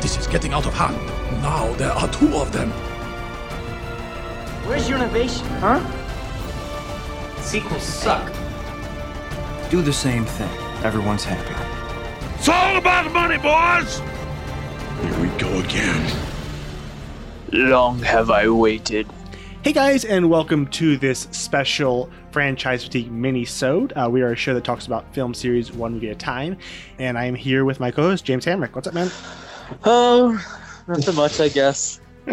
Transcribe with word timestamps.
This 0.00 0.16
is 0.16 0.26
getting 0.26 0.54
out 0.54 0.66
of 0.66 0.72
hand. 0.72 0.96
Now 1.42 1.72
there 1.74 1.92
are 1.92 2.08
two 2.08 2.34
of 2.36 2.52
them. 2.52 2.70
Where's 4.66 4.88
your 4.88 4.98
innovation, 4.98 5.46
huh? 5.60 5.80
Sequels 7.42 7.82
suck. 7.82 8.32
Do 9.70 9.82
the 9.82 9.92
same 9.92 10.24
thing. 10.24 10.48
Everyone's 10.84 11.24
happy. 11.24 11.54
It's 12.36 12.48
all 12.48 12.78
about 12.78 13.12
money, 13.12 13.36
boys! 13.36 13.98
Here 15.02 15.20
we 15.20 15.28
go 15.38 15.58
again. 15.60 16.10
Long 17.52 17.98
have 17.98 18.30
I 18.30 18.48
waited. 18.48 19.06
Hey 19.62 19.74
guys, 19.74 20.06
and 20.06 20.30
welcome 20.30 20.66
to 20.68 20.96
this 20.96 21.28
special 21.32 22.08
franchise 22.30 22.84
fatigue 22.84 23.12
mini-sode. 23.12 23.92
Uh, 23.92 24.08
we 24.10 24.22
are 24.22 24.32
a 24.32 24.36
show 24.36 24.54
that 24.54 24.64
talks 24.64 24.86
about 24.86 25.12
film 25.12 25.34
series 25.34 25.70
one 25.70 25.92
movie 25.92 26.08
at 26.08 26.16
a 26.16 26.18
time, 26.18 26.56
and 26.98 27.18
I 27.18 27.26
am 27.26 27.34
here 27.34 27.66
with 27.66 27.78
my 27.78 27.90
co-host 27.90 28.24
James 28.24 28.46
Hamrick. 28.46 28.74
What's 28.74 28.88
up, 28.88 28.94
man? 28.94 29.10
Oh, 29.84 30.42
nothing 30.88 31.14
much, 31.14 31.40
I 31.40 31.48
guess. 31.48 32.00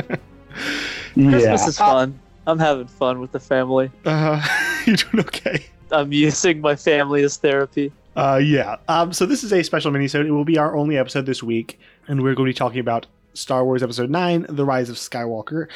Christmas 1.14 1.68
is 1.68 1.78
fun. 1.78 2.20
I'm 2.46 2.60
having 2.60 2.88
fun 2.88 3.20
with 3.20 3.32
the 3.32 3.40
family. 3.40 3.92
Uh, 4.06 4.42
you 4.86 4.96
doing 4.96 5.20
okay? 5.26 5.66
I'm 5.92 6.14
using 6.14 6.62
my 6.62 6.76
family 6.76 7.24
as 7.24 7.38
therapy. 7.38 7.92
Uh, 8.16 8.40
yeah. 8.42 8.78
Um, 8.88 9.12
so 9.12 9.26
this 9.26 9.44
is 9.44 9.52
a 9.52 9.64
special 9.64 9.92
mini-sode. 9.92 10.26
It 10.26 10.32
will 10.32 10.46
be 10.46 10.58
our 10.58 10.76
only 10.76 10.98
episode 10.98 11.26
this 11.26 11.44
week, 11.44 11.80
and 12.08 12.24
we're 12.24 12.36
going 12.36 12.48
to 12.48 12.54
be 12.54 12.58
talking 12.58 12.80
about 12.80 13.06
Star 13.34 13.64
Wars 13.66 13.84
Episode 13.84 14.10
Nine: 14.10 14.46
The 14.50 14.66
Rise 14.66 14.90
of 14.90 14.96
Skywalker. 14.96 15.68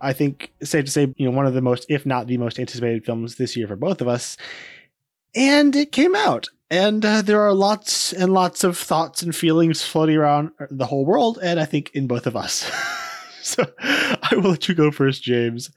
I 0.00 0.12
think 0.12 0.52
safe 0.62 0.84
to 0.84 0.90
say, 0.90 1.14
you 1.16 1.30
know, 1.30 1.36
one 1.36 1.46
of 1.46 1.54
the 1.54 1.62
most, 1.62 1.86
if 1.88 2.04
not 2.04 2.26
the 2.26 2.36
most 2.38 2.58
anticipated 2.58 3.04
films 3.04 3.36
this 3.36 3.56
year 3.56 3.66
for 3.66 3.76
both 3.76 4.00
of 4.00 4.08
us. 4.08 4.36
And 5.34 5.74
it 5.76 5.92
came 5.92 6.14
out, 6.14 6.48
and 6.70 7.04
uh, 7.04 7.22
there 7.22 7.40
are 7.40 7.54
lots 7.54 8.12
and 8.12 8.32
lots 8.32 8.64
of 8.64 8.76
thoughts 8.76 9.22
and 9.22 9.34
feelings 9.34 9.82
floating 9.82 10.16
around 10.16 10.50
the 10.70 10.86
whole 10.86 11.04
world, 11.04 11.38
and 11.42 11.60
I 11.60 11.64
think 11.64 11.90
in 11.94 12.06
both 12.06 12.26
of 12.26 12.36
us. 12.36 12.70
so 13.42 13.64
I 13.80 14.30
will 14.34 14.50
let 14.50 14.68
you 14.68 14.74
go 14.74 14.90
first, 14.90 15.22
James. 15.22 15.70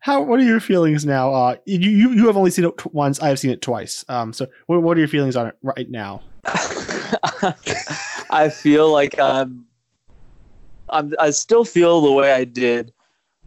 How? 0.00 0.20
What 0.20 0.38
are 0.40 0.44
your 0.44 0.60
feelings 0.60 1.06
now? 1.06 1.32
Uh, 1.32 1.56
you 1.64 1.90
you, 1.90 2.10
you 2.10 2.26
have 2.26 2.36
only 2.36 2.50
seen 2.50 2.66
it 2.66 2.94
once. 2.94 3.20
I 3.20 3.28
have 3.28 3.38
seen 3.38 3.50
it 3.50 3.62
twice. 3.62 4.04
Um, 4.08 4.32
so 4.32 4.46
what, 4.66 4.82
what 4.82 4.96
are 4.96 5.00
your 5.00 5.08
feelings 5.08 5.34
on 5.34 5.46
it 5.46 5.56
right 5.62 5.90
now? 5.90 6.20
I 8.30 8.50
feel 8.50 8.92
like 8.92 9.18
I'm, 9.18 9.64
I'm. 10.90 11.14
I 11.18 11.30
still 11.30 11.64
feel 11.64 12.02
the 12.02 12.12
way 12.12 12.32
I 12.32 12.44
did, 12.44 12.92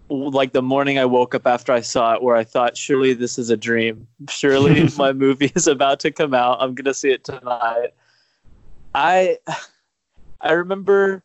like 0.10 0.54
the 0.54 0.62
morning 0.62 0.98
I 0.98 1.06
woke 1.06 1.36
up 1.36 1.46
after 1.46 1.72
I 1.72 1.82
saw 1.82 2.14
it, 2.14 2.22
where 2.24 2.36
I 2.36 2.44
thought, 2.44 2.78
surely 2.78 3.14
this 3.14 3.38
is 3.38 3.50
a 3.50 3.58
dream. 3.58 4.08
Surely 4.30 4.90
my 4.98 5.14
movie 5.14 5.52
is 5.56 5.68
about 5.68 6.00
to 6.02 6.12
come 6.12 6.34
out. 6.34 6.58
I'm 6.62 6.76
gonna 6.76 6.94
see 6.94 7.12
it 7.12 7.24
tonight. 7.24 7.90
I, 8.96 9.38
I 10.42 10.52
remember, 10.54 11.24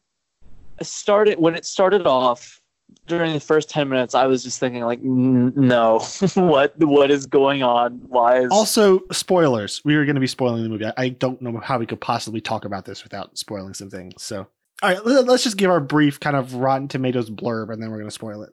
I 0.81 0.85
started 0.85 1.39
when 1.39 1.55
it 1.55 1.65
started 1.65 2.07
off 2.07 2.61
during 3.07 3.33
the 3.33 3.41
first 3.41 3.71
10 3.71 3.89
minutes 3.89 4.15
i 4.15 4.27
was 4.27 4.45
just 4.45 4.61
thinking 4.61 4.85
like 4.85 5.03
no 5.03 5.99
what 6.35 6.77
what 6.79 7.11
is 7.11 7.27
going 7.27 7.63
on 7.63 8.01
why 8.09 8.41
is 8.41 8.49
Also, 8.51 9.01
spoilers. 9.11 9.81
We 9.85 9.95
are 9.97 10.05
going 10.05 10.15
to 10.15 10.21
be 10.21 10.27
spoiling 10.27 10.63
the 10.63 10.69
movie. 10.69 10.87
I, 10.87 10.93
I 10.97 11.09
don't 11.09 11.41
know 11.41 11.59
how 11.59 11.79
we 11.79 11.87
could 11.87 12.01
possibly 12.01 12.41
talk 12.41 12.65
about 12.65 12.85
this 12.85 13.03
without 13.03 13.37
spoiling 13.39 13.75
some 13.75 13.91
things. 13.91 14.23
So, 14.23 14.47
all 14.83 14.91
right, 14.91 15.05
let's 15.05 15.43
just 15.43 15.57
give 15.57 15.71
our 15.71 15.81
brief 15.81 16.21
kind 16.21 16.37
of 16.37 16.55
Rotten 16.55 16.89
Tomatoes 16.89 17.31
blurb, 17.31 17.73
and 17.73 17.83
then 17.83 17.91
we're 17.91 17.99
going 17.99 18.09
to 18.09 18.15
spoil 18.15 18.43
it. 18.43 18.53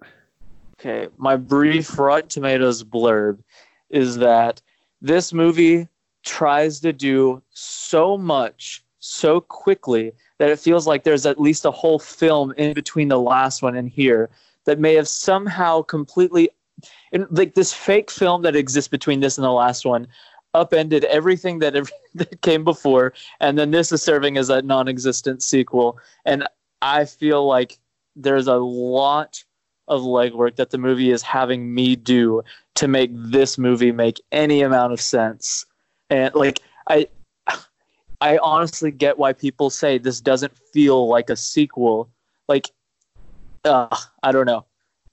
Okay 0.80 1.08
my 1.17 1.35
brief 1.35 1.97
rotten 1.97 2.30
tomatoes 2.30 2.83
blurb 2.83 3.39
is 3.89 4.17
that 4.17 4.61
this 5.02 5.33
movie 5.33 5.88
tries 6.23 6.80
to 6.80 6.94
do 6.94 7.41
so 7.52 8.17
much 8.17 8.83
so 9.00 9.41
quickly 9.41 10.11
that 10.38 10.50
it 10.50 10.59
feels 10.59 10.85
like 10.88 11.03
there's 11.03 11.25
at 11.25 11.39
least 11.39 11.66
a 11.66 11.72
whole 11.72 12.00
film 12.00 12.53
in 12.57 12.73
between 12.73 13.07
the 13.07 13.19
last 13.19 13.61
one 13.61 13.75
and 13.75 13.89
here 13.89 14.30
that 14.66 14.80
may 14.80 14.94
have 14.94 15.07
somehow 15.07 15.81
completely 15.81 16.50
like 17.31 17.55
this 17.55 17.73
fake 17.73 18.11
film 18.11 18.41
that 18.41 18.56
exists 18.56 18.88
between 18.88 19.19
this 19.19 19.38
and 19.38 19.45
the 19.45 19.51
last 19.51 19.85
one 19.85 20.07
upended 20.53 21.03
everything 21.06 21.59
that, 21.59 21.75
ev- 21.75 21.91
that 22.16 22.41
came 22.41 22.63
before 22.63 23.13
and 23.39 23.57
then 23.57 23.72
this 23.72 23.91
is 23.91 24.01
serving 24.01 24.38
as 24.38 24.50
a 24.50 24.62
non-existent 24.62 25.41
sequel 25.41 25.97
and 26.25 26.47
i 26.81 27.06
feel 27.06 27.45
like 27.45 27.79
there's 28.16 28.47
a 28.47 28.56
lot 28.56 29.44
of 29.89 30.03
legwork 30.03 30.55
that 30.55 30.69
the 30.69 30.77
movie 30.77 31.11
is 31.11 31.22
having 31.22 31.73
me 31.73 31.95
do 31.95 32.41
to 32.75 32.88
make 32.88 33.09
this 33.13 33.57
movie 33.57 33.91
make 33.91 34.22
any 34.31 34.61
amount 34.61 34.94
of 34.94 35.01
sense. 35.01 35.66
And 36.09 36.33
like 36.35 36.59
i 36.88 37.07
i 38.22 38.38
honestly 38.38 38.91
get 38.91 39.17
why 39.17 39.33
people 39.33 39.69
say 39.69 39.97
this 39.97 40.22
doesn't 40.22 40.55
feel 40.73 41.07
like 41.07 41.29
a 41.29 41.35
sequel. 41.35 42.09
Like 42.47 42.69
uh, 43.66 43.95
i 44.23 44.31
don't 44.31 44.45
know. 44.45 44.66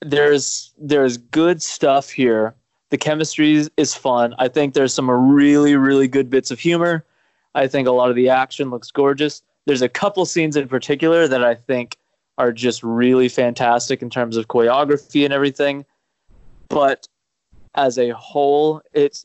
There's 0.02 0.72
there's 0.78 1.16
good 1.16 1.62
stuff 1.62 2.10
here. 2.10 2.54
The 2.90 2.98
chemistry 2.98 3.54
is, 3.54 3.70
is 3.76 3.94
fun. 3.94 4.34
I 4.38 4.48
think 4.48 4.74
there's 4.74 4.94
some 4.94 5.10
really 5.10 5.74
really 5.74 6.08
good 6.08 6.30
bits 6.30 6.50
of 6.50 6.60
humor. 6.60 7.04
I 7.54 7.66
think 7.66 7.88
a 7.88 7.92
lot 7.92 8.10
of 8.10 8.16
the 8.16 8.28
action 8.28 8.70
looks 8.70 8.90
gorgeous. 8.90 9.42
There's 9.64 9.82
a 9.82 9.88
couple 9.88 10.26
scenes 10.26 10.56
in 10.56 10.68
particular 10.68 11.26
that 11.26 11.42
i 11.42 11.54
think 11.54 11.96
are 12.38 12.52
just 12.52 12.82
really 12.82 13.28
fantastic 13.28 14.02
in 14.02 14.10
terms 14.10 14.36
of 14.36 14.48
choreography 14.48 15.24
and 15.24 15.32
everything 15.32 15.84
but 16.68 17.06
as 17.74 17.98
a 17.98 18.10
whole 18.10 18.80
it's 18.92 19.24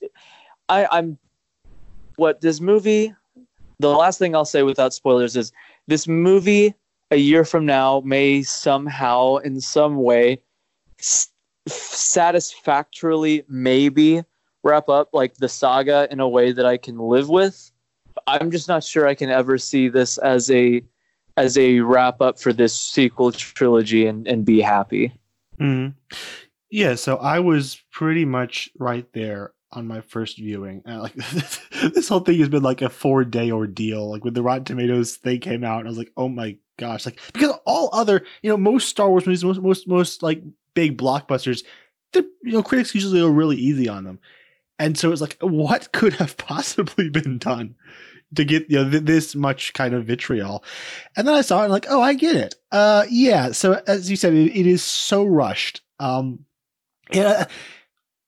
i 0.70 0.88
i'm 0.92 1.18
what 2.18 2.42
this 2.42 2.60
movie 2.60 3.14
the 3.80 3.90
last 3.90 4.20
thing 4.20 4.36
i'll 4.36 4.46
say 4.46 4.64
without 4.64 4.94
spoilers 4.94 5.36
is 5.36 5.52
this 5.88 6.08
movie 6.08 6.74
a 7.12 7.18
year 7.18 7.44
from 7.44 7.66
now 7.66 8.02
may 8.06 8.42
somehow 8.42 9.36
in 9.38 9.60
some 9.60 9.98
way 9.98 10.42
s- 11.00 11.30
satisfactorily 11.68 13.44
maybe 13.48 14.24
wrap 14.64 14.90
up 14.90 15.10
like 15.14 15.36
the 15.36 15.50
saga 15.50 16.08
in 16.12 16.20
a 16.20 16.28
way 16.28 16.52
that 16.52 16.66
I 16.66 16.78
can 16.78 16.98
live 16.98 17.30
with. 17.30 17.72
I'm 18.28 18.52
just 18.52 18.68
not 18.68 18.84
sure 18.84 19.08
I 19.08 19.16
can 19.16 19.30
ever 19.30 19.58
see 19.58 19.90
this 19.90 20.18
as 20.20 20.50
a 20.52 20.84
as 21.42 21.58
a 21.58 21.80
wrap 21.80 22.22
up 22.22 22.40
for 22.40 22.54
this 22.54 22.74
sequel 22.74 23.32
trilogy 23.32 24.06
and, 24.06 24.28
and 24.28 24.46
be 24.46 24.62
happy. 24.62 25.12
Mm-hmm. 25.60 25.98
Yeah, 26.70 26.96
so 26.96 27.18
I 27.18 27.40
was 27.40 27.82
pretty 27.92 28.26
much 28.26 28.70
right 28.78 29.12
there 29.14 29.54
on 29.72 29.88
my 29.88 30.02
first 30.02 30.38
viewing. 30.38 30.84
Uh, 30.88 31.02
like 31.02 31.16
this 31.94 32.08
whole 32.08 32.20
thing 32.20 32.40
has 32.40 32.50
been 32.50 32.64
like 32.64 32.82
a 32.82 32.90
four 32.90 33.24
day 33.26 33.52
ordeal. 33.52 34.10
Like 34.10 34.24
when 34.24 34.36
the 34.36 34.44
Rotten 34.44 34.66
Tomatoes 34.66 35.16
thing 35.16 35.40
came 35.40 35.64
out, 35.64 35.86
I 35.86 35.90
was 35.90 35.98
like, 35.98 36.12
oh 36.16 36.30
my 36.30 36.58
gosh! 36.78 37.06
Like 37.06 37.20
because 37.34 37.56
all 37.66 37.90
other, 37.92 38.24
you 38.44 38.50
know, 38.50 38.58
most 38.58 38.88
Star 38.88 39.10
Wars 39.10 39.26
movies, 39.26 39.44
most 39.44 39.62
most 39.62 39.88
most 39.88 40.24
like 40.24 40.44
big 40.76 40.98
blockbusters, 40.98 41.64
you 42.14 42.24
know 42.44 42.64
critics 42.64 42.94
usually 42.94 43.20
go 43.20 43.28
really 43.28 43.58
easy 43.58 43.90
on 43.90 44.04
them, 44.04 44.20
and 44.80 44.98
so 44.98 45.12
it's 45.12 45.22
like, 45.22 45.38
what 45.42 45.92
could 45.92 46.14
have 46.14 46.38
possibly 46.38 47.10
been 47.10 47.38
done? 47.38 47.76
To 48.36 48.46
get 48.46 48.70
you 48.70 48.84
know 48.84 48.90
th- 48.90 49.04
this 49.04 49.36
much 49.36 49.74
kind 49.74 49.94
of 49.94 50.06
vitriol, 50.06 50.64
and 51.18 51.28
then 51.28 51.36
I 51.36 51.42
saw 51.42 51.62
it 51.62 51.66
and 51.66 51.74
like, 51.74 51.88
oh, 51.90 52.02
I 52.02 52.14
get 52.14 52.36
it. 52.36 52.56
Uh, 52.72 53.06
yeah. 53.10 53.52
So 53.52 53.82
as 53.88 54.10
you 54.10 54.16
said, 54.16 54.34
it, 54.34 54.58
it 54.58 54.66
is 54.66 54.82
so 54.82 55.26
rushed. 55.26 55.82
Um, 56.00 56.46
yeah, 57.12 57.46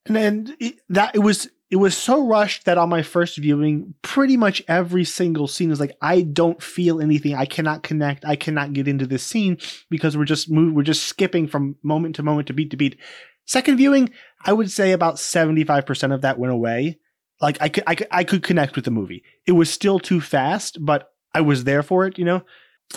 and 0.06 0.16
then 0.16 0.58
it, 0.59 0.75
that 0.90 1.16
it 1.16 1.19
was 1.19 1.50
it 1.74 1.78
was 1.78 1.97
so 1.97 2.28
rushed 2.28 2.66
that 2.66 2.78
on 2.78 2.90
my 2.90 3.02
first 3.02 3.38
viewing, 3.38 3.96
pretty 4.03 4.38
much 4.38 4.62
every 4.68 5.03
single 5.03 5.47
scene 5.47 5.69
was 5.69 5.80
like, 5.80 5.97
I 6.02 6.22
don't 6.22 6.62
feel 6.62 7.02
anything. 7.02 7.34
I 7.34 7.46
cannot 7.46 7.81
connect. 7.81 8.25
I 8.25 8.35
cannot 8.35 8.74
get 8.74 8.88
into 8.88 9.08
this 9.08 9.24
scene 9.24 9.58
because 9.90 10.16
we're 10.16 10.25
just 10.25 10.52
move, 10.52 10.75
we're 10.75 10.84
just 10.84 11.06
skipping 11.06 11.47
from 11.47 11.78
moment 11.81 12.16
to 12.18 12.24
moment 12.24 12.47
to 12.47 12.53
beat 12.53 12.70
to 12.72 12.78
beat. 12.78 13.00
Second 13.46 13.78
viewing, 13.78 14.12
I 14.46 14.53
would 14.53 14.70
say 14.70 14.91
about 14.91 15.18
seventy 15.18 15.64
five 15.64 15.85
percent 15.88 16.14
of 16.14 16.22
that 16.22 16.38
went 16.38 16.53
away. 16.53 17.00
Like 17.44 17.58
I 17.62 17.68
could, 17.68 17.84
I 17.86 17.96
could, 17.96 18.08
I 18.09 18.24
could 18.24 18.42
connect 18.42 18.76
with 18.76 18.86
the 18.86 18.92
movie. 18.92 19.22
It 19.46 19.52
was 19.52 19.70
still 19.70 20.00
too 20.00 20.22
fast, 20.22 20.78
but 20.80 21.12
I 21.36 21.42
was 21.42 21.66
there 21.66 21.84
for 21.84 22.08
it. 22.08 22.18
You 22.18 22.24
know, 22.24 22.42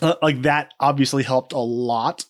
uh, 0.00 0.14
like 0.22 0.42
that 0.42 0.72
obviously 0.78 1.24
helped 1.24 1.52
a 1.52 1.58
lot 1.58 2.26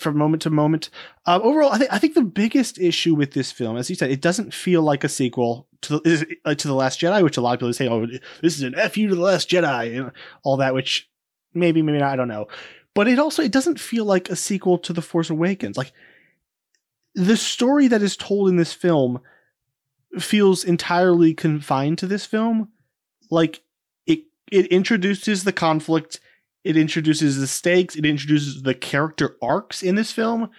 from 0.00 0.18
moment 0.18 0.42
to 0.42 0.50
moment. 0.50 0.90
Uh, 1.26 1.38
overall, 1.40 1.70
I 1.70 1.78
think 1.78 1.92
I 1.92 1.98
think 1.98 2.14
the 2.14 2.24
biggest 2.24 2.80
issue 2.80 3.14
with 3.14 3.34
this 3.34 3.52
film, 3.52 3.76
as 3.76 3.88
you 3.88 3.94
said, 3.94 4.10
it 4.10 4.20
doesn't 4.20 4.52
feel 4.52 4.82
like 4.82 5.04
a 5.04 5.08
sequel 5.08 5.68
to 5.82 6.00
the, 6.00 6.36
uh, 6.44 6.56
to 6.56 6.66
the 6.66 6.74
Last 6.74 7.00
Jedi, 7.00 7.22
which 7.22 7.36
a 7.36 7.40
lot 7.40 7.54
of 7.54 7.60
people 7.60 7.72
say, 7.72 7.88
"Oh, 7.88 8.04
this 8.42 8.56
is 8.56 8.62
an 8.62 8.74
fu 8.90 9.06
to 9.06 9.14
the 9.14 9.20
Last 9.20 9.48
Jedi," 9.48 9.96
and 9.96 10.10
all 10.42 10.56
that. 10.56 10.74
Which 10.74 11.08
maybe, 11.54 11.82
maybe 11.82 11.98
not. 11.98 12.12
I 12.12 12.16
don't 12.16 12.26
know. 12.26 12.48
But 12.94 13.06
it 13.06 13.20
also 13.20 13.44
it 13.44 13.52
doesn't 13.52 13.78
feel 13.78 14.04
like 14.04 14.28
a 14.28 14.34
sequel 14.34 14.76
to 14.78 14.92
the 14.92 15.02
Force 15.02 15.30
Awakens. 15.30 15.76
Like 15.76 15.92
the 17.14 17.36
story 17.36 17.86
that 17.86 18.02
is 18.02 18.16
told 18.16 18.48
in 18.48 18.56
this 18.56 18.72
film 18.72 19.20
feels 20.18 20.64
entirely 20.64 21.34
confined 21.34 21.98
to 21.98 22.06
this 22.06 22.24
film. 22.26 22.68
Like 23.30 23.62
it 24.06 24.20
it 24.50 24.66
introduces 24.66 25.44
the 25.44 25.52
conflict 25.52 26.20
it 26.64 26.76
introduces 26.76 27.38
the 27.38 27.46
stakes 27.46 27.96
it 27.96 28.04
introduces 28.04 28.62
the 28.62 28.74
character 28.74 29.36
arcs 29.42 29.82
in 29.82 29.94
this 29.94 30.12
film. 30.12 30.50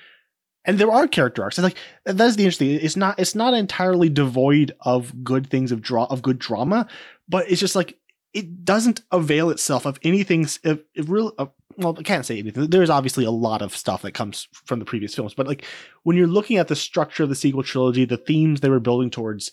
And 0.66 0.78
there 0.78 0.92
are 0.92 1.08
character 1.08 1.42
arcs. 1.42 1.58
And 1.58 1.64
like 1.64 1.78
that's 2.06 2.36
the 2.36 2.44
interesting 2.44 2.72
it's 2.72 2.98
not 2.98 3.20
it's 3.20 3.36
not 3.36 3.54
entirely 3.54 4.10
devoid 4.10 4.74
of 4.82 5.24
good 5.24 5.50
things 5.50 5.72
of 5.72 5.82
draw 5.82 6.06
of 6.06 6.22
good 6.22 6.40
drama 6.40 6.88
but 7.28 7.50
it's 7.50 7.60
just 7.60 7.76
like 7.76 7.98
it 8.34 8.64
doesn't 8.64 9.02
avail 9.12 9.50
itself 9.50 9.86
of 9.86 10.00
anything 10.04 10.48
of, 10.64 10.82
of 10.98 11.10
real 11.10 11.34
of, 11.38 11.52
well, 11.80 11.96
I 11.98 12.04
can't 12.04 12.26
say 12.26 12.38
anything. 12.38 12.70
There's 12.70 12.90
obviously 12.90 13.26
a 13.26 13.32
lot 13.32 13.62
of 13.62 13.76
stuff 13.76 14.02
that 14.02 14.12
comes 14.14 14.48
from 14.66 14.80
the 14.80 14.86
previous 14.86 15.16
films, 15.16 15.34
but 15.34 15.48
like 15.48 15.66
when 16.04 16.18
you're 16.18 16.28
looking 16.28 16.58
at 16.58 16.68
the 16.68 16.76
structure 16.76 17.24
of 17.24 17.30
the 17.30 17.36
sequel 17.36 17.64
trilogy, 17.64 18.06
the 18.06 18.18
themes 18.18 18.60
they 18.60 18.70
were 18.70 18.80
building 18.80 19.10
towards, 19.10 19.52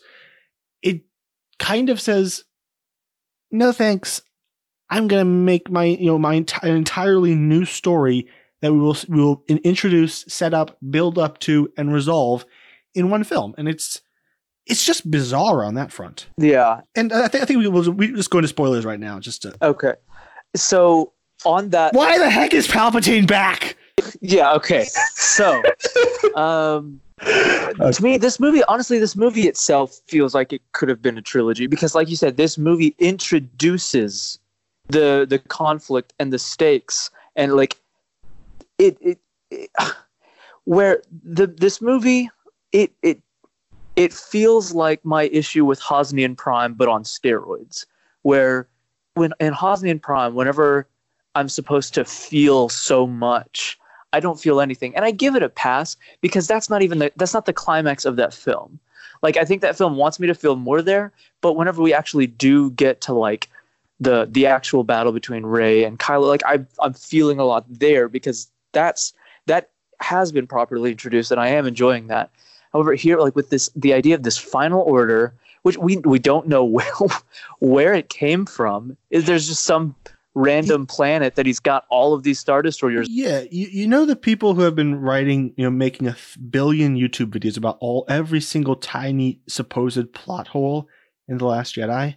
it 0.82 1.02
kind 1.58 1.88
of 1.88 2.00
says, 2.00 2.44
"No 3.50 3.72
thanks, 3.72 4.20
I'm 4.90 5.08
gonna 5.08 5.24
make 5.24 5.70
my 5.70 5.84
you 5.84 6.06
know 6.06 6.18
my 6.18 6.40
enti- 6.40 6.62
an 6.62 6.76
entirely 6.76 7.34
new 7.34 7.64
story 7.64 8.28
that 8.60 8.72
we 8.72 8.80
will 8.80 8.96
we 9.08 9.20
will 9.20 9.44
introduce, 9.48 10.24
set 10.28 10.52
up, 10.52 10.78
build 10.90 11.18
up 11.18 11.38
to, 11.40 11.72
and 11.76 11.92
resolve 11.92 12.44
in 12.94 13.08
one 13.08 13.22
film." 13.22 13.54
And 13.56 13.68
it's 13.68 14.02
it's 14.66 14.84
just 14.84 15.08
bizarre 15.08 15.64
on 15.64 15.74
that 15.74 15.92
front. 15.92 16.26
Yeah. 16.36 16.80
And 16.96 17.12
I, 17.12 17.28
th- 17.28 17.42
I 17.42 17.46
think 17.46 17.60
we 17.60 17.68
will 17.68 17.90
we 17.92 18.08
just 18.12 18.30
going 18.30 18.42
to 18.42 18.48
spoilers 18.48 18.84
right 18.84 18.98
now, 18.98 19.20
just 19.20 19.42
to. 19.42 19.56
Okay. 19.62 19.94
So 20.56 21.12
on 21.44 21.70
that. 21.70 21.92
Why 21.94 22.18
the 22.18 22.30
heck 22.30 22.54
is 22.54 22.66
Palpatine 22.66 23.26
back? 23.26 23.76
Yeah. 24.20 24.52
Okay. 24.54 24.84
So, 25.14 25.62
um, 26.34 27.00
to 27.20 27.98
me, 28.00 28.18
this 28.18 28.38
movie, 28.38 28.62
honestly, 28.64 28.98
this 28.98 29.16
movie 29.16 29.48
itself 29.48 30.00
feels 30.06 30.34
like 30.34 30.52
it 30.52 30.62
could 30.72 30.88
have 30.88 31.00
been 31.00 31.18
a 31.18 31.22
trilogy 31.22 31.66
because, 31.66 31.94
like 31.94 32.08
you 32.08 32.16
said, 32.16 32.36
this 32.36 32.58
movie 32.58 32.94
introduces 32.98 34.38
the 34.88 35.26
the 35.28 35.38
conflict 35.38 36.12
and 36.18 36.32
the 36.32 36.38
stakes, 36.38 37.10
and 37.34 37.54
like 37.54 37.76
it 38.78 38.96
it, 39.00 39.18
it 39.50 39.70
where 40.64 41.02
the 41.24 41.46
this 41.46 41.80
movie 41.80 42.28
it 42.72 42.92
it 43.02 43.20
it 43.96 44.12
feels 44.12 44.74
like 44.74 45.04
my 45.04 45.24
issue 45.24 45.64
with 45.64 45.80
Hosnian 45.80 46.36
Prime, 46.36 46.74
but 46.74 46.88
on 46.88 47.02
steroids, 47.02 47.86
where 48.22 48.68
when 49.14 49.32
in 49.40 49.54
Hosnian 49.54 50.00
Prime, 50.00 50.34
whenever 50.34 50.86
I'm 51.36 51.50
supposed 51.50 51.92
to 51.94 52.04
feel 52.04 52.70
so 52.70 53.06
much, 53.06 53.78
I 54.14 54.20
don't 54.20 54.40
feel 54.40 54.58
anything, 54.58 54.96
and 54.96 55.04
I 55.04 55.10
give 55.10 55.36
it 55.36 55.42
a 55.42 55.50
pass 55.50 55.94
because 56.22 56.46
that's 56.46 56.70
not 56.70 56.80
even 56.80 56.98
the 56.98 57.12
that's 57.16 57.34
not 57.34 57.44
the 57.44 57.52
climax 57.52 58.06
of 58.06 58.16
that 58.16 58.32
film. 58.32 58.80
Like 59.22 59.36
I 59.36 59.44
think 59.44 59.60
that 59.60 59.76
film 59.76 59.96
wants 59.96 60.18
me 60.18 60.26
to 60.28 60.34
feel 60.34 60.56
more 60.56 60.80
there, 60.80 61.12
but 61.42 61.52
whenever 61.52 61.82
we 61.82 61.92
actually 61.92 62.26
do 62.26 62.70
get 62.70 63.02
to 63.02 63.12
like 63.12 63.50
the 64.00 64.26
the 64.30 64.46
actual 64.46 64.82
battle 64.82 65.12
between 65.12 65.44
Rey 65.44 65.84
and 65.84 65.98
Kylo, 65.98 66.26
like 66.26 66.42
I 66.46 66.64
I'm 66.80 66.94
feeling 66.94 67.38
a 67.38 67.44
lot 67.44 67.66
there 67.68 68.08
because 68.08 68.48
that's 68.72 69.12
that 69.44 69.68
has 70.00 70.32
been 70.32 70.46
properly 70.46 70.90
introduced, 70.90 71.30
and 71.30 71.40
I 71.40 71.48
am 71.48 71.66
enjoying 71.66 72.06
that. 72.06 72.30
However, 72.72 72.94
here, 72.94 73.18
like 73.18 73.36
with 73.36 73.50
this, 73.50 73.70
the 73.76 73.92
idea 73.92 74.14
of 74.14 74.22
this 74.22 74.38
final 74.38 74.80
order, 74.80 75.34
which 75.62 75.76
we 75.76 75.98
we 75.98 76.18
don't 76.18 76.48
know 76.48 76.64
where 76.64 76.92
where 77.58 77.92
it 77.92 78.08
came 78.08 78.46
from, 78.46 78.96
is 79.10 79.26
there's 79.26 79.48
just 79.48 79.64
some 79.64 79.94
random 80.36 80.86
planet 80.86 81.34
that 81.34 81.46
he's 81.46 81.58
got 81.58 81.86
all 81.88 82.12
of 82.12 82.22
these 82.22 82.38
star 82.38 82.62
destroyers. 82.62 83.08
Yeah, 83.10 83.44
you, 83.50 83.66
you 83.68 83.88
know 83.88 84.04
the 84.04 84.14
people 84.14 84.54
who 84.54 84.60
have 84.60 84.76
been 84.76 85.00
writing, 85.00 85.54
you 85.56 85.64
know, 85.64 85.70
making 85.70 86.06
a 86.06 86.16
billion 86.50 86.94
YouTube 86.94 87.30
videos 87.30 87.56
about 87.56 87.78
all 87.80 88.04
every 88.08 88.40
single 88.40 88.76
tiny 88.76 89.40
supposed 89.48 90.12
plot 90.12 90.46
hole 90.46 90.88
in 91.26 91.38
the 91.38 91.46
Last 91.46 91.74
Jedi. 91.74 92.16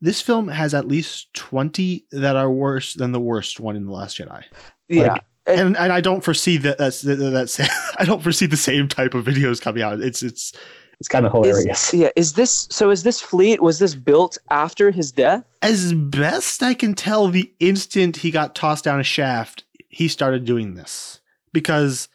This 0.00 0.20
film 0.20 0.46
has 0.46 0.74
at 0.74 0.86
least 0.86 1.32
twenty 1.34 2.06
that 2.12 2.36
are 2.36 2.52
worse 2.52 2.94
than 2.94 3.10
the 3.10 3.20
worst 3.20 3.58
one 3.58 3.74
in 3.74 3.86
the 3.86 3.92
Last 3.92 4.18
Jedi. 4.18 4.44
Yeah. 4.88 5.14
Like, 5.14 5.24
and 5.46 5.76
and 5.76 5.92
I 5.92 6.02
don't 6.02 6.22
foresee 6.22 6.58
that 6.58 6.76
that's 6.76 7.00
that's 7.00 7.60
I 7.98 8.04
don't 8.04 8.22
foresee 8.22 8.46
the 8.46 8.56
same 8.56 8.86
type 8.86 9.14
of 9.14 9.24
videos 9.24 9.60
coming 9.60 9.82
out. 9.82 10.00
It's 10.00 10.22
it's 10.22 10.52
It's 11.00 11.08
kind 11.08 11.26
of 11.26 11.32
hilarious. 11.32 11.92
Is, 11.94 12.00
yeah, 12.00 12.10
is 12.16 12.32
this 12.32 12.66
so? 12.70 12.90
Is 12.90 13.02
this 13.02 13.20
fleet 13.20 13.62
was 13.62 13.78
this 13.78 13.94
built 13.94 14.38
after 14.50 14.90
his 14.90 15.12
death? 15.12 15.44
as 15.62 15.92
best 15.92 16.62
I 16.62 16.74
can 16.74 16.94
tell. 16.94 17.28
The 17.28 17.52
instant 17.60 18.16
he 18.16 18.30
got 18.30 18.54
tossed 18.54 18.84
down 18.84 19.00
a 19.00 19.04
shaft, 19.04 19.64
he 19.88 20.08
started 20.08 20.44
doing 20.44 20.74
this 20.74 21.20
because 21.52 22.08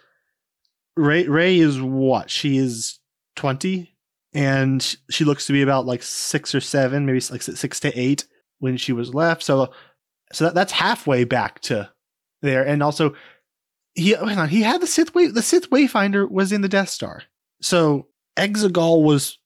Rey 0.95 1.27
Rey 1.27 1.59
is 1.59 1.81
what 1.81 2.29
she 2.29 2.57
is 2.57 2.99
twenty, 3.35 3.95
and 4.33 4.95
she 5.09 5.23
looks 5.23 5.47
to 5.47 5.53
be 5.53 5.61
about 5.61 5.85
like 5.85 6.03
six 6.03 6.53
or 6.53 6.61
seven, 6.61 7.05
maybe 7.05 7.21
like 7.31 7.41
six 7.41 7.79
to 7.81 7.99
eight 7.99 8.27
when 8.59 8.77
she 8.77 8.93
was 8.93 9.13
left. 9.13 9.43
So 9.43 9.71
so 10.31 10.45
that, 10.45 10.55
that's 10.55 10.71
halfway 10.71 11.23
back 11.23 11.59
to 11.61 11.89
there, 12.41 12.65
and 12.65 12.81
also 12.81 13.15
he 13.95 14.15
oh, 14.15 14.25
hang 14.25 14.39
on, 14.39 14.49
he 14.49 14.61
had 14.61 14.81
the 14.81 14.87
Sith 14.87 15.13
way 15.13 15.27
the 15.27 15.41
Sith 15.41 15.69
Wayfinder 15.69 16.29
was 16.29 16.51
in 16.51 16.61
the 16.61 16.69
Death 16.69 16.89
Star, 16.89 17.23
so 17.61 18.07
Exegol 18.37 19.03
was 19.03 19.37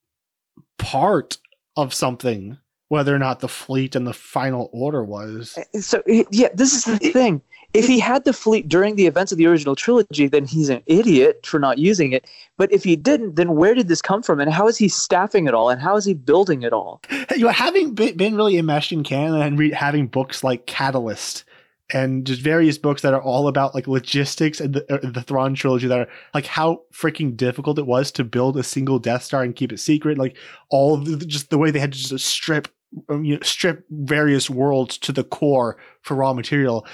part 0.78 1.38
of 1.76 1.94
something, 1.94 2.58
whether 2.90 3.14
or 3.14 3.20
not 3.20 3.40
the 3.40 3.48
fleet 3.48 3.96
and 3.96 4.08
the 4.08 4.14
final 4.14 4.70
order 4.72 5.04
was. 5.04 5.58
Uh, 5.58 5.80
so 5.80 6.04
yeah, 6.08 6.50
this 6.54 6.74
is 6.74 6.86
the 6.86 6.98
thing. 6.98 7.42
If 7.74 7.86
he 7.86 8.00
had 8.00 8.24
the 8.24 8.34
fleet 8.34 8.70
during 8.70 8.96
the 8.96 9.08
events 9.08 9.32
of 9.32 9.38
the 9.38 9.46
original 9.46 9.76
trilogy, 9.76 10.28
then 10.28 10.46
he's 10.46 10.70
an 10.70 10.82
idiot 10.86 11.46
for 11.46 11.60
not 11.60 11.78
using 11.78 12.14
it. 12.14 12.26
But 12.58 12.72
if 12.72 12.84
he 12.84 12.96
didn't, 12.96 13.36
then 13.36 13.56
where 13.56 13.76
did 13.76 13.90
this 13.90 14.02
come 14.02 14.24
from? 14.24 14.40
And 14.40 14.52
how 14.52 14.68
is 14.68 14.78
he 14.78 14.88
staffing 14.88 15.48
it 15.48 15.54
all? 15.54 15.70
And 15.70 15.82
how 15.82 15.98
is 15.98 16.06
he 16.06 16.14
building 16.14 16.64
it 16.64 16.72
all? 16.72 17.02
You 17.36 17.44
know, 17.44 17.50
having 17.50 17.94
been, 17.94 18.16
been 18.16 18.36
really 18.36 18.58
enmeshed 18.58 18.94
in 18.94 19.04
canon 19.04 19.42
and 19.42 19.60
re- 19.60 19.72
having 19.72 20.08
books 20.08 20.44
like 20.46 20.66
Catalyst 20.66 21.44
and 21.94 22.26
just 22.26 22.42
various 22.42 22.78
books 22.78 23.02
that 23.02 23.14
are 23.14 23.22
all 23.22 23.48
about 23.48 23.74
like 23.74 23.88
logistics 23.88 24.60
and 24.60 24.74
the, 24.74 24.94
uh, 24.94 25.10
the 25.10 25.22
Thrawn 25.22 25.54
trilogy 25.54 25.88
that 25.88 26.00
are 26.00 26.08
like 26.34 26.46
how 26.46 26.82
freaking 26.94 27.36
difficult 27.36 27.80
it 27.80 27.86
was 27.86 28.12
to 28.14 28.24
build 28.24 28.58
a 28.58 28.64
single 28.64 29.00
Death 29.00 29.24
Star 29.24 29.44
and 29.44 29.56
keep 29.56 29.72
it 29.72 29.80
secret. 29.80 30.18
Like 30.18 30.36
all 30.70 30.98
the, 30.98 31.26
just 31.26 31.50
the 31.50 31.58
way 31.58 31.72
they 31.72 31.80
had 31.80 31.94
to 31.94 32.00
just 32.00 32.26
strip, 32.26 32.68
um, 33.10 33.24
you 33.24 33.36
know, 33.36 33.42
strip 33.42 33.86
various 33.90 34.50
worlds 34.50 34.98
to 35.00 35.12
the 35.12 35.24
core 35.24 35.78
for 36.02 36.16
raw 36.16 36.34
material. 36.34 36.86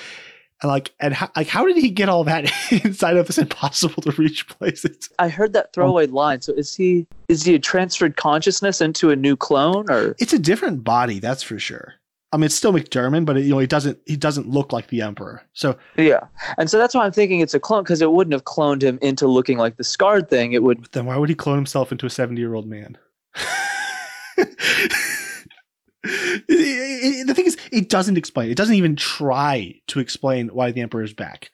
And 0.62 0.69
like, 0.69 0.94
and 1.00 1.13
how, 1.13 1.30
like, 1.36 1.48
how 1.48 1.66
did 1.66 1.78
he 1.78 1.90
get 1.90 2.07
all 2.07 2.24
that 2.25 2.51
inside 2.86 3.18
of 3.18 3.25
this 3.25 3.40
impossible 3.40 4.04
to 4.04 4.12
reach 4.12 4.48
places? 4.48 5.10
I 5.18 5.28
heard 5.28 5.54
that 5.54 5.74
throwaway 5.74 6.06
line. 6.06 6.42
So 6.42 6.54
is 6.54 6.75
he 6.75 7.07
is 7.28 7.44
he 7.44 7.56
a 7.56 7.60
transferred 7.60 8.16
consciousness 8.16 8.80
into 8.80 9.10
a 9.10 9.16
new 9.16 9.36
clone 9.36 9.90
or? 9.90 10.16
It's 10.19 10.34
a 10.34 10.40
different 10.40 10.84
body, 10.84 11.19
that's 11.19 11.42
for 11.42 11.57
sure. 11.57 11.95
I 12.33 12.38
mean, 12.38 12.45
it's 12.45 12.56
still 12.56 12.74
McDiarmid, 12.74 13.25
but 13.25 13.38
it, 13.38 13.45
you 13.45 13.51
know, 13.51 13.59
he 13.59 13.68
doesn't 13.68 14.00
he 14.06 14.18
doesn't 14.18 14.50
look 14.50 14.74
like 14.74 14.88
the 14.88 15.01
Emperor. 15.03 15.44
So 15.53 15.77
Yeah, 15.95 16.21
and 16.57 16.69
so 16.69 16.80
that's 16.80 16.95
why 16.95 17.06
I'm 17.06 17.12
thinking 17.12 17.39
it's 17.41 17.53
a 17.53 17.59
clone 17.59 17.83
because 17.83 18.01
it 18.01 18.12
wouldn't 18.12 18.33
have 18.33 18.44
cloned 18.44 18.81
him 18.81 18.97
into 19.01 19.27
looking 19.27 19.59
like 19.59 19.77
the 19.77 19.83
scarred 19.83 20.30
thing. 20.30 20.53
It 20.53 20.63
would. 20.63 20.85
then 20.91 21.06
why 21.06 21.15
would 21.15 21.30
he 21.30 21.35
clone 21.35 21.57
himself 21.57 21.91
into 21.91 22.07
a 22.07 22.09
seventy 22.09 22.41
year 22.41 22.56
old 22.56 22.68
man? 22.68 22.97
The 26.03 27.33
thing 27.33 27.45
is, 27.45 27.57
it 27.71 27.89
doesn't 27.89 28.18
explain. 28.18 28.51
It 28.51 28.57
doesn't 28.57 28.75
even 28.75 28.95
try 28.95 29.75
to 29.88 30.00
explain 30.00 30.50
why 30.50 30.71
the 30.71 30.81
Emperor 30.81 31.03
is 31.03 31.13
back. 31.13 31.51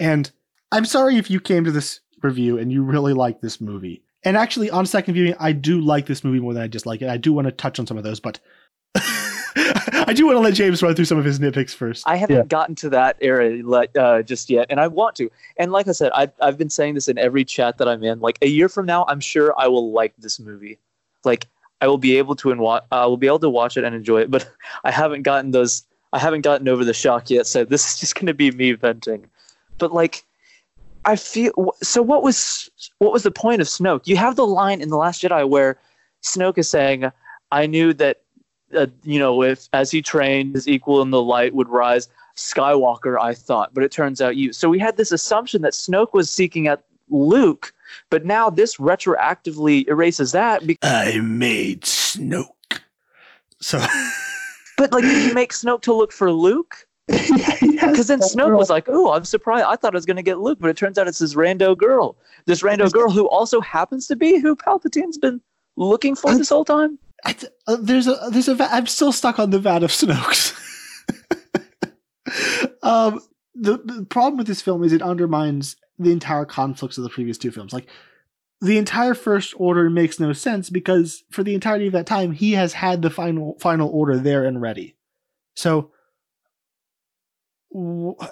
And 0.00 0.30
I'm 0.72 0.84
sorry 0.84 1.16
if 1.16 1.30
you 1.30 1.40
came 1.40 1.64
to 1.64 1.70
this 1.70 2.00
review 2.22 2.58
and 2.58 2.72
you 2.72 2.82
really 2.82 3.12
like 3.12 3.40
this 3.40 3.60
movie. 3.60 4.02
And 4.24 4.36
actually, 4.36 4.70
on 4.70 4.86
second 4.86 5.14
viewing, 5.14 5.34
I 5.38 5.52
do 5.52 5.80
like 5.80 6.06
this 6.06 6.24
movie 6.24 6.40
more 6.40 6.54
than 6.54 6.62
I 6.62 6.66
dislike 6.66 7.02
it. 7.02 7.08
I 7.08 7.16
do 7.16 7.32
want 7.32 7.46
to 7.46 7.52
touch 7.52 7.78
on 7.78 7.86
some 7.86 7.98
of 7.98 8.02
those, 8.02 8.18
but 8.18 8.40
I 10.06 10.12
do 10.12 10.24
want 10.26 10.36
to 10.36 10.40
let 10.40 10.54
James 10.54 10.82
run 10.82 10.94
through 10.94 11.04
some 11.06 11.18
of 11.18 11.24
his 11.24 11.38
nitpicks 11.40 11.74
first. 11.74 12.04
I 12.06 12.16
haven't 12.16 12.36
Yeah. 12.36 12.42
gotten 12.44 12.74
to 12.76 12.90
that 12.90 13.16
era 13.20 13.60
uh, 13.98 14.22
just 14.22 14.48
yet, 14.48 14.66
and 14.70 14.78
I 14.80 14.86
want 14.86 15.16
to. 15.16 15.28
And 15.56 15.72
like 15.72 15.88
I 15.88 15.92
said, 15.92 16.12
I've 16.14 16.32
I've 16.40 16.56
been 16.56 16.70
saying 16.70 16.94
this 16.94 17.08
in 17.08 17.18
every 17.18 17.44
chat 17.44 17.78
that 17.78 17.88
I'm 17.88 18.02
in. 18.04 18.20
Like 18.20 18.38
a 18.42 18.46
year 18.46 18.68
from 18.68 18.86
now, 18.86 19.04
I'm 19.08 19.20
sure 19.20 19.52
I 19.58 19.66
will 19.66 19.90
like 19.92 20.14
this 20.18 20.38
movie. 20.38 20.78
Like 21.24 21.48
I 21.80 21.88
will 21.88 21.98
be 21.98 22.16
able 22.18 22.36
to 22.36 22.50
and 22.52 22.60
wa- 22.60 22.82
I 22.92 23.04
will 23.06 23.16
be 23.16 23.26
able 23.26 23.40
to 23.40 23.50
watch 23.50 23.76
it 23.76 23.84
and 23.84 23.94
enjoy 23.94 24.20
it. 24.22 24.30
But 24.30 24.48
I 24.84 24.90
haven't 24.90 25.22
gotten 25.22 25.50
those. 25.50 25.84
I 26.12 26.18
haven't 26.20 26.42
gotten 26.42 26.68
over 26.68 26.84
the 26.84 26.94
shock 26.94 27.28
yet. 27.28 27.46
So 27.46 27.64
this 27.64 27.92
is 27.94 28.00
just 28.00 28.14
going 28.14 28.26
to 28.26 28.34
be 28.34 28.50
me 28.52 28.72
venting. 28.72 29.26
But 29.78 29.92
like, 29.92 30.24
I 31.04 31.16
feel. 31.16 31.74
So 31.82 32.00
what 32.00 32.22
was 32.22 32.70
what 32.98 33.12
was 33.12 33.24
the 33.24 33.30
point 33.32 33.60
of 33.60 33.66
Snoke? 33.66 34.06
You 34.06 34.16
have 34.16 34.36
the 34.36 34.46
line 34.46 34.80
in 34.80 34.88
the 34.88 34.96
Last 34.96 35.22
Jedi 35.22 35.48
where 35.48 35.78
Snoke 36.22 36.58
is 36.58 36.70
saying, 36.70 37.10
"I 37.50 37.66
knew 37.66 37.92
that." 37.94 38.20
Uh, 38.74 38.86
you 39.04 39.18
know, 39.18 39.42
if 39.42 39.68
as 39.72 39.90
he 39.90 40.02
trained, 40.02 40.54
his 40.54 40.68
equal 40.68 41.02
in 41.02 41.10
the 41.10 41.22
light 41.22 41.54
would 41.54 41.68
rise. 41.68 42.08
Skywalker, 42.36 43.18
I 43.18 43.32
thought, 43.32 43.72
but 43.72 43.82
it 43.82 43.90
turns 43.90 44.20
out 44.20 44.36
you. 44.36 44.52
So 44.52 44.68
we 44.68 44.78
had 44.78 44.96
this 44.96 45.10
assumption 45.10 45.62
that 45.62 45.72
Snoke 45.72 46.12
was 46.12 46.30
seeking 46.30 46.68
out 46.68 46.82
Luke, 47.08 47.72
but 48.10 48.24
now 48.24 48.50
this 48.50 48.76
retroactively 48.76 49.88
erases 49.88 50.32
that. 50.32 50.66
Because, 50.66 50.90
I 50.90 51.20
made 51.20 51.82
Snoke. 51.82 52.50
So 53.60 53.82
but 54.76 54.92
like, 54.92 55.04
did 55.04 55.28
you 55.28 55.34
make 55.34 55.52
Snoke 55.52 55.82
to 55.82 55.94
look 55.94 56.12
for 56.12 56.30
Luke? 56.30 56.86
Because 57.86 58.08
then 58.08 58.20
Snoke 58.20 58.56
was 58.56 58.68
like, 58.68 58.88
"Oh, 58.88 59.12
I'm 59.12 59.24
surprised. 59.24 59.64
I 59.64 59.76
thought 59.76 59.94
I 59.94 59.96
was 59.96 60.04
going 60.04 60.16
to 60.16 60.22
get 60.22 60.40
Luke, 60.40 60.58
but 60.60 60.68
it 60.68 60.76
turns 60.76 60.98
out 60.98 61.06
it's 61.06 61.20
this 61.20 61.34
rando 61.34 61.76
girl. 61.78 62.16
This 62.46 62.62
rando 62.62 62.90
girl 62.92 63.10
who 63.10 63.28
also 63.28 63.60
happens 63.60 64.06
to 64.08 64.16
be 64.16 64.38
who 64.38 64.56
Palpatine's 64.56 65.16
been 65.16 65.40
looking 65.76 66.14
for 66.16 66.36
this 66.36 66.48
whole 66.48 66.64
time." 66.64 66.98
I 67.26 67.34
uh, 67.66 67.76
there's 67.80 68.06
a 68.06 68.16
there's 68.30 68.48
a 68.48 68.56
I'm 68.72 68.86
still 68.86 69.12
stuck 69.12 69.38
on 69.38 69.50
the 69.50 69.58
vat 69.58 69.82
of 69.82 69.90
Snokes. 69.90 70.54
um, 72.82 73.20
the, 73.54 73.78
the 73.78 74.06
problem 74.08 74.38
with 74.38 74.46
this 74.46 74.62
film 74.62 74.84
is 74.84 74.92
it 74.92 75.02
undermines 75.02 75.76
the 75.98 76.12
entire 76.12 76.44
conflicts 76.44 76.98
of 76.98 77.04
the 77.04 77.10
previous 77.10 77.36
two 77.36 77.50
films. 77.50 77.72
Like 77.72 77.88
the 78.60 78.78
entire 78.78 79.14
First 79.14 79.54
Order 79.56 79.90
makes 79.90 80.20
no 80.20 80.32
sense 80.32 80.70
because 80.70 81.24
for 81.30 81.42
the 81.42 81.54
entirety 81.54 81.88
of 81.88 81.92
that 81.94 82.06
time 82.06 82.30
he 82.30 82.52
has 82.52 82.74
had 82.74 83.02
the 83.02 83.10
final 83.10 83.58
final 83.60 83.88
order 83.90 84.18
there 84.18 84.44
and 84.44 84.62
ready. 84.62 84.96
So 85.56 85.90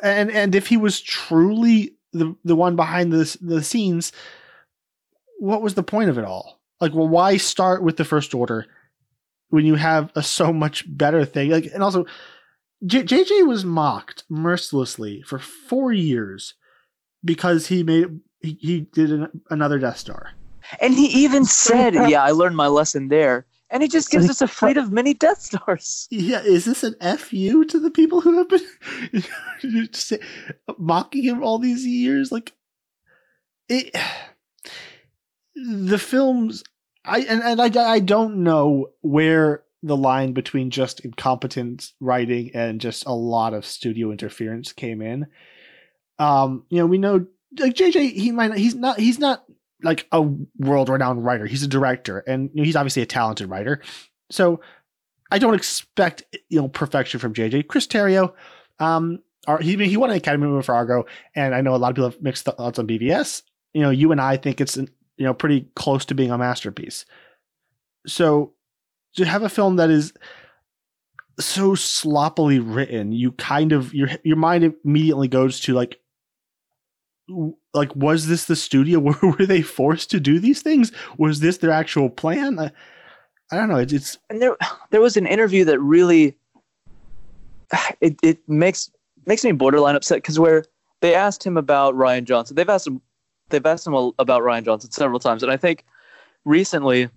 and 0.03 0.31
and 0.31 0.55
if 0.55 0.69
he 0.69 0.77
was 0.77 1.01
truly 1.01 1.97
the 2.13 2.37
the 2.45 2.55
one 2.55 2.77
behind 2.77 3.13
the 3.13 3.37
the 3.41 3.63
scenes, 3.65 4.13
what 5.41 5.63
was 5.63 5.75
the 5.75 5.83
point 5.83 6.11
of 6.11 6.19
it 6.19 6.25
all? 6.25 6.61
Like, 6.81 6.95
well, 6.95 7.09
why 7.09 7.39
start 7.39 7.83
with 7.83 7.97
the 7.97 8.05
First 8.05 8.35
Order 8.35 8.67
when 9.49 9.65
you 9.65 9.75
have 9.77 10.11
a 10.15 10.23
so 10.23 10.53
much 10.53 10.85
better 10.97 11.25
thing? 11.25 11.51
Like, 11.51 11.67
and 11.73 11.83
also, 11.83 12.05
J- 12.85 13.05
JJ 13.05 13.47
was 13.47 13.65
mocked 13.65 14.25
mercilessly 14.29 15.23
for 15.23 15.39
four 15.39 15.93
years 15.93 16.55
because 17.25 17.69
he 17.69 17.83
made 17.83 18.21
he, 18.41 18.59
he 18.61 18.81
did 18.81 19.11
an, 19.11 19.41
another 19.51 19.79
Death 19.79 19.99
Star. 19.99 20.33
And 20.81 20.95
he 20.95 21.07
even 21.07 21.45
said, 21.45 21.95
"Yeah, 22.09 22.23
I 22.23 22.31
learned 22.33 22.57
my 22.57 22.67
lesson 22.69 23.09
there." 23.09 23.47
And 23.71 23.83
he 23.83 23.89
just 23.89 24.11
gives 24.11 24.31
us 24.31 24.41
a 24.41 24.47
fleet 24.47 24.77
of 24.77 24.93
mini 24.93 25.15
Death 25.15 25.41
Stars. 25.41 26.07
Yeah, 26.11 26.43
is 26.43 26.65
this 26.65 26.85
an 26.85 26.95
fu 27.19 27.65
to 27.65 27.81
the 27.81 27.91
people 27.91 28.21
who 28.21 28.39
have 28.39 28.49
been 28.49 30.21
mocking 30.79 31.25
him 31.25 31.43
all 31.43 31.59
these 31.59 31.85
years? 31.85 32.31
Like, 32.31 32.53
it, 33.69 33.97
the 35.57 35.99
films, 35.99 36.63
I 37.05 37.21
and, 37.21 37.43
and 37.43 37.61
I 37.61 37.93
I 37.93 38.01
don't 38.01 38.39
know 38.39 38.91
where 39.03 39.65
the 39.83 39.97
line 39.97 40.33
between 40.33 40.71
just 40.71 41.01
incompetent 41.01 41.93
writing 42.01 42.51
and 42.55 42.81
just 42.81 43.05
a 43.07 43.13
lot 43.13 43.53
of 43.53 43.67
studio 43.67 44.11
interference 44.11 44.73
came 44.73 45.03
in. 45.03 45.27
Um, 46.19 46.65
you 46.71 46.79
know, 46.79 46.87
we 46.87 46.97
know 46.97 47.27
like 47.59 47.75
JJ, 47.75 48.13
he 48.13 48.33
might 48.33 48.49
not, 48.49 48.59
he's 48.59 48.75
not 48.75 48.99
he's 48.99 49.19
not 49.19 49.45
like 49.83 50.07
a 50.11 50.23
world 50.59 50.89
renowned 50.89 51.25
writer. 51.25 51.47
He's 51.47 51.63
a 51.63 51.69
director, 51.69 52.21
and 52.21 52.51
you 52.55 52.63
know, 52.63 52.65
he's 52.65 52.77
obviously 52.77 53.03
a 53.03 53.07
talented 53.07 53.51
writer. 53.51 53.83
So 54.31 54.61
I 55.31 55.39
don't 55.39 55.55
expect 55.55 56.25
you 56.49 56.61
know 56.61 56.69
perfection 56.69 57.21
from 57.21 57.35
JJ. 57.35 57.69
Chris 57.69 57.87
Terrio, 57.87 58.33
um, 58.79 59.19
are, 59.47 59.59
he 59.59 59.77
he 59.87 59.97
won 59.97 60.11
an 60.11 60.17
Academy 60.17 60.47
Award 60.47 60.65
for 60.65 60.75
Argo, 60.75 61.05
and 61.35 61.55
I 61.55 61.61
know 61.61 61.75
a 61.75 61.77
lot 61.77 61.91
of 61.91 61.97
people 61.97 62.11
have 62.11 62.23
mixed 62.23 62.45
thoughts 62.45 62.79
on 62.79 62.87
BVS. 62.87 63.43
You 63.75 63.83
know, 63.83 63.91
you 63.91 64.13
and 64.13 64.21
I 64.21 64.37
think 64.39 64.61
it's 64.61 64.79
you 65.17 65.25
know 65.25 65.35
pretty 65.35 65.69
close 65.77 66.05
to 66.07 66.15
being 66.15 66.31
a 66.31 66.39
masterpiece. 66.39 67.05
So 68.07 68.53
to 69.17 69.25
have 69.25 69.43
a 69.43 69.49
film 69.49 69.77
that 69.77 69.91
is 69.91 70.13
so 71.39 71.75
sloppily 71.75 72.59
written, 72.59 73.13
you 73.13 73.33
kind 73.33 73.73
of 73.73 73.95
your 73.95 74.09
your 74.23 74.37
mind 74.37 74.75
immediately 74.85 75.29
goes 75.29 75.61
to 75.61 75.75
like 75.75 76.01
like 77.73 77.95
was 77.97 78.27
this 78.27 78.45
the 78.45 78.57
studio? 78.57 78.99
Were, 79.01 79.17
were 79.23 79.47
they 79.47 79.63
forced 79.63 80.11
to 80.11 80.21
do 80.21 80.39
these 80.39 80.63
things? 80.63 80.93
Was 81.19 81.41
this 81.41 81.59
their 81.59 81.71
actual 81.71 82.11
plan? 82.11 82.59
I, 82.59 82.71
I 83.51 83.57
don't 83.57 83.69
know. 83.69 83.77
It's, 83.77 83.93
it's 83.93 84.19
And 84.31 84.41
there, 84.41 84.57
there 84.91 85.01
was 85.01 85.17
an 85.17 85.27
interview 85.27 85.65
that 85.65 85.81
really, 85.81 86.37
it, 88.01 88.17
it 88.23 88.49
makes 88.49 88.91
makes 89.27 89.45
me 89.45 89.53
borderline 89.53 89.97
upset 89.97 90.19
because 90.19 90.39
where 90.39 90.65
they 91.01 91.15
asked 91.15 91.45
him 91.45 91.57
about 91.57 91.95
Rian 91.95 92.25
Johnson, 92.25 92.57
they've 92.57 92.69
asked 92.69 92.87
him, 92.87 93.01
they've 93.49 93.65
asked 93.65 93.87
him 93.87 93.95
about 93.95 94.43
Rian 94.43 94.65
Johnson 94.65 94.91
several 94.91 95.21
times, 95.21 95.43
and 95.43 95.53
I 95.53 95.57
think 95.57 95.85
recently 96.45 97.09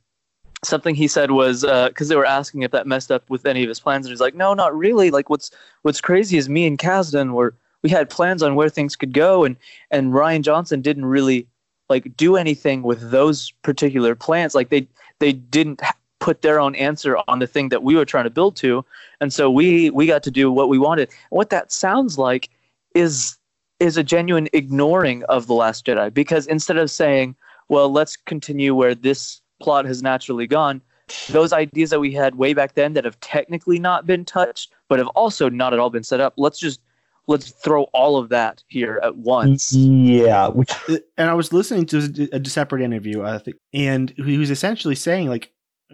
something 0.64 0.96
he 0.96 1.08
said 1.08 1.32
was 1.32 1.64
uh, 1.64 1.90
because 1.90 2.08
they 2.08 2.16
were 2.16 2.26
asking 2.26 2.64
if 2.64 2.72
that 2.72 2.88
messed 2.88 3.12
up 3.12 3.30
with 3.30 3.46
any 3.46 3.64
of 3.64 3.70
his 3.70 3.80
plans, 3.80 4.06
and 4.06 4.12
he's 4.12 4.22
like, 4.22 4.36
no, 4.36 4.54
not 4.54 4.76
really. 4.76 5.12
Like 5.12 5.30
what's 5.30 5.52
what's 5.84 6.02
crazy 6.02 6.38
is 6.38 6.50
me 6.50 6.66
and 6.66 6.78
Kasdan 6.78 7.34
were 7.34 7.56
we 7.84 7.90
had 7.90 8.10
plans 8.10 8.42
on 8.44 8.56
where 8.56 8.70
things 8.70 8.96
could 8.96 9.14
go, 9.14 9.44
and 9.44 9.56
and 9.92 10.14
Rian 10.14 10.42
Johnson 10.42 10.82
didn't 10.82 11.06
really 11.06 11.48
like 11.90 12.16
do 12.18 12.36
anything 12.36 12.84
with 12.84 13.12
those 13.12 13.52
particular 13.62 14.16
plans. 14.16 14.56
Like 14.56 14.70
they 14.70 14.88
they 15.20 15.34
didn't 15.34 15.82
put 16.20 16.42
their 16.42 16.60
own 16.60 16.76
answer 16.76 17.18
on 17.28 17.40
the 17.40 17.48
thing 17.48 17.70
that 17.70 17.84
we 17.84 17.96
were 17.96 18.06
trying 18.06 18.26
to 18.26 18.30
build 18.30 18.56
to, 18.58 18.84
and 19.22 19.32
so 19.32 19.50
we 19.50 19.90
we 19.92 20.08
got 20.08 20.24
to 20.24 20.32
do 20.32 20.52
what 20.52 20.70
we 20.70 20.78
wanted. 20.78 21.10
What 21.30 21.50
that 21.52 21.72
sounds 21.72 22.18
like 22.18 22.50
is 22.96 23.37
is 23.80 23.98
a 23.98 24.04
genuine 24.04 24.48
ignoring 24.54 25.24
of 25.26 25.48
the 25.48 25.54
Last 25.54 25.86
Jedi 25.86 26.14
because 26.14 26.48
instead 26.48 26.78
of 26.78 26.90
saying, 26.90 27.36
well, 27.70 27.92
let's 27.92 28.16
continue 28.16 28.74
where 28.74 28.96
this 28.96 29.42
plot 29.62 29.86
has 29.86 30.02
naturally 30.02 30.48
gone. 30.48 30.82
Those 31.30 31.54
ideas 31.54 31.90
that 31.92 32.00
we 32.00 32.12
had 32.14 32.36
way 32.36 32.54
back 32.54 32.76
then 32.76 32.94
that 32.94 33.06
have 33.06 33.20
technically 33.22 33.80
not 33.80 34.06
been 34.06 34.26
touched, 34.26 34.74
but 34.90 35.00
have 35.00 35.08
also 35.10 35.50
not 35.50 35.74
at 35.74 35.80
all 35.80 35.90
been 35.90 36.04
set 36.04 36.20
up. 36.20 36.34
Let's 36.38 36.60
just 36.60 36.82
let's 37.28 37.52
throw 37.52 37.84
all 37.94 38.18
of 38.18 38.30
that 38.30 38.64
here 38.68 39.00
at 39.04 39.16
once. 39.18 39.74
Yeah, 39.74 40.48
which 40.48 40.72
and 40.90 41.30
i 41.30 41.34
was 41.34 41.54
listening 41.54 41.86
to 41.88 42.30
a 42.32 42.46
separate 42.50 42.82
interview 42.82 43.24
i 43.24 43.38
think 43.38 43.58
and 43.74 44.14
he 44.18 44.38
was 44.38 44.50
essentially 44.50 44.96
saying 44.96 45.28
like 45.28 45.52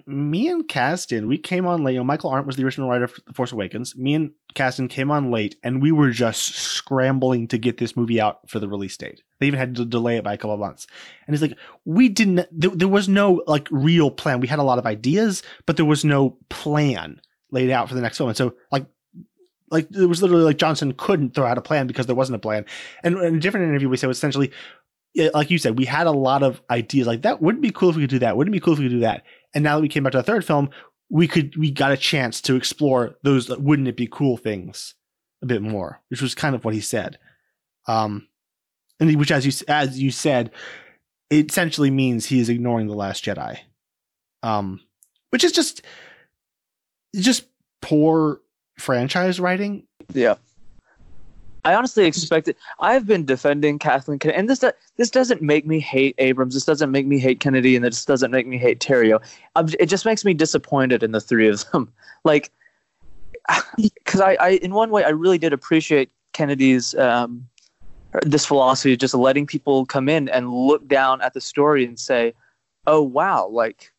me 0.07 0.49
and 0.49 0.67
Kasdan, 0.67 1.27
we 1.27 1.37
came 1.37 1.65
on 1.65 1.83
late. 1.83 1.93
You 1.93 1.99
know, 1.99 2.03
Michael 2.03 2.31
Arndt 2.31 2.47
was 2.47 2.55
the 2.55 2.63
original 2.63 2.89
writer 2.89 3.05
of 3.05 3.13
The 3.27 3.33
Force 3.33 3.51
Awakens. 3.51 3.95
Me 3.95 4.13
and 4.13 4.31
Kasdan 4.55 4.89
came 4.89 5.11
on 5.11 5.31
late, 5.31 5.55
and 5.63 5.81
we 5.81 5.91
were 5.91 6.09
just 6.09 6.55
scrambling 6.55 7.47
to 7.49 7.57
get 7.57 7.77
this 7.77 7.95
movie 7.95 8.19
out 8.19 8.49
for 8.49 8.59
the 8.59 8.67
release 8.67 8.97
date. 8.97 9.21
They 9.39 9.47
even 9.47 9.59
had 9.59 9.75
to 9.75 9.85
delay 9.85 10.17
it 10.17 10.23
by 10.23 10.33
a 10.33 10.37
couple 10.37 10.53
of 10.53 10.59
months. 10.59 10.87
And 11.27 11.33
he's 11.33 11.41
like, 11.41 11.57
we 11.85 12.09
didn't. 12.09 12.47
There, 12.51 12.71
there 12.71 12.87
was 12.87 13.07
no 13.07 13.43
like 13.45 13.67
real 13.71 14.09
plan. 14.09 14.39
We 14.39 14.47
had 14.47 14.59
a 14.59 14.63
lot 14.63 14.79
of 14.79 14.85
ideas, 14.85 15.43
but 15.65 15.77
there 15.77 15.85
was 15.85 16.03
no 16.03 16.37
plan 16.49 17.21
laid 17.51 17.69
out 17.69 17.87
for 17.87 17.95
the 17.95 18.01
next 18.01 18.17
film. 18.17 18.29
And 18.29 18.37
so, 18.37 18.55
like, 18.71 18.85
like 19.69 19.87
it 19.91 20.05
was 20.05 20.21
literally 20.21 20.43
like 20.43 20.57
Johnson 20.57 20.93
couldn't 20.93 21.35
throw 21.35 21.45
out 21.45 21.57
a 21.57 21.61
plan 21.61 21.87
because 21.87 22.07
there 22.07 22.15
wasn't 22.15 22.35
a 22.35 22.39
plan. 22.39 22.65
And 23.03 23.17
in 23.17 23.35
a 23.35 23.39
different 23.39 23.69
interview, 23.69 23.89
we 23.89 23.97
said 23.97 24.09
essentially, 24.09 24.51
like 25.33 25.51
you 25.51 25.57
said, 25.57 25.77
we 25.77 25.85
had 25.85 26.07
a 26.07 26.11
lot 26.11 26.41
of 26.41 26.61
ideas. 26.69 27.07
Like 27.07 27.21
that 27.23 27.41
wouldn't 27.41 27.61
be 27.61 27.71
cool 27.71 27.89
if 27.89 27.95
we 27.95 28.03
could 28.03 28.09
do 28.09 28.19
that. 28.19 28.35
Wouldn't 28.35 28.55
it 28.55 28.57
be 28.59 28.63
cool 28.63 28.73
if 28.73 28.79
we 28.79 28.85
could 28.85 28.95
do 28.95 28.99
that. 29.01 29.23
And 29.53 29.63
now 29.63 29.75
that 29.75 29.81
we 29.81 29.89
came 29.89 30.03
back 30.03 30.11
to 30.13 30.17
the 30.17 30.23
third 30.23 30.45
film, 30.45 30.69
we 31.09 31.27
could 31.27 31.55
we 31.55 31.71
got 31.71 31.91
a 31.91 31.97
chance 31.97 32.41
to 32.41 32.55
explore 32.55 33.15
those 33.23 33.49
wouldn't 33.49 33.87
it 33.87 33.97
be 33.97 34.07
cool 34.07 34.37
things 34.37 34.95
a 35.41 35.45
bit 35.45 35.61
more, 35.61 36.01
which 36.09 36.21
was 36.21 36.33
kind 36.33 36.55
of 36.55 36.65
what 36.65 36.73
he 36.73 36.81
said. 36.81 37.19
Um, 37.87 38.27
and 38.99 39.15
which, 39.17 39.31
as 39.31 39.45
you 39.45 39.65
as 39.67 39.99
you 40.01 40.11
said, 40.11 40.51
it 41.29 41.51
essentially 41.51 41.91
means 41.91 42.25
he 42.25 42.39
is 42.39 42.49
ignoring 42.49 42.87
the 42.87 42.95
Last 42.95 43.23
Jedi. 43.23 43.59
Um, 44.41 44.81
which 45.29 45.43
is 45.43 45.51
just 45.51 45.81
just 47.15 47.45
poor 47.81 48.41
franchise 48.77 49.39
writing. 49.39 49.85
Yeah. 50.13 50.35
I 51.65 51.75
honestly 51.75 52.05
expected. 52.05 52.55
I've 52.79 53.05
been 53.05 53.25
defending 53.25 53.79
Kathleen 53.79 54.19
Kennedy, 54.19 54.39
and 54.39 54.49
this 54.49 54.63
this 54.97 55.09
doesn't 55.09 55.41
make 55.41 55.65
me 55.65 55.79
hate 55.79 56.15
Abrams. 56.17 56.53
This 56.53 56.65
doesn't 56.65 56.91
make 56.91 57.05
me 57.05 57.19
hate 57.19 57.39
Kennedy, 57.39 57.75
and 57.75 57.85
this 57.85 58.03
doesn't 58.03 58.31
make 58.31 58.47
me 58.47 58.57
hate 58.57 58.79
Terrio. 58.79 59.21
It 59.79 59.85
just 59.85 60.05
makes 60.05 60.25
me 60.25 60.33
disappointed 60.33 61.03
in 61.03 61.11
the 61.11 61.21
three 61.21 61.47
of 61.47 61.69
them. 61.71 61.91
Like, 62.25 62.53
because 63.75 64.21
I, 64.21 64.35
I, 64.35 64.49
in 64.51 64.73
one 64.73 64.89
way, 64.89 65.03
I 65.03 65.09
really 65.09 65.37
did 65.37 65.51
appreciate 65.51 66.09
Kennedy's 66.31 66.95
um, 66.95 67.49
this 68.21 68.45
philosophy 68.45 68.93
of 68.93 68.99
just 68.99 69.13
letting 69.13 69.45
people 69.45 69.85
come 69.85 70.07
in 70.07 70.29
and 70.29 70.53
look 70.53 70.87
down 70.87 71.19
at 71.21 71.33
the 71.33 71.41
story 71.41 71.85
and 71.85 71.99
say, 71.99 72.33
"Oh 72.87 73.01
wow, 73.01 73.47
like, 73.47 73.91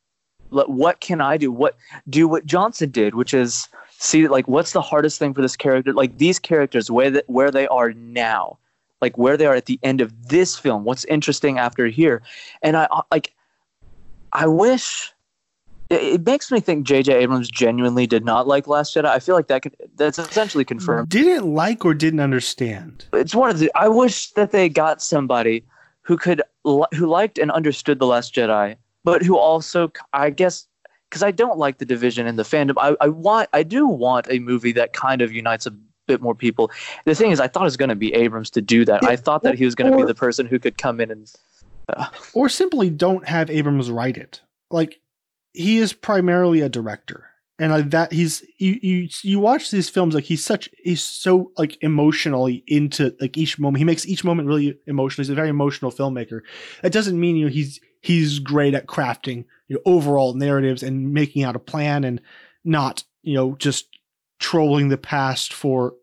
what 0.49 1.00
can 1.00 1.21
I 1.21 1.37
do? 1.37 1.52
What 1.52 1.76
do 2.09 2.26
what 2.28 2.47
Johnson 2.47 2.90
did, 2.90 3.14
which 3.14 3.35
is." 3.35 3.68
See 4.04 4.28
like 4.28 4.46
what's 4.46 4.73
the 4.73 4.82
hardest 4.82 5.18
thing 5.18 5.34
for 5.34 5.42
this 5.42 5.56
character? 5.56 5.92
Like 5.92 6.18
these 6.18 6.38
characters 6.38 6.90
where 6.90 7.11
the, 7.11 7.25
where 7.26 7.50
they 7.50 7.66
are 7.68 7.92
now 7.92 8.58
like 9.00 9.18
where 9.18 9.37
they 9.37 9.44
are 9.46 9.54
at 9.54 9.66
the 9.66 9.78
end 9.82 10.00
of 10.00 10.28
this 10.28 10.56
film 10.56 10.84
what's 10.84 11.04
interesting 11.06 11.58
after 11.58 11.87
here? 11.87 12.23
And 12.62 12.76
i 12.76 12.87
like 13.11 13.32
i 14.32 14.46
wish 14.46 15.12
it, 15.90 16.02
it 16.02 16.26
makes 16.26 16.50
me 16.50 16.61
think 16.61 16.87
jj 16.87 17.08
abrams 17.12 17.50
genuinely 17.50 18.06
did 18.06 18.25
not 18.25 18.46
like 18.46 18.66
last 18.66 18.94
jedi. 18.94 19.06
I 19.06 19.18
feel 19.18 19.34
like 19.34 19.49
that 19.49 19.62
could 19.62 19.76
that's 19.96 20.18
essentially 20.18 20.64
confirmed. 20.64 21.08
Didn't 21.08 21.52
like 21.54 21.84
or 21.84 21.94
didn't 21.94 22.20
understand. 22.20 23.06
it's 23.12 23.34
one 23.34 23.50
of 23.50 23.58
the 23.58 23.70
i 23.75 23.88
wish 23.88 24.30
that 24.32 24.50
they 24.52 24.68
got 24.68 25.02
somebody 25.02 25.64
who 26.02 26.16
could 26.16 26.42
who 26.64 27.06
liked 27.06 27.38
and 27.38 27.50
understood 27.50 27.99
the 27.99 28.06
last 28.06 28.34
jedi 28.34 28.76
but 29.04 29.23
who 29.23 29.37
also 29.37 29.90
i 30.12 30.30
guess 30.30 30.66
because 31.14 31.23
i 31.23 31.30
don't 31.30 31.59
like 31.59 31.78
the 31.78 31.85
division 31.85 32.26
in 32.26 32.37
the 32.37 32.42
fandom 32.42 32.75
I, 32.78 32.97
I 33.00 33.09
want 33.09 33.49
i 33.52 33.62
do 33.62 33.87
want 33.87 34.26
a 34.28 34.38
movie 34.40 34.73
that 34.73 34.92
kind 34.92 35.23
of 35.23 35.33
unites 35.33 35.66
a 35.66 35.73
bit 36.06 36.21
more 36.21 36.35
people 36.35 36.71
the 37.06 37.14
thing 37.14 37.30
is 37.30 37.40
i 37.40 37.49
thought 37.49 37.62
it 37.62 37.64
was 37.64 37.76
going 37.76 37.88
to 37.88 37.94
be 37.94 38.12
abrams 38.12 38.50
to 38.50 38.61
do 38.61 38.85
that 38.85 39.04
i 39.04 39.16
thought 39.16 39.42
that 39.44 39.54
he 39.54 39.64
was 39.64 39.75
going 39.75 39.90
to 39.90 39.97
be 39.97 40.04
the 40.04 40.14
person 40.14 40.47
who 40.47 40.59
could 40.59 40.76
come 40.76 41.00
in 41.00 41.11
and 41.11 41.33
uh, 41.88 42.09
or 42.33 42.49
simply 42.49 42.90
don't 42.90 43.28
have 43.28 43.50
Abrams 43.50 43.90
write 43.90 44.16
it. 44.16 44.40
Like 44.71 45.00
he 45.52 45.78
is 45.78 45.92
primarily 45.92 46.61
a 46.61 46.68
director, 46.68 47.26
and 47.59 47.73
like 47.73 47.90
that 47.90 48.12
he's 48.12 48.42
you 48.59 48.78
you 48.83 49.09
you 49.23 49.38
watch 49.38 49.71
these 49.71 49.88
films 49.88 50.14
like 50.14 50.25
he's 50.25 50.44
such 50.44 50.68
he's 50.83 51.02
so 51.02 51.52
like 51.56 51.76
emotionally 51.83 52.64
into 52.66 53.14
like 53.21 53.37
each 53.37 53.59
moment. 53.59 53.78
He 53.78 53.85
makes 53.85 54.06
each 54.06 54.25
moment 54.25 54.49
really 54.49 54.78
emotional. 54.87 55.25
He's 55.25 55.30
a 55.30 55.35
very 55.35 55.49
emotional 55.49 55.92
filmmaker. 55.92 56.40
That 56.83 56.92
doesn't 56.92 57.18
mean 57.18 57.37
you 57.37 57.47
know 57.47 57.50
he's 57.50 57.80
he's 58.04 58.38
great 58.38 58.75
at 58.75 58.87
crafting 58.87 59.44
you 59.68 59.76
know 59.76 59.82
overall 59.87 60.34
narratives 60.34 60.82
and 60.82 61.14
making 61.14 61.42
out 61.42 61.56
a 61.56 61.58
plan 61.58 62.04
and 62.04 62.20
not 62.64 63.02
you 63.23 63.34
know 63.34 63.54
just 63.56 63.99
trolling 64.38 64.88
the 64.88 64.99
past 64.99 65.54
for 65.54 65.94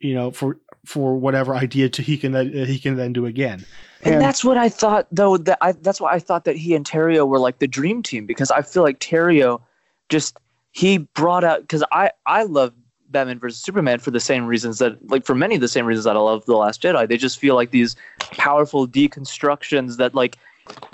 you 0.00 0.14
know 0.14 0.30
for 0.30 0.58
for 0.84 1.16
whatever 1.16 1.54
idea 1.54 1.88
to 1.88 2.02
he 2.02 2.18
can 2.18 2.32
then 2.32 2.52
uh, 2.56 2.64
he 2.64 2.78
can 2.78 2.96
then 2.96 3.12
do 3.12 3.26
again. 3.26 3.64
And, 4.02 4.20
that's 4.20 4.44
what 4.44 4.56
I 4.56 4.68
thought, 4.68 5.08
though. 5.10 5.36
That 5.36 5.58
I, 5.60 5.72
that's 5.72 6.00
why 6.00 6.12
I 6.12 6.20
thought 6.20 6.44
that 6.44 6.56
he 6.56 6.76
and 6.76 6.86
Terrio 6.86 7.26
were 7.26 7.40
like 7.40 7.58
the 7.58 7.66
dream 7.66 8.02
team 8.02 8.24
because 8.24 8.50
I 8.52 8.62
feel 8.62 8.84
like 8.84 9.00
Terrio 9.00 9.60
just 10.08 10.36
he 10.70 10.98
brought 10.98 11.42
out 11.42 11.62
because 11.62 11.82
I 11.90 12.10
I 12.26 12.44
love 12.44 12.72
Batman 13.08 13.38
versus 13.38 13.60
Superman 13.60 13.98
for 13.98 14.10
the 14.10 14.20
same 14.20 14.46
reasons 14.46 14.78
that, 14.78 14.98
like, 15.10 15.24
for 15.24 15.34
many 15.34 15.54
of 15.54 15.60
the 15.60 15.68
same 15.68 15.86
reasons 15.86 16.04
that 16.04 16.16
I 16.16 16.20
love 16.20 16.44
The 16.46 16.56
Last 16.56 16.82
Jedi. 16.82 17.08
They 17.08 17.16
just 17.16 17.38
feel 17.38 17.54
like 17.54 17.70
these 17.70 17.96
powerful 18.18 18.86
deconstructions 18.86 19.96
that, 19.96 20.14
like, 20.14 20.36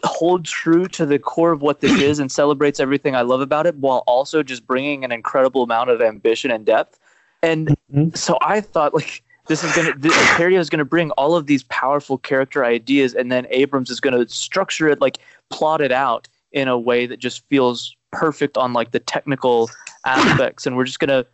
hold 0.05 0.45
true 0.45 0.87
to 0.89 1.07
the 1.07 1.19
core 1.19 1.53
of 1.53 1.63
what 1.63 1.81
this 1.81 2.01
is 2.01 2.19
and 2.19 2.31
celebrates 2.31 2.81
everything 2.81 3.15
I 3.15 3.23
love 3.23 3.41
about 3.41 3.67
it 3.67 3.77
while 3.77 4.03
also 4.07 4.43
just 4.43 4.67
bringing 4.67 5.05
an 5.05 5.13
incredible 5.13 5.63
amount 5.63 5.91
of 5.91 6.01
ambition 6.01 6.51
and 6.51 6.65
depth. 6.65 6.99
And 7.43 7.77
Mhm. 7.93 8.17
so 8.17 8.39
I 8.41 8.61
thought, 8.61 8.95
like, 8.95 9.23
this 9.49 9.65
is 9.65 9.73
gonna, 9.75 9.93
this, 9.97 10.13
Terrio 10.37 10.59
is 10.59 10.71
gonna 10.71 10.85
bring 10.85 11.11
all 11.13 11.35
of 11.35 11.47
these 11.47 11.65
powerful 11.65 12.19
character 12.19 12.65
ideas, 12.65 13.15
and 13.15 13.33
then 13.33 13.47
Abrams 13.51 13.91
is 13.91 14.01
gonna 14.01 14.29
structure 14.29 14.89
it, 14.89 15.01
like, 15.01 15.19
plot 15.51 15.81
it 15.81 15.93
out 15.93 16.29
in 16.53 16.69
a 16.69 16.79
way 16.79 17.07
that 17.07 17.19
just 17.19 17.43
feels 17.49 17.97
perfect 18.13 18.57
on 18.59 18.73
like 18.73 18.91
the 18.91 19.01
technical 19.01 19.71
aspects, 20.05 20.67
and 20.67 20.77
we're 20.77 20.85
just 20.85 21.01
gonna 21.01 21.25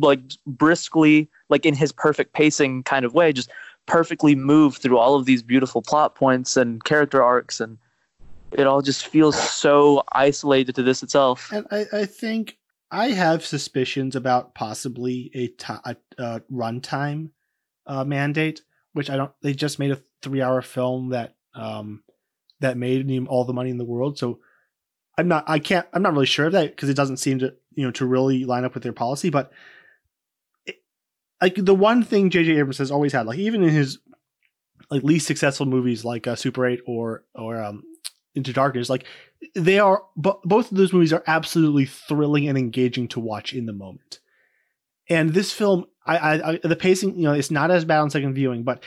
like 0.00 0.20
briskly, 0.46 1.28
like 1.48 1.66
in 1.66 1.74
his 1.74 1.92
perfect 1.92 2.32
pacing 2.32 2.82
kind 2.84 3.04
of 3.04 3.14
way, 3.14 3.32
just 3.32 3.50
perfectly 3.86 4.34
move 4.34 4.76
through 4.76 4.98
all 4.98 5.14
of 5.14 5.24
these 5.24 5.42
beautiful 5.42 5.82
plot 5.82 6.14
points 6.14 6.56
and 6.56 6.82
character 6.84 7.22
arcs, 7.22 7.60
and 7.60 7.78
it 8.52 8.66
all 8.66 8.82
just 8.82 9.06
feels 9.06 9.38
so 9.38 10.02
isolated 10.12 10.74
to 10.76 10.82
this 10.82 11.02
itself. 11.02 11.50
And 11.52 11.66
I, 11.70 11.86
I 11.92 12.04
think 12.06 12.58
I 12.90 13.10
have 13.10 13.44
suspicions 13.44 14.16
about 14.16 14.54
possibly 14.54 15.30
a, 15.34 15.48
ti 15.48 15.74
a, 15.84 15.96
a 16.18 16.40
runtime 16.52 17.30
uh, 17.86 18.04
mandate, 18.04 18.62
which 18.92 19.10
I 19.10 19.16
don't. 19.16 19.32
They 19.42 19.54
just 19.54 19.78
made 19.78 19.90
a 19.90 20.02
three-hour 20.22 20.62
film 20.62 21.10
that 21.10 21.34
um, 21.54 22.02
that 22.60 22.76
made 22.76 23.08
him 23.08 23.28
all 23.28 23.44
the 23.44 23.52
money 23.52 23.70
in 23.70 23.78
the 23.78 23.84
world. 23.84 24.18
So 24.18 24.40
I'm 25.18 25.28
not. 25.28 25.44
I 25.48 25.58
can't. 25.58 25.86
I'm 25.92 26.02
not 26.02 26.12
really 26.12 26.26
sure 26.26 26.46
of 26.46 26.52
that 26.52 26.70
because 26.70 26.88
it 26.88 26.96
doesn't 26.96 27.16
seem 27.18 27.38
to 27.40 27.54
you 27.74 27.84
know 27.84 27.90
to 27.92 28.06
really 28.06 28.44
line 28.44 28.64
up 28.64 28.74
with 28.74 28.82
their 28.82 28.92
policy. 28.92 29.30
But 29.30 29.52
like 31.42 31.56
the 31.56 31.74
one 31.74 32.04
thing 32.04 32.30
J.J. 32.30 32.52
Abrams 32.52 32.78
has 32.78 32.92
always 32.92 33.12
had, 33.12 33.26
like 33.26 33.38
even 33.38 33.64
in 33.64 33.70
his 33.70 33.98
like 34.90 35.02
least 35.02 35.26
successful 35.26 35.66
movies 35.66 36.04
like 36.04 36.26
uh, 36.26 36.36
Super 36.36 36.66
Eight 36.66 36.80
or 36.86 37.24
or 37.34 37.60
um, 37.60 37.82
Into 38.36 38.52
Darkness, 38.52 38.88
like 38.88 39.04
they 39.56 39.80
are 39.80 40.04
bo- 40.16 40.40
both 40.44 40.70
of 40.70 40.78
those 40.78 40.92
movies 40.92 41.12
are 41.12 41.24
absolutely 41.26 41.84
thrilling 41.86 42.48
and 42.48 42.56
engaging 42.56 43.08
to 43.08 43.20
watch 43.20 43.52
in 43.52 43.66
the 43.66 43.72
moment. 43.72 44.20
And 45.08 45.34
this 45.34 45.52
film, 45.52 45.86
I, 46.06 46.16
I, 46.16 46.50
I 46.52 46.60
the 46.62 46.76
pacing, 46.76 47.16
you 47.16 47.24
know, 47.24 47.32
it's 47.32 47.50
not 47.50 47.72
as 47.72 47.84
bad 47.84 47.98
on 47.98 48.10
second 48.10 48.34
viewing, 48.34 48.62
but 48.62 48.84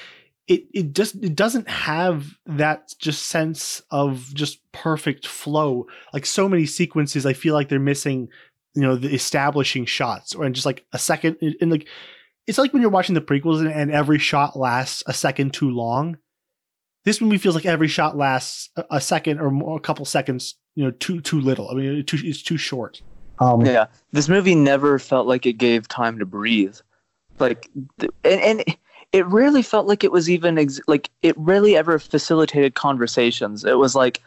it 0.48 0.64
it 0.74 0.94
just 0.94 1.16
it 1.16 1.36
doesn't 1.36 1.68
have 1.68 2.38
that 2.46 2.94
just 3.00 3.24
sense 3.24 3.82
of 3.92 4.34
just 4.34 4.60
perfect 4.72 5.28
flow. 5.28 5.88
Like 6.14 6.26
so 6.26 6.48
many 6.48 6.66
sequences, 6.66 7.26
I 7.26 7.34
feel 7.34 7.54
like 7.54 7.68
they're 7.68 7.80
missing, 7.80 8.30
you 8.76 8.82
know, 8.82 8.96
the 8.96 9.14
establishing 9.14 9.86
shots 9.86 10.34
or 10.34 10.46
and 10.46 10.56
just 10.56 10.66
like 10.66 10.86
a 10.94 11.00
second 11.00 11.36
and 11.42 11.70
like 11.70 11.88
it's 12.48 12.58
like 12.58 12.74
when 12.74 12.82
you're 12.82 12.92
watching 12.92 13.16
the 13.16 13.22
prequels 13.22 13.60
and, 13.60 13.72
and 13.72 13.92
every 13.92 14.20
shot 14.20 14.58
lasts 14.58 15.04
a 15.08 15.14
second 15.14 15.54
too 15.54 15.70
long. 15.70 16.18
This 17.04 17.22
movie 17.22 17.38
feels 17.38 17.56
like 17.56 17.66
every 17.66 17.88
shot 17.88 18.18
lasts 18.18 18.70
a, 18.76 18.86
a 18.92 19.02
second 19.02 19.40
or 19.40 19.52
more, 19.52 19.78
a 19.78 19.80
couple 19.80 20.06
seconds, 20.06 20.56
you 20.76 20.84
know, 20.84 20.92
too 20.92 21.22
too 21.22 21.40
little. 21.40 21.70
I 21.70 21.74
mean, 21.74 22.04
too, 22.04 22.18
it's 22.24 22.42
too 22.42 22.58
short. 22.58 23.02
Um, 23.40 23.66
Yeah, 23.66 23.88
this 24.12 24.30
movie 24.30 24.56
never 24.56 24.98
felt 24.98 25.28
like 25.28 25.46
it 25.46 25.54
gave 25.54 25.88
time 25.88 26.20
to 26.20 26.26
breathe. 26.26 26.78
Like, 27.38 27.70
and 28.24 28.42
and 28.42 28.64
it 29.12 29.26
really 29.28 29.62
felt 29.62 29.88
like 29.88 30.04
it 30.04 30.12
was 30.12 30.30
even 30.30 30.58
ex- 30.58 30.82
like 30.88 31.10
it 31.22 31.38
really 31.38 31.76
ever 31.76 32.00
facilitated 32.00 32.76
conversations. 32.76 33.66
It 33.66 33.78
was 33.78 33.96
like 33.96 34.22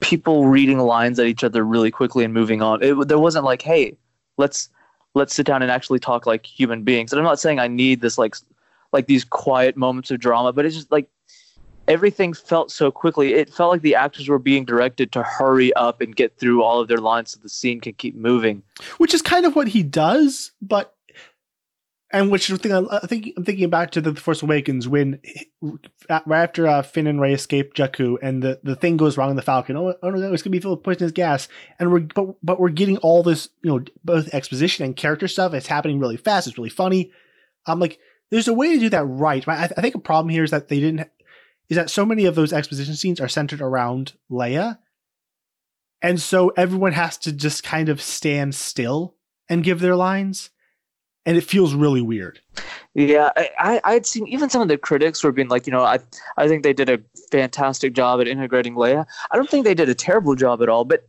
people 0.00 0.46
reading 0.46 0.78
lines 0.78 1.18
at 1.18 1.26
each 1.26 1.44
other 1.44 1.64
really 1.64 1.90
quickly 1.90 2.24
and 2.24 2.34
moving 2.34 2.60
on. 2.60 2.82
It 2.82 3.08
there 3.08 3.18
wasn't 3.18 3.44
like, 3.44 3.62
hey, 3.62 3.96
let's 4.36 4.68
let's 5.14 5.34
sit 5.34 5.46
down 5.46 5.62
and 5.62 5.70
actually 5.70 5.98
talk 5.98 6.26
like 6.26 6.44
human 6.44 6.82
beings. 6.82 7.12
And 7.12 7.18
I'm 7.18 7.24
not 7.24 7.40
saying 7.40 7.58
I 7.58 7.68
need 7.68 8.00
this 8.00 8.18
like 8.18 8.36
like 8.92 9.06
these 9.06 9.24
quiet 9.24 9.76
moments 9.76 10.10
of 10.10 10.20
drama, 10.20 10.52
but 10.52 10.64
it's 10.64 10.76
just 10.76 10.92
like 10.92 11.08
everything 11.88 12.32
felt 12.32 12.70
so 12.70 12.90
quickly. 12.90 13.34
It 13.34 13.52
felt 13.52 13.72
like 13.72 13.82
the 13.82 13.94
actors 13.94 14.28
were 14.28 14.38
being 14.38 14.64
directed 14.64 15.12
to 15.12 15.22
hurry 15.22 15.72
up 15.74 16.00
and 16.00 16.14
get 16.14 16.38
through 16.38 16.62
all 16.62 16.80
of 16.80 16.88
their 16.88 16.98
lines 16.98 17.32
so 17.32 17.40
the 17.42 17.48
scene 17.48 17.80
can 17.80 17.94
keep 17.94 18.14
moving. 18.14 18.62
which 18.98 19.14
is 19.14 19.22
kind 19.22 19.46
of 19.46 19.56
what 19.56 19.68
he 19.68 19.82
does, 19.82 20.52
but 20.62 20.93
and 22.14 22.30
which 22.30 22.46
thing 22.46 22.72
I, 22.72 22.84
I 22.90 23.06
think 23.06 23.32
I'm 23.36 23.44
thinking 23.44 23.68
back 23.68 23.90
to 23.90 24.00
the 24.00 24.14
Force 24.14 24.42
Awakens 24.42 24.86
when 24.86 25.20
right 25.60 26.42
after 26.42 26.66
uh, 26.68 26.82
Finn 26.82 27.08
and 27.08 27.20
Rey 27.20 27.34
escape 27.34 27.74
Jakku 27.74 28.16
and 28.22 28.40
the, 28.40 28.60
the 28.62 28.76
thing 28.76 28.96
goes 28.96 29.18
wrong 29.18 29.30
in 29.30 29.36
the 29.36 29.42
Falcon. 29.42 29.76
Oh, 29.76 29.94
oh 30.00 30.10
no, 30.10 30.32
it's 30.32 30.42
gonna 30.42 30.52
be 30.52 30.60
filled 30.60 30.78
with 30.78 30.84
poisonous 30.84 31.12
gas, 31.12 31.48
and 31.78 31.92
we're 31.92 32.00
but 32.00 32.36
but 32.42 32.60
we're 32.60 32.68
getting 32.68 32.98
all 32.98 33.24
this 33.24 33.48
you 33.62 33.70
know 33.70 33.84
both 34.04 34.32
exposition 34.32 34.84
and 34.84 34.96
character 34.96 35.26
stuff. 35.26 35.52
It's 35.54 35.66
happening 35.66 35.98
really 35.98 36.16
fast. 36.16 36.46
It's 36.46 36.56
really 36.56 36.70
funny. 36.70 37.10
I'm 37.66 37.80
like, 37.80 37.98
there's 38.30 38.48
a 38.48 38.54
way 38.54 38.74
to 38.74 38.80
do 38.80 38.90
that 38.90 39.04
right. 39.04 39.46
I, 39.48 39.64
I 39.76 39.80
think 39.80 39.96
a 39.96 40.00
problem 40.00 40.30
here 40.30 40.44
is 40.44 40.52
that 40.52 40.68
they 40.68 40.78
didn't. 40.78 41.10
Is 41.68 41.76
that 41.76 41.90
so 41.90 42.06
many 42.06 42.26
of 42.26 42.36
those 42.36 42.52
exposition 42.52 42.94
scenes 42.94 43.20
are 43.20 43.28
centered 43.28 43.60
around 43.60 44.12
Leia, 44.30 44.78
and 46.00 46.20
so 46.20 46.50
everyone 46.50 46.92
has 46.92 47.18
to 47.18 47.32
just 47.32 47.64
kind 47.64 47.88
of 47.88 48.00
stand 48.00 48.54
still 48.54 49.16
and 49.48 49.64
give 49.64 49.80
their 49.80 49.96
lines, 49.96 50.50
and 51.26 51.36
it 51.36 51.42
feels 51.42 51.74
really 51.74 52.02
weird. 52.02 52.40
Yeah, 52.94 53.30
I, 53.36 53.80
I'd 53.84 54.06
seen 54.06 54.26
even 54.28 54.50
some 54.50 54.62
of 54.62 54.68
the 54.68 54.78
critics 54.78 55.24
were 55.24 55.32
being 55.32 55.48
like, 55.48 55.66
you 55.66 55.72
know, 55.72 55.82
I 55.82 55.98
I 56.36 56.46
think 56.48 56.62
they 56.62 56.72
did 56.72 56.88
a 56.88 57.00
fantastic 57.30 57.94
job 57.94 58.20
at 58.20 58.28
integrating 58.28 58.74
Leia. 58.74 59.06
I 59.30 59.36
don't 59.36 59.50
think 59.50 59.64
they 59.64 59.74
did 59.74 59.88
a 59.88 59.94
terrible 59.94 60.34
job 60.36 60.62
at 60.62 60.68
all, 60.68 60.84
but 60.84 61.06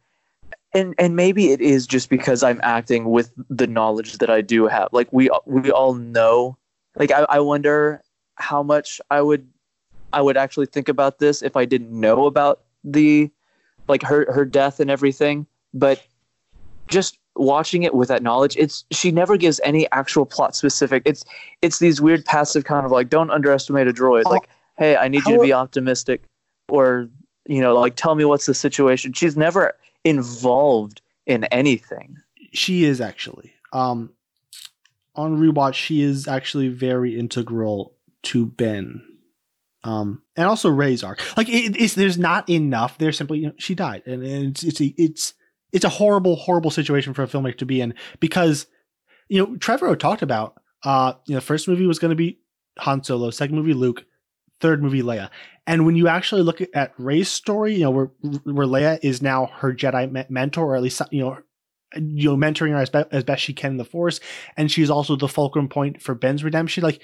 and 0.74 0.96
and 0.98 1.16
maybe 1.16 1.52
it 1.52 1.62
is 1.62 1.86
just 1.86 2.10
because 2.10 2.44
I'm 2.44 2.60
acting 2.64 3.06
with 3.06 3.32
the 3.50 3.68
knowledge 3.68 4.18
that 4.18 4.30
I 4.30 4.42
do 4.42 4.68
have. 4.68 4.90
Like 4.92 5.12
we 5.12 5.30
we 5.46 5.72
all 5.72 5.94
know. 5.94 6.58
Like 6.96 7.12
I, 7.12 7.26
I 7.30 7.40
wonder 7.40 8.02
how 8.36 8.64
much 8.64 9.00
I 9.12 9.22
would 9.22 9.48
I 10.12 10.22
would 10.22 10.38
actually 10.38 10.66
think 10.66 10.90
about 10.90 11.20
this 11.20 11.42
if 11.42 11.56
I 11.56 11.66
didn't 11.66 11.92
know 11.92 12.26
about 12.26 12.62
the 12.84 13.30
like 13.88 14.02
her 14.02 14.32
her 14.32 14.46
death 14.46 14.80
and 14.80 14.90
everything. 14.90 15.46
But 15.74 16.02
just 16.88 17.20
watching 17.36 17.84
it 17.84 17.94
with 17.94 18.08
that 18.10 18.24
knowledge, 18.24 18.56
it's 18.58 18.86
she 18.92 19.12
never 19.12 19.38
gives 19.38 19.60
any 19.64 19.90
actual 19.92 20.26
plot 20.26 20.56
specific. 20.56 21.04
It's 21.06 21.26
it's 21.62 21.80
these 21.80 22.02
weird 22.02 22.26
passive 22.26 22.66
kind 22.66 22.86
of 22.86 22.92
like 22.92 23.10
don't 23.10 23.32
underestimate 23.32 23.88
a 23.88 23.94
droid. 23.94 24.24
How- 24.26 24.32
like, 24.32 24.50
hey, 24.78 24.96
I 24.96 25.08
need 25.08 25.26
you 25.26 25.38
to 25.38 25.42
be 25.42 25.54
optimistic, 25.54 26.24
or 26.70 27.10
you 27.48 27.62
know, 27.62 27.76
like 27.76 27.96
tell 27.96 28.16
me 28.16 28.26
what's 28.26 28.46
the 28.46 28.54
situation. 28.54 29.14
She's 29.14 29.38
never 29.38 29.74
involved 30.04 31.02
in 31.26 31.46
anything. 31.46 32.18
She 32.54 32.84
is 32.86 33.02
actually. 33.02 33.54
Um, 33.74 34.12
on 35.16 35.38
rewatch, 35.38 35.74
she 35.74 36.02
is 36.02 36.28
actually 36.28 36.70
very 36.70 37.18
integral 37.18 37.94
to 38.24 38.46
Ben. 38.46 39.02
Um, 39.84 40.24
and 40.36 40.48
also 40.48 40.70
Rey's 40.70 41.04
arc. 41.04 41.22
Like 41.38 41.48
it, 41.48 41.80
it's 41.80 41.94
there's 41.94 42.18
not 42.18 42.50
enough. 42.50 42.98
There's 42.98 43.18
simply 43.18 43.40
you 43.40 43.48
know, 43.48 43.54
she 43.58 43.76
died, 43.76 44.04
and, 44.06 44.24
and 44.24 44.48
it's 44.48 44.64
it's 44.64 44.82
it's 44.82 45.34
it's 45.76 45.86
a 45.86 45.90
horrible 45.90 46.38
horrible 46.38 46.72
situation 46.72 47.14
for 47.14 47.24
a 47.24 47.28
filmmaker 47.28 47.58
to 47.58 47.66
be 47.66 47.82
in 47.82 47.94
because 48.22 48.66
you 49.28 49.38
know 49.38 49.56
Trevorrow 49.58 50.00
talked 50.00 50.22
about 50.22 50.56
uh 50.84 51.14
you 51.28 51.36
know 51.36 51.42
first 51.42 51.68
movie 51.68 51.86
was 51.86 52.00
going 52.00 52.10
to 52.10 52.16
be 52.16 52.40
Han 52.80 53.04
Solo, 53.04 53.30
second 53.30 53.56
movie 53.56 53.74
Luke, 53.74 54.06
third 54.62 54.82
movie 54.82 55.02
Leia. 55.02 55.30
And 55.68 55.86
when 55.86 55.96
you 55.96 56.08
actually 56.08 56.44
look 56.44 56.62
at, 56.74 56.94
Rey's 56.98 57.30
story, 57.30 57.76
you 57.76 57.82
know 57.82 57.92
where 57.92 58.12
where 58.44 58.68
Leia 58.68 59.00
is 59.04 59.22
now 59.22 59.48
her 59.58 59.74
Jedi 59.74 60.10
me- 60.10 60.26
mentor, 60.30 60.66
or 60.66 60.76
at 60.76 60.82
least 60.82 61.02
you 61.12 61.22
know 61.22 61.38
you 61.96 62.30
know 62.30 62.38
mentoring 62.38 62.72
her 62.72 62.78
as, 62.78 62.90
be- 62.90 63.04
as 63.12 63.24
best 63.24 63.44
she 63.44 63.54
can 63.54 63.72
in 63.72 63.78
the 63.78 63.86
Force, 63.86 64.22
and 64.56 64.72
she's 64.72 64.90
also 64.90 65.16
the 65.16 65.28
fulcrum 65.28 65.68
point 65.68 66.02
for 66.02 66.16
Ben's 66.16 66.44
redemption. 66.44 66.84
Like 66.84 67.02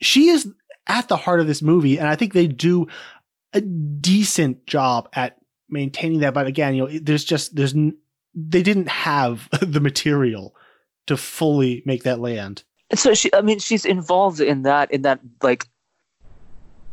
she 0.00 0.28
is 0.28 0.52
at 0.86 1.08
the 1.08 1.16
heart 1.16 1.40
of 1.40 1.46
this 1.46 1.62
movie, 1.62 1.98
and 1.98 2.08
I 2.08 2.16
think 2.16 2.32
they 2.32 2.48
do 2.48 2.88
a 3.52 3.60
decent 3.60 4.66
job 4.66 5.08
at 5.12 5.38
maintaining 5.68 6.20
that. 6.20 6.34
But 6.34 6.46
again, 6.46 6.74
you 6.74 6.86
know, 6.86 6.98
there's 7.00 7.24
just 7.24 7.56
there's 7.56 7.74
they 8.34 8.62
didn't 8.62 8.88
have 8.88 9.48
the 9.60 9.80
material 9.80 10.54
to 11.06 11.16
fully 11.16 11.82
make 11.84 12.02
that 12.04 12.20
land. 12.20 12.64
And 12.90 12.98
so 12.98 13.14
she, 13.14 13.32
I 13.32 13.40
mean, 13.40 13.58
she's 13.58 13.84
involved 13.84 14.40
in 14.40 14.62
that. 14.62 14.90
In 14.90 15.02
that, 15.02 15.20
like, 15.42 15.66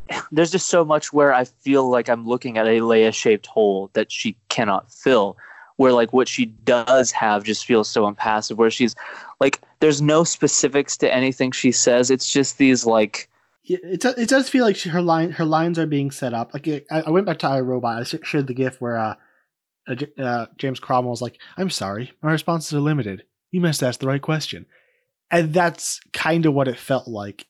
there's 0.31 0.51
just 0.51 0.67
so 0.67 0.85
much 0.85 1.13
where 1.13 1.33
I 1.33 1.45
feel 1.45 1.89
like 1.89 2.09
I'm 2.09 2.27
looking 2.27 2.57
at 2.57 2.67
a 2.67 2.79
Leia-shaped 2.79 3.47
hole 3.47 3.89
that 3.93 4.11
she 4.11 4.37
cannot 4.49 4.91
fill. 4.91 5.37
Where 5.77 5.93
like 5.93 6.13
what 6.13 6.27
she 6.27 6.45
does 6.45 7.11
have 7.11 7.43
just 7.43 7.65
feels 7.65 7.89
so 7.89 8.07
impassive. 8.07 8.57
Where 8.57 8.69
she's 8.69 8.93
like, 9.39 9.61
there's 9.79 10.01
no 10.01 10.23
specifics 10.23 10.95
to 10.97 11.11
anything 11.11 11.51
she 11.51 11.71
says. 11.71 12.11
It's 12.11 12.31
just 12.31 12.57
these 12.57 12.85
like. 12.85 13.27
It 13.63 14.03
it 14.03 14.29
does 14.29 14.49
feel 14.49 14.65
like 14.65 14.75
she, 14.75 14.89
her 14.89 15.01
line 15.01 15.31
her 15.31 15.45
lines 15.45 15.77
are 15.77 15.85
being 15.85 16.09
set 16.09 16.33
up. 16.33 16.53
Like 16.53 16.67
I, 16.67 17.01
I 17.01 17.09
went 17.11 17.27
back 17.27 17.39
to 17.39 17.47
iRobot. 17.47 17.99
I 17.99 18.03
sh- 18.03 18.27
shared 18.27 18.47
the 18.47 18.55
GIF 18.55 18.81
where 18.81 18.97
uh, 18.97 19.15
uh, 19.87 19.95
uh, 20.17 20.45
James 20.57 20.79
Cromwell 20.79 21.11
was 21.11 21.21
like, 21.21 21.39
"I'm 21.57 21.69
sorry, 21.69 22.11
my 22.23 22.31
responses 22.31 22.73
are 22.73 22.79
limited. 22.79 23.23
You 23.51 23.61
must 23.61 23.83
ask 23.83 23.99
the 23.99 24.07
right 24.07 24.21
question," 24.21 24.65
and 25.29 25.53
that's 25.53 25.99
kind 26.11 26.45
of 26.45 26.53
what 26.53 26.67
it 26.67 26.79
felt 26.79 27.07
like. 27.07 27.45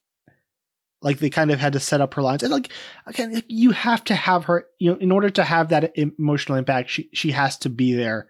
Like 1.01 1.19
they 1.19 1.29
kind 1.29 1.49
of 1.49 1.59
had 1.59 1.73
to 1.73 1.79
set 1.79 2.01
up 2.01 2.13
her 2.15 2.21
lines, 2.21 2.43
and 2.43 2.51
like 2.51 2.69
again, 3.07 3.33
like, 3.33 3.45
you 3.47 3.71
have 3.71 4.03
to 4.05 4.15
have 4.15 4.45
her. 4.45 4.67
You 4.79 4.91
know, 4.91 4.97
in 4.97 5.11
order 5.11 5.29
to 5.29 5.43
have 5.43 5.69
that 5.69 5.93
emotional 5.95 6.57
impact, 6.57 6.89
she 6.89 7.09
she 7.13 7.31
has 7.31 7.57
to 7.59 7.69
be 7.69 7.93
there. 7.93 8.27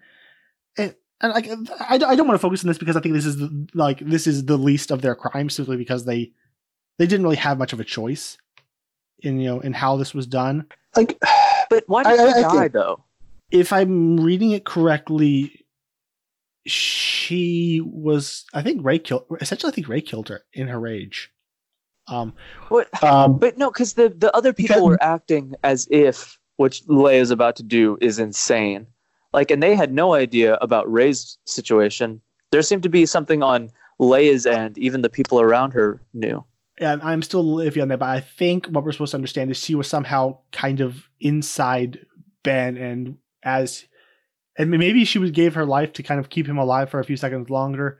And 0.78 0.94
and 1.20 1.32
like 1.32 1.48
I, 1.80 1.94
I 1.94 1.98
don't 1.98 2.28
want 2.28 2.34
to 2.34 2.38
focus 2.38 2.62
on 2.62 2.68
this 2.68 2.78
because 2.78 2.96
I 2.96 3.00
think 3.00 3.14
this 3.14 3.26
is 3.26 3.38
the, 3.38 3.68
like 3.74 3.98
this 3.98 4.26
is 4.26 4.46
the 4.46 4.56
least 4.56 4.90
of 4.90 5.02
their 5.02 5.16
crimes 5.16 5.54
simply 5.54 5.76
because 5.76 6.04
they 6.04 6.32
they 7.02 7.06
didn't 7.08 7.24
really 7.24 7.34
have 7.48 7.58
much 7.58 7.72
of 7.72 7.80
a 7.80 7.84
choice 7.84 8.38
in 9.18 9.40
you 9.40 9.48
know 9.50 9.58
in 9.60 9.72
how 9.72 9.96
this 9.96 10.14
was 10.14 10.24
done. 10.28 10.64
Like, 10.94 11.18
but 11.70 11.82
why 11.88 12.04
did 12.04 12.20
I- 12.20 12.32
she 12.32 12.38
I 12.38 12.42
die 12.42 12.60
think- 12.60 12.72
though? 12.72 13.02
if 13.50 13.72
I'm 13.72 14.20
reading 14.20 14.52
it 14.52 14.64
correctly, 14.64 15.64
she 16.66 17.82
was 17.84 18.44
I 18.54 18.62
think 18.62 18.84
Rey 18.84 18.98
killed 19.00 19.24
essentially 19.40 19.72
I 19.72 19.74
think 19.74 19.88
Rey 19.88 20.00
killed 20.00 20.28
her 20.28 20.42
in 20.52 20.68
her 20.68 20.78
rage. 20.78 21.30
Um, 22.08 22.34
What? 22.68 22.86
um 23.02 23.38
But 23.38 23.58
no, 23.58 23.70
because 23.70 23.94
the 23.94 24.10
the 24.10 24.34
other 24.36 24.52
people 24.52 24.76
Because- 24.76 24.82
were 24.88 25.02
acting 25.02 25.54
as 25.64 25.88
if 25.90 26.38
what 26.56 26.72
Leia 26.88 27.14
is 27.20 27.30
about 27.32 27.56
to 27.56 27.62
do 27.62 27.98
is 28.00 28.18
insane. 28.18 28.86
Like, 29.32 29.50
and 29.50 29.62
they 29.62 29.74
had 29.74 29.92
no 29.92 30.12
idea 30.14 30.54
about 30.56 30.92
Rey's 30.92 31.38
situation. 31.46 32.20
There 32.50 32.60
seemed 32.62 32.82
to 32.82 32.90
be 32.90 33.06
something 33.06 33.42
on 33.42 33.70
Leia's 33.98 34.44
end. 34.46 34.76
Even 34.76 35.00
the 35.00 35.08
people 35.08 35.40
around 35.40 35.72
her 35.72 36.02
knew. 36.12 36.44
And 36.78 37.02
I'm 37.02 37.22
still 37.22 37.44
iffy 37.56 37.82
on 37.82 37.88
that, 37.88 37.98
but 37.98 38.08
I 38.08 38.20
think 38.20 38.66
what 38.66 38.84
we're 38.84 38.92
supposed 38.92 39.10
to 39.10 39.16
understand 39.16 39.50
is 39.50 39.58
she 39.58 39.74
was 39.74 39.86
somehow 39.86 40.38
kind 40.52 40.80
of 40.80 41.08
inside 41.20 42.06
Ben, 42.42 42.76
and 42.76 43.18
as 43.42 43.84
and 44.56 44.70
maybe 44.70 45.04
she 45.04 45.18
would 45.18 45.34
gave 45.34 45.54
her 45.54 45.66
life 45.66 45.92
to 45.94 46.02
kind 46.02 46.18
of 46.18 46.30
keep 46.30 46.46
him 46.46 46.58
alive 46.58 46.90
for 46.90 46.98
a 46.98 47.04
few 47.04 47.16
seconds 47.16 47.50
longer. 47.50 47.98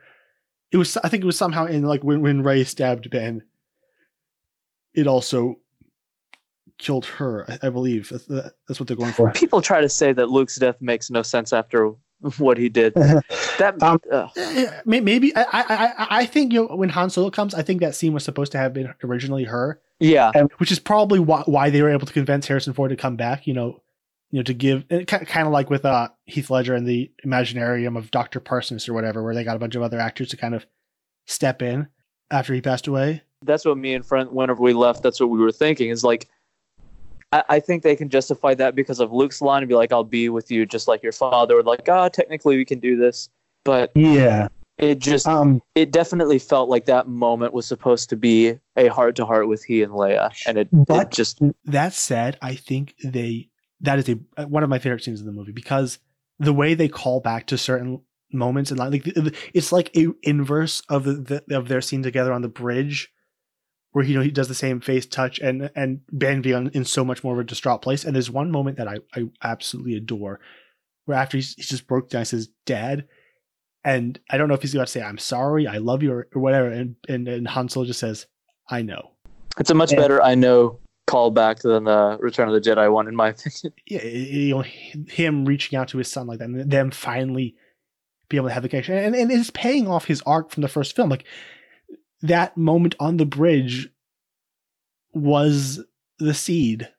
It 0.71 0.77
was, 0.77 0.97
I 0.97 1.09
think, 1.09 1.23
it 1.23 1.27
was 1.27 1.37
somehow 1.37 1.65
in 1.65 1.83
like 1.83 2.03
when 2.03 2.21
when 2.21 2.41
Rey 2.41 2.63
stabbed 2.63 3.09
Ben, 3.09 3.43
it 4.93 5.07
also 5.07 5.59
killed 6.77 7.05
her. 7.05 7.49
I, 7.49 7.67
I 7.67 7.69
believe 7.69 8.09
that's, 8.09 8.25
that's 8.25 8.79
what 8.79 8.87
they're 8.87 8.97
going 8.97 9.13
for. 9.13 9.31
People 9.31 9.61
try 9.61 9.81
to 9.81 9.89
say 9.89 10.13
that 10.13 10.29
Luke's 10.29 10.57
death 10.57 10.77
makes 10.81 11.09
no 11.09 11.21
sense 11.21 11.53
after 11.53 11.93
what 12.37 12.57
he 12.57 12.69
did. 12.69 12.93
That 13.59 13.81
Um. 13.83 13.99
Eh, 14.35 14.81
may- 14.85 14.99
Maybe 15.01 15.35
I, 15.35 15.45
I 15.51 16.07
I 16.21 16.25
think 16.25 16.53
you 16.53 16.67
know, 16.67 16.75
when 16.75 16.89
Han 16.89 17.09
Solo 17.09 17.29
comes, 17.29 17.53
I 17.53 17.61
think 17.61 17.81
that 17.81 17.95
scene 17.95 18.13
was 18.13 18.23
supposed 18.23 18.51
to 18.53 18.57
have 18.57 18.73
been 18.73 18.93
originally 19.03 19.43
her. 19.45 19.79
yeah, 19.99 20.31
which 20.57 20.71
is 20.71 20.79
probably 20.79 21.19
why, 21.19 21.43
why 21.45 21.69
they 21.69 21.81
were 21.81 21.89
able 21.91 22.07
to 22.07 22.13
convince 22.13 22.47
Harrison 22.47 22.73
Ford 22.73 22.89
to 22.89 22.95
come 22.95 23.15
back. 23.15 23.45
You 23.47 23.53
know, 23.53 23.81
you 24.31 24.39
know 24.39 24.43
to 24.43 24.53
give 24.53 24.85
kind 25.07 25.47
of 25.47 25.53
like 25.53 25.69
with 25.69 25.85
uh, 25.85 26.09
Heath 26.25 26.49
Ledger 26.49 26.73
and 26.75 26.87
the 26.87 27.11
Imaginarium 27.25 27.97
of 27.97 28.11
Doctor 28.11 28.39
Parsons 28.39 28.89
or 28.89 28.93
whatever, 28.93 29.23
where 29.23 29.35
they 29.35 29.43
got 29.43 29.55
a 29.55 29.59
bunch 29.59 29.75
of 29.75 29.81
other 29.81 29.99
actors 29.99 30.29
to 30.29 30.37
kind 30.37 30.55
of 30.55 30.65
step 31.25 31.61
in 31.61 31.87
after 32.31 32.53
he 32.53 32.61
passed 32.61 32.87
away. 32.87 33.21
that's 33.43 33.65
what 33.65 33.77
me 33.77 33.93
and 33.93 34.05
friend 34.05 34.29
whenever 34.31 34.61
we 34.61 34.73
left 34.73 35.03
that's 35.03 35.19
what 35.19 35.29
we 35.29 35.39
were 35.39 35.51
thinking 35.51 35.89
is 35.89 36.03
like 36.03 36.27
I, 37.31 37.59
think 37.59 37.81
they 37.83 37.95
can 37.95 38.09
justify 38.09 38.53
that 38.55 38.75
because 38.75 38.99
of 38.99 39.11
luke's 39.11 39.41
line 39.41 39.63
and 39.63 39.69
be 39.69 39.75
like 39.75 39.91
i'll 39.91 40.03
be 40.03 40.29
with 40.29 40.49
you 40.51 40.65
just 40.65 40.87
like 40.87 41.01
your 41.03 41.11
father 41.11 41.57
or 41.59 41.63
like 41.63 41.87
ah 41.89 42.07
technically 42.09 42.57
we 42.57 42.65
can 42.65 42.79
do 42.79 42.95
this 42.95 43.29
but 43.63 43.91
Yeah. 43.95 44.47
it 44.77 44.99
just 44.99 45.27
Um. 45.27 45.61
it 45.75 45.91
definitely 45.91 46.39
felt 46.39 46.69
like 46.69 46.85
that 46.85 47.07
moment 47.07 47.53
was 47.53 47.65
supposed 47.65 48.09
to 48.09 48.15
be 48.17 48.59
a 48.75 48.87
heart 48.87 49.15
to 49.17 49.25
heart 49.25 49.47
with 49.47 49.63
he 49.63 49.81
and 49.83 49.93
leia 49.93 50.31
and 50.47 50.57
it, 50.57 50.69
it 50.89 51.11
just 51.11 51.39
That 51.65 51.93
said, 51.93 52.37
I 52.41 52.55
think 52.55 52.95
they 53.03 53.49
that 53.81 53.99
is 53.99 54.09
a 54.09 54.47
one 54.47 54.63
of 54.63 54.69
my 54.69 54.79
favorite 54.79 55.03
scenes 55.03 55.19
in 55.19 55.25
the 55.25 55.31
movie 55.31 55.51
because 55.51 55.99
the 56.39 56.53
way 56.53 56.73
they 56.73 56.87
call 56.87 57.19
back 57.19 57.47
to 57.47 57.57
certain 57.57 58.01
moments 58.31 58.71
and 58.71 58.79
like 58.79 59.03
it's 59.53 59.71
like 59.71 59.95
a 59.95 60.07
inverse 60.23 60.81
of 60.89 61.03
the, 61.03 61.43
of 61.51 61.67
their 61.67 61.81
scene 61.81 62.01
together 62.01 62.33
on 62.33 62.41
the 62.41 62.47
bridge 62.47 63.11
where 63.91 64.03
you 64.03 64.15
know 64.15 64.21
he 64.23 64.31
does 64.31 64.47
the 64.47 64.55
same 64.55 64.81
face 64.81 65.05
touch 65.05 65.37
and 65.39 65.69
and 65.75 66.01
Ben 66.11 66.41
being 66.41 66.55
on- 66.55 66.67
in 66.69 66.83
so 66.83 67.05
much 67.05 67.23
more 67.23 67.33
of 67.33 67.39
a 67.39 67.43
distraught 67.43 67.83
place 67.83 68.03
and 68.03 68.15
there's 68.15 68.31
one 68.31 68.49
moment 68.49 68.77
that 68.77 68.87
I 68.87 68.97
I 69.15 69.25
absolutely 69.43 69.95
adore 69.95 70.39
where 71.05 71.17
after 71.17 71.37
he's, 71.37 71.53
he's 71.53 71.69
just 71.69 71.85
broke 71.85 72.09
down 72.09 72.21
he 72.21 72.25
says 72.25 72.49
dad 72.65 73.05
and 73.83 74.19
I 74.29 74.37
don't 74.37 74.47
know 74.47 74.53
if 74.53 74.61
he's 74.61 74.73
about 74.73 74.87
to 74.87 74.91
say 74.91 75.01
I'm 75.03 75.17
sorry 75.17 75.67
I 75.67 75.77
love 75.77 76.03
you 76.03 76.11
or, 76.13 76.27
or 76.33 76.41
whatever. 76.41 76.67
And 76.67 76.95
and 77.07 77.27
and 77.27 77.47
Han 77.47 77.69
Solo 77.69 77.85
just 77.85 77.99
says 77.99 78.27
I 78.69 78.81
know. 78.81 79.11
It's 79.59 79.69
a 79.69 79.75
much 79.75 79.91
Yeah. 79.91 79.99
better 79.99 80.21
i 80.23 80.35
know 80.35 80.79
callback 81.07 81.61
than 81.61 81.83
the 81.83 82.17
return 82.21 82.47
of 82.47 82.53
the 82.53 82.61
jedi 82.61 82.91
one 82.91 83.07
in 83.07 83.15
my 83.15 83.29
opinion. 83.29 83.73
Yeah, 83.85 84.03
you 84.03 84.55
know, 84.55 84.63
him 85.07 85.45
reaching 85.45 85.77
out 85.77 85.89
to 85.89 85.97
his 85.97 86.09
son 86.09 86.27
like 86.27 86.39
that, 86.39 86.45
and 86.45 86.71
them 86.71 86.91
finally 86.91 87.55
be 88.29 88.37
able 88.37 88.47
to 88.47 88.53
have 88.53 88.63
the 88.63 88.69
connection, 88.69 88.95
and, 88.95 89.13
and 89.13 89.29
it's 89.31 89.49
paying 89.51 89.87
off 89.87 90.05
his 90.05 90.21
arc 90.25 90.49
from 90.49 90.61
the 90.61 90.69
first 90.69 90.95
film. 90.95 91.09
Like 91.09 91.25
that 92.21 92.55
moment 92.55 92.95
on 93.01 93.17
the 93.17 93.25
bridge 93.25 93.89
was 95.13 95.83
the 96.19 96.33
seed 96.33 96.89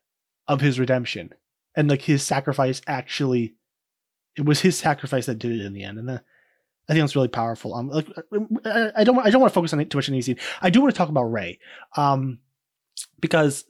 of 0.47 0.61
his 0.61 0.79
redemption, 0.79 1.33
and 1.75 1.89
like 1.89 2.03
his 2.03 2.23
sacrifice 2.23 2.81
actually, 2.87 3.55
it 4.37 4.45
was 4.45 4.61
his 4.61 4.77
sacrifice 4.77 5.25
that 5.25 5.39
did 5.39 5.51
it 5.59 5.65
in 5.65 5.73
the 5.73 5.83
end, 5.83 5.97
and 5.97 6.07
that, 6.07 6.23
I 6.87 6.93
think 6.93 7.01
that's 7.03 7.15
really 7.15 7.27
powerful. 7.27 7.73
Um, 7.73 7.89
like 7.89 8.07
I, 8.95 9.03
don't, 9.03 9.19
I 9.19 9.29
don't 9.31 9.41
want 9.41 9.51
to 9.51 9.55
focus 9.55 9.73
on 9.73 9.79
it 9.79 9.89
too 9.89 9.97
much 9.97 10.07
in 10.07 10.13
the 10.13 10.21
scene. 10.21 10.37
I 10.61 10.69
do 10.69 10.81
want 10.81 10.93
to 10.93 10.97
talk 10.97 11.09
about 11.09 11.23
Rey, 11.23 11.59
um, 11.97 12.39
because 13.19 13.65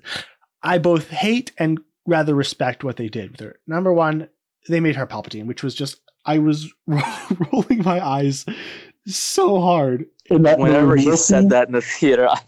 I 0.61 0.77
both 0.77 1.09
hate 1.09 1.51
and 1.57 1.79
rather 2.05 2.35
respect 2.35 2.83
what 2.83 2.97
they 2.97 3.07
did 3.07 3.31
with 3.31 3.39
her. 3.39 3.59
Number 3.67 3.93
one, 3.93 4.27
they 4.67 4.79
made 4.79 4.95
her 4.95 5.07
Palpatine, 5.07 5.45
which 5.45 5.63
was 5.63 5.75
just 5.75 6.01
I 6.25 6.39
was 6.39 6.71
rolling 6.87 7.83
my 7.83 8.05
eyes 8.05 8.45
so 9.05 9.61
hard. 9.61 10.05
In 10.25 10.41
that 10.43 10.59
whenever 10.59 10.95
he 10.95 11.15
said 11.15 11.49
that 11.51 11.67
in 11.67 11.73
the 11.73 11.81
theater 11.81 12.27
i, 12.27 12.39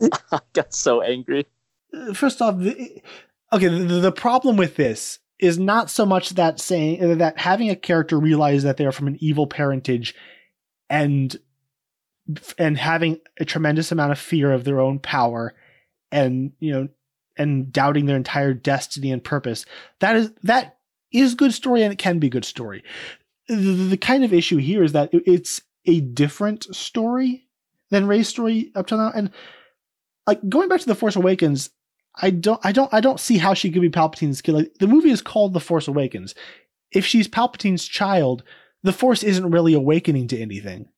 I 0.32 0.40
got 0.54 0.72
so 0.72 1.02
angry 1.02 1.46
Uh, 1.94 2.14
First 2.14 2.40
off, 2.40 2.58
the, 2.58 3.02
okay, 3.52 3.68
the, 3.68 4.00
the 4.00 4.12
problem 4.12 4.56
with 4.56 4.76
this 4.76 5.18
is 5.40 5.58
not 5.58 5.90
so 5.90 6.06
much 6.06 6.30
that 6.30 6.60
saying 6.60 7.02
uh, 7.02 7.14
that 7.16 7.38
having 7.38 7.70
a 7.70 7.76
character 7.76 8.18
realize 8.18 8.62
that 8.62 8.76
they're 8.76 8.92
from 8.92 9.08
an 9.08 9.18
evil 9.20 9.46
parentage 9.46 10.14
and 10.88 11.38
and 12.58 12.78
having 12.78 13.18
a 13.38 13.44
tremendous 13.44 13.90
amount 13.90 14.12
of 14.12 14.18
fear 14.18 14.52
of 14.52 14.64
their 14.64 14.80
own 14.80 14.98
power 14.98 15.54
and 16.12 16.52
you 16.60 16.72
know 16.72 16.88
and 17.36 17.72
doubting 17.72 18.06
their 18.06 18.16
entire 18.16 18.52
destiny 18.52 19.10
and 19.10 19.24
purpose 19.24 19.64
that 20.00 20.16
is 20.16 20.30
that 20.42 20.76
is 21.12 21.34
good 21.34 21.52
story 21.52 21.82
and 21.82 21.92
it 21.92 21.98
can 21.98 22.18
be 22.18 22.28
good 22.28 22.44
story. 22.44 22.84
The, 23.48 23.54
the 23.54 23.96
kind 23.96 24.24
of 24.24 24.32
issue 24.32 24.58
here 24.58 24.82
is 24.82 24.92
that 24.92 25.10
it's 25.12 25.62
a 25.86 26.00
different 26.00 26.74
story 26.74 27.46
than 27.90 28.06
rey's 28.06 28.28
story 28.28 28.70
up 28.74 28.86
till 28.86 28.98
now. 28.98 29.12
And 29.14 29.30
like 30.26 30.46
going 30.48 30.68
back 30.68 30.80
to 30.80 30.86
the 30.86 30.94
force 30.94 31.16
awakens 31.16 31.70
i 32.22 32.30
don't 32.30 32.60
i 32.64 32.72
don't 32.72 32.92
i 32.92 33.00
don't 33.00 33.20
see 33.20 33.38
how 33.38 33.54
she 33.54 33.70
could 33.70 33.82
be 33.82 33.90
palpatine's 33.90 34.40
kid 34.40 34.52
like 34.52 34.74
the 34.78 34.86
movie 34.86 35.10
is 35.10 35.22
called 35.22 35.52
the 35.52 35.60
force 35.60 35.88
awakens. 35.88 36.34
If 36.92 37.06
she's 37.06 37.28
palpatine's 37.28 37.86
child 37.86 38.42
the 38.82 38.92
force 38.92 39.22
isn't 39.22 39.50
really 39.50 39.74
awakening 39.74 40.28
to 40.28 40.38
anything. 40.38 40.88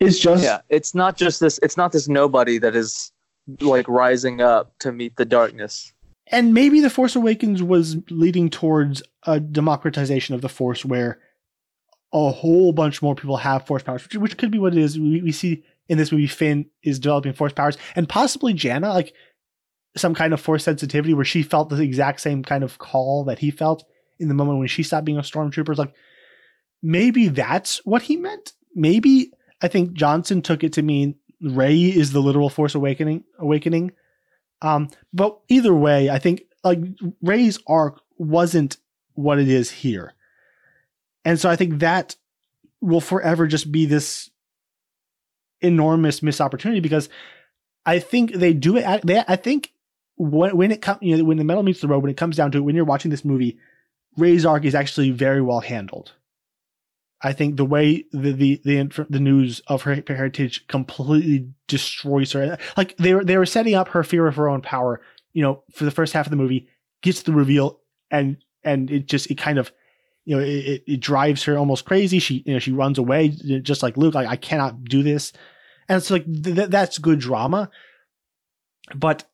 It's 0.00 0.18
just 0.18 0.44
yeah 0.44 0.60
it's 0.68 0.94
not 0.94 1.16
just 1.16 1.40
this 1.40 1.58
it's 1.62 1.76
not 1.76 1.92
this 1.92 2.08
nobody 2.08 2.58
that 2.58 2.76
is 2.76 3.12
like 3.60 3.88
rising 3.88 4.40
up 4.40 4.78
to 4.80 4.92
meet 4.92 5.16
the 5.16 5.24
darkness. 5.24 5.92
And 6.30 6.52
maybe 6.52 6.80
the 6.80 6.90
force 6.90 7.16
awakens 7.16 7.62
was 7.62 7.96
leading 8.10 8.50
towards 8.50 9.02
a 9.26 9.40
democratization 9.40 10.34
of 10.34 10.42
the 10.42 10.48
force 10.48 10.84
where 10.84 11.18
a 12.12 12.30
whole 12.30 12.72
bunch 12.72 13.00
more 13.00 13.14
people 13.14 13.38
have 13.38 13.66
force 13.66 13.82
powers 13.82 14.02
which, 14.04 14.16
which 14.16 14.36
could 14.36 14.50
be 14.50 14.58
what 14.58 14.74
it 14.74 14.78
is. 14.78 14.98
We, 14.98 15.22
we 15.22 15.32
see 15.32 15.64
in 15.88 15.98
this 15.98 16.12
movie 16.12 16.26
finn 16.26 16.66
is 16.82 16.98
developing 16.98 17.32
force 17.32 17.52
powers 17.52 17.78
and 17.96 18.08
possibly 18.08 18.52
jannah 18.52 18.92
like 18.92 19.14
some 19.98 20.14
kind 20.14 20.32
of 20.32 20.40
force 20.40 20.64
sensitivity 20.64 21.14
where 21.14 21.24
she 21.24 21.42
felt 21.42 21.68
the 21.68 21.80
exact 21.82 22.20
same 22.20 22.42
kind 22.42 22.64
of 22.64 22.78
call 22.78 23.24
that 23.24 23.38
he 23.38 23.50
felt 23.50 23.84
in 24.18 24.28
the 24.28 24.34
moment 24.34 24.58
when 24.58 24.68
she 24.68 24.82
stopped 24.82 25.04
being 25.04 25.18
a 25.18 25.22
stormtrooper 25.22 25.76
like 25.76 25.94
maybe 26.82 27.28
that's 27.28 27.84
what 27.84 28.02
he 28.02 28.16
meant 28.16 28.52
maybe 28.74 29.32
i 29.62 29.68
think 29.68 29.92
johnson 29.92 30.42
took 30.42 30.62
it 30.64 30.72
to 30.72 30.82
mean 30.82 31.14
rey 31.40 31.76
is 31.76 32.12
the 32.12 32.20
literal 32.20 32.48
force 32.48 32.74
awakening 32.74 33.24
awakening 33.38 33.92
um, 34.62 34.90
but 35.12 35.38
either 35.48 35.74
way, 35.74 36.10
I 36.10 36.18
think 36.18 36.42
like 36.64 36.80
Rey's 37.22 37.58
arc 37.66 38.00
wasn't 38.16 38.76
what 39.14 39.38
it 39.38 39.48
is 39.48 39.70
here. 39.70 40.14
And 41.24 41.38
so 41.38 41.48
I 41.48 41.56
think 41.56 41.80
that 41.80 42.16
will 42.80 43.00
forever 43.00 43.46
just 43.46 43.70
be 43.70 43.86
this 43.86 44.30
enormous 45.60 46.22
missed 46.22 46.40
opportunity 46.40 46.80
because 46.80 47.08
I 47.84 47.98
think 47.98 48.32
they 48.32 48.52
do 48.52 48.76
it. 48.76 49.02
They, 49.04 49.22
I 49.26 49.36
think 49.36 49.72
when, 50.18 50.56
when 50.56 50.70
it 50.70 50.82
comes, 50.82 50.98
you 51.00 51.16
know, 51.16 51.24
when 51.24 51.38
the 51.38 51.44
metal 51.44 51.62
meets 51.62 51.80
the 51.80 51.88
road, 51.88 52.02
when 52.02 52.10
it 52.10 52.16
comes 52.16 52.36
down 52.36 52.50
to 52.52 52.58
it, 52.58 52.62
when 52.62 52.74
you're 52.74 52.84
watching 52.84 53.10
this 53.10 53.24
movie, 53.24 53.58
Rey's 54.16 54.44
arc 54.44 54.64
is 54.64 54.74
actually 54.74 55.10
very 55.10 55.40
well 55.40 55.60
handled. 55.60 56.12
I 57.20 57.32
think 57.32 57.56
the 57.56 57.64
way 57.64 58.04
the 58.12 58.32
the 58.32 58.60
the, 58.64 59.06
the 59.10 59.20
news 59.20 59.60
of 59.66 59.82
her 59.82 60.02
heritage 60.06 60.66
completely 60.68 61.48
destroys 61.66 62.32
her. 62.32 62.58
Like 62.76 62.96
they 62.96 63.14
were 63.14 63.24
they 63.24 63.36
were 63.36 63.46
setting 63.46 63.74
up 63.74 63.88
her 63.88 64.04
fear 64.04 64.26
of 64.26 64.36
her 64.36 64.48
own 64.48 64.60
power. 64.60 65.00
You 65.32 65.42
know, 65.42 65.62
for 65.72 65.84
the 65.84 65.90
first 65.90 66.12
half 66.12 66.26
of 66.26 66.30
the 66.30 66.36
movie, 66.36 66.68
gets 67.02 67.22
the 67.22 67.32
reveal, 67.32 67.80
and 68.10 68.36
and 68.62 68.90
it 68.90 69.06
just 69.06 69.30
it 69.30 69.36
kind 69.36 69.58
of, 69.58 69.72
you 70.24 70.36
know, 70.36 70.42
it, 70.42 70.84
it, 70.86 71.00
drives 71.00 71.44
her 71.44 71.58
almost 71.58 71.84
crazy. 71.84 72.18
She 72.18 72.42
you 72.46 72.52
know 72.52 72.58
she 72.60 72.72
runs 72.72 72.98
away 72.98 73.28
just 73.28 73.82
like 73.82 73.96
Luke. 73.96 74.14
Like 74.14 74.28
I 74.28 74.36
cannot 74.36 74.84
do 74.84 75.02
this, 75.02 75.32
and 75.88 75.96
it's 75.96 76.10
like 76.10 76.24
th- 76.24 76.70
that's 76.70 76.98
good 76.98 77.18
drama, 77.18 77.70
but 78.94 79.24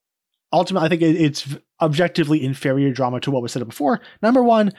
ultimately 0.54 0.86
I 0.86 0.88
think 0.88 1.02
it's 1.02 1.56
objectively 1.80 2.44
inferior 2.44 2.92
drama 2.92 3.20
to 3.20 3.30
what 3.30 3.42
was 3.42 3.52
said 3.52 3.66
before. 3.66 4.00
Number 4.22 4.42
one, 4.42 4.72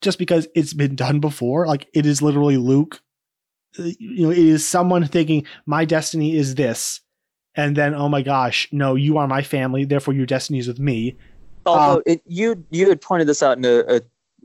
just 0.00 0.18
because 0.18 0.46
it's 0.54 0.74
been 0.74 0.94
done 0.94 1.20
before. 1.20 1.66
Like 1.66 1.88
it 1.94 2.06
is 2.06 2.22
literally 2.22 2.56
Luke 2.56 3.00
uh, 3.78 3.84
you 3.98 4.26
know, 4.26 4.30
it 4.30 4.38
is 4.38 4.66
someone 4.66 5.06
thinking 5.06 5.46
my 5.64 5.84
destiny 5.84 6.36
is 6.36 6.56
this, 6.56 7.00
and 7.54 7.76
then 7.76 7.94
oh 7.94 8.08
my 8.08 8.22
gosh, 8.22 8.68
no, 8.72 8.94
you 8.94 9.16
are 9.16 9.26
my 9.26 9.42
family, 9.42 9.84
therefore 9.84 10.14
your 10.14 10.26
destiny 10.26 10.58
is 10.58 10.68
with 10.68 10.78
me. 10.78 11.16
Although 11.64 11.96
Um, 11.96 12.02
it, 12.06 12.22
you 12.26 12.64
you 12.70 12.88
had 12.88 13.00
pointed 13.00 13.28
this 13.28 13.42
out 13.42 13.56
in 13.56 13.64
a, 13.64 13.80
a 13.96 14.00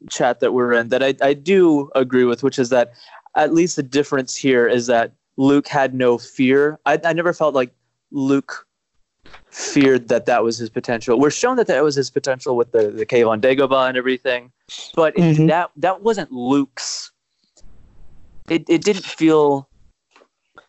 chat 0.10 0.40
that 0.40 0.54
we're 0.54 0.74
in 0.74 0.90
that 0.90 1.04
I, 1.04 1.16
I 1.22 1.34
do 1.34 1.90
agree 1.96 2.24
with, 2.24 2.44
which 2.44 2.60
is 2.60 2.70
that 2.70 2.92
at 3.36 3.54
least 3.54 3.76
the 3.76 3.84
difference 3.84 4.36
here 4.36 4.68
is 4.68 4.88
that 4.88 5.14
Luke 5.36 5.68
had 5.68 5.94
no 5.94 6.18
fear. 6.18 6.80
I, 6.86 7.00
I 7.04 7.14
never 7.14 7.34
felt 7.34 7.54
like 7.54 7.74
Luke 8.12 8.67
feared 9.52 10.08
that 10.10 10.26
that 10.26 10.44
was 10.44 10.58
his 10.58 10.70
potential. 10.70 11.20
We're 11.20 11.30
shown 11.32 11.56
that 11.58 11.68
that 11.68 11.84
was 11.84 11.96
his 11.96 12.10
potential 12.10 12.56
with 12.56 12.72
the 12.72 12.90
the 12.90 13.06
cave 13.06 13.28
on 13.28 13.42
Dagobah 13.42 13.88
and 13.90 13.98
everything, 13.98 14.52
but 14.96 15.18
it, 15.18 15.38
Mhm. 15.38 15.48
that 15.48 15.72
that 15.78 16.02
wasn't 16.04 16.32
Luke's. 16.32 17.12
It 18.50 18.66
it 18.70 18.84
didn't 18.84 19.06
feel 19.06 19.68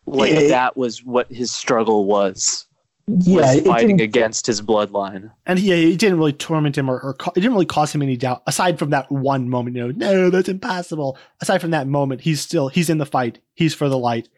like 0.05 0.31
It- 0.31 0.49
that 0.49 0.75
was 0.75 1.03
what 1.03 1.31
his 1.31 1.51
struggle 1.51 2.05
was. 2.05 2.65
Yeah, 3.07 3.55
was 3.55 3.61
fighting 3.61 4.01
against 4.01 4.45
his 4.45 4.61
bloodline. 4.61 5.31
And 5.47 5.57
yeah, 5.57 5.73
it 5.73 5.97
didn't 5.97 6.19
really 6.19 6.31
torment 6.33 6.77
him 6.77 6.87
or, 6.91 6.99
or 7.01 7.15
it 7.29 7.33
didn't 7.33 7.53
really 7.53 7.65
cause 7.65 7.91
him 7.93 8.03
any 8.03 8.15
doubt. 8.15 8.43
Aside 8.45 8.77
from 8.77 8.91
that 8.91 9.11
one 9.11 9.49
moment, 9.49 9.75
you 9.75 9.87
know, 9.87 9.91
no, 9.95 10.29
that's 10.29 10.47
impossible. 10.47 11.17
Aside 11.41 11.57
from 11.59 11.71
that 11.71 11.87
moment, 11.87 12.21
he's 12.21 12.39
still 12.39 12.67
he's 12.67 12.87
in 12.87 12.99
the 12.99 13.07
fight. 13.07 13.39
He's 13.55 13.73
for 13.73 13.89
the 13.89 13.97
light, 13.97 14.29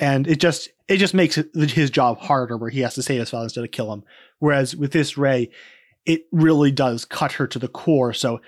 and 0.00 0.26
it 0.26 0.40
just 0.40 0.70
it 0.88 0.96
just 0.96 1.14
makes 1.14 1.38
his 1.54 1.90
job 1.90 2.18
harder 2.18 2.56
where 2.56 2.70
he 2.70 2.80
has 2.80 2.94
to 2.94 3.02
save 3.02 3.20
his 3.20 3.30
father 3.30 3.44
instead 3.44 3.64
of 3.64 3.70
kill 3.70 3.92
him. 3.92 4.02
Whereas 4.38 4.74
with 4.74 4.92
this 4.92 5.16
Rey, 5.16 5.50
it 6.06 6.22
really 6.32 6.72
does 6.72 7.04
cut 7.04 7.32
her 7.32 7.46
to 7.46 7.58
the 7.58 7.68
core. 7.68 8.12
So 8.12 8.40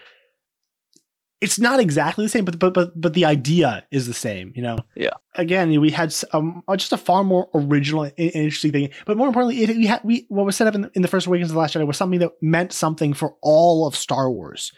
it's 1.42 1.58
not 1.58 1.78
exactly 1.78 2.24
the 2.24 2.28
same, 2.30 2.44
but 2.44 2.58
but 2.58 2.72
but 2.72 2.98
but 2.98 3.14
the 3.14 3.26
idea 3.26 3.84
is 3.90 4.06
the 4.06 4.14
same. 4.14 4.52
You 4.56 4.62
know. 4.62 4.78
Yeah. 4.96 5.10
Again, 5.34 5.78
we 5.80 5.90
had 5.90 6.14
um, 6.32 6.62
just 6.76 6.92
a 6.92 6.96
far 6.96 7.22
more 7.22 7.48
original 7.54 8.04
and 8.04 8.12
and 8.16 8.32
interesting 8.34 8.72
thing, 8.72 8.90
but 9.04 9.16
more 9.16 9.28
importantly, 9.28 9.62
it, 9.62 9.76
we 9.76 9.86
had 9.86 10.00
we 10.02 10.26
what 10.28 10.46
was 10.46 10.56
set 10.56 10.66
up 10.66 10.74
in 10.74 10.82
the, 10.82 10.90
in 10.94 11.02
the 11.02 11.08
Force 11.08 11.26
Awakens 11.26 11.50
of 11.50 11.54
the 11.54 11.60
Last 11.60 11.74
Jedi 11.74 11.86
was 11.86 11.96
something 11.96 12.20
that 12.20 12.32
meant 12.40 12.72
something 12.72 13.12
for 13.12 13.36
all 13.42 13.86
of 13.86 13.94
Star 13.94 14.30
Wars. 14.30 14.72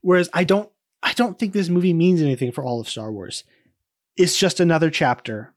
Whereas 0.00 0.28
I 0.32 0.44
don't 0.44 0.70
I 1.02 1.12
don't 1.12 1.38
think 1.38 1.52
this 1.52 1.68
movie 1.68 1.92
means 1.92 2.20
anything 2.20 2.50
for 2.50 2.64
all 2.64 2.80
of 2.80 2.88
Star 2.88 3.12
Wars. 3.12 3.44
It's 4.16 4.38
just 4.38 4.58
another 4.58 4.90
chapter, 4.90 5.54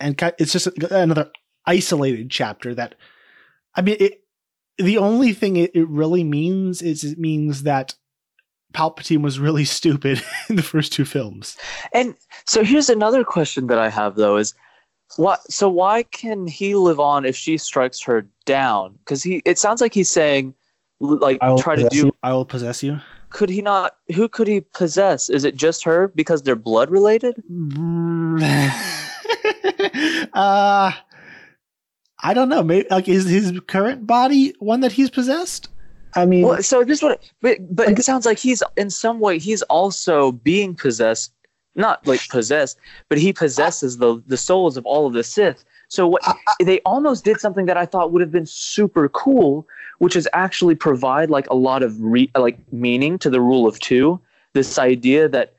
and 0.00 0.20
it's 0.38 0.52
just 0.52 0.66
another 0.66 1.30
isolated 1.66 2.30
chapter 2.30 2.74
that 2.74 2.94
I 3.74 3.82
mean 3.82 3.96
it. 4.00 4.22
The 4.78 4.98
only 4.98 5.32
thing 5.32 5.56
it, 5.56 5.72
it 5.74 5.88
really 5.88 6.22
means 6.22 6.82
is 6.82 7.02
it 7.02 7.18
means 7.18 7.64
that 7.64 7.96
Palpatine 8.72 9.22
was 9.22 9.40
really 9.40 9.64
stupid 9.78 10.22
in 10.48 10.56
the 10.56 10.62
first 10.62 10.92
two 10.92 11.04
films. 11.04 11.56
And 11.92 12.14
so 12.46 12.62
here's 12.64 12.88
another 12.88 13.24
question 13.24 13.66
that 13.68 13.78
I 13.78 13.88
have 13.88 14.16
though 14.16 14.36
is 14.36 14.54
what 15.16 15.40
so 15.50 15.68
why 15.68 16.02
can 16.04 16.46
he 16.46 16.74
live 16.74 17.00
on 17.00 17.24
if 17.24 17.34
she 17.36 17.58
strikes 17.58 18.00
her 18.02 18.26
down? 18.44 18.98
Cuz 19.04 19.22
he 19.22 19.42
it 19.44 19.58
sounds 19.58 19.80
like 19.80 19.94
he's 19.94 20.10
saying 20.10 20.54
like 21.00 21.38
try 21.58 21.76
to 21.76 21.88
do 21.88 21.96
you. 21.96 22.12
I 22.22 22.32
will 22.32 22.44
possess 22.44 22.82
you. 22.82 23.00
could 23.30 23.50
he 23.50 23.62
not 23.62 23.96
who 24.14 24.28
could 24.28 24.48
he 24.48 24.60
possess? 24.60 25.28
Is 25.28 25.44
it 25.44 25.56
just 25.56 25.82
her 25.84 26.08
because 26.08 26.42
they're 26.42 26.56
blood 26.56 26.90
related? 26.90 27.42
uh 30.32 30.92
I 32.20 32.34
don't 32.34 32.48
know. 32.48 32.62
Maybe 32.62 32.86
like 32.90 33.08
is 33.08 33.28
his 33.28 33.52
current 33.66 34.06
body 34.06 34.54
one 34.58 34.80
that 34.80 34.92
he's 34.92 35.10
possessed? 35.10 35.68
I 36.14 36.26
mean, 36.26 36.42
Well, 36.46 36.62
so 36.62 36.84
this 36.84 37.02
what 37.02 37.22
but, 37.42 37.58
but 37.74 37.88
it 37.88 38.02
sounds 38.02 38.26
like 38.26 38.38
he's 38.38 38.62
in 38.76 38.90
some 38.90 39.20
way 39.20 39.38
he's 39.38 39.62
also 39.62 40.32
being 40.32 40.74
possessed 40.74 41.32
not 41.78 42.06
like 42.06 42.28
possessed, 42.28 42.78
but 43.08 43.18
he 43.18 43.32
possesses 43.32 43.98
the 43.98 44.22
the 44.26 44.36
souls 44.36 44.76
of 44.76 44.84
all 44.84 45.06
of 45.06 45.12
the 45.14 45.22
Sith. 45.22 45.64
So 45.88 46.06
what 46.06 46.22
they 46.60 46.80
almost 46.80 47.24
did 47.24 47.40
something 47.40 47.64
that 47.66 47.78
I 47.78 47.86
thought 47.86 48.12
would 48.12 48.20
have 48.20 48.32
been 48.32 48.46
super 48.46 49.08
cool, 49.08 49.66
which 49.98 50.16
is 50.16 50.28
actually 50.34 50.74
provide 50.74 51.30
like 51.30 51.48
a 51.48 51.54
lot 51.54 51.82
of 51.82 51.98
re, 51.98 52.30
like 52.36 52.58
meaning 52.72 53.18
to 53.20 53.30
the 53.30 53.40
rule 53.40 53.66
of 53.66 53.78
two. 53.80 54.20
This 54.52 54.78
idea 54.78 55.28
that 55.28 55.54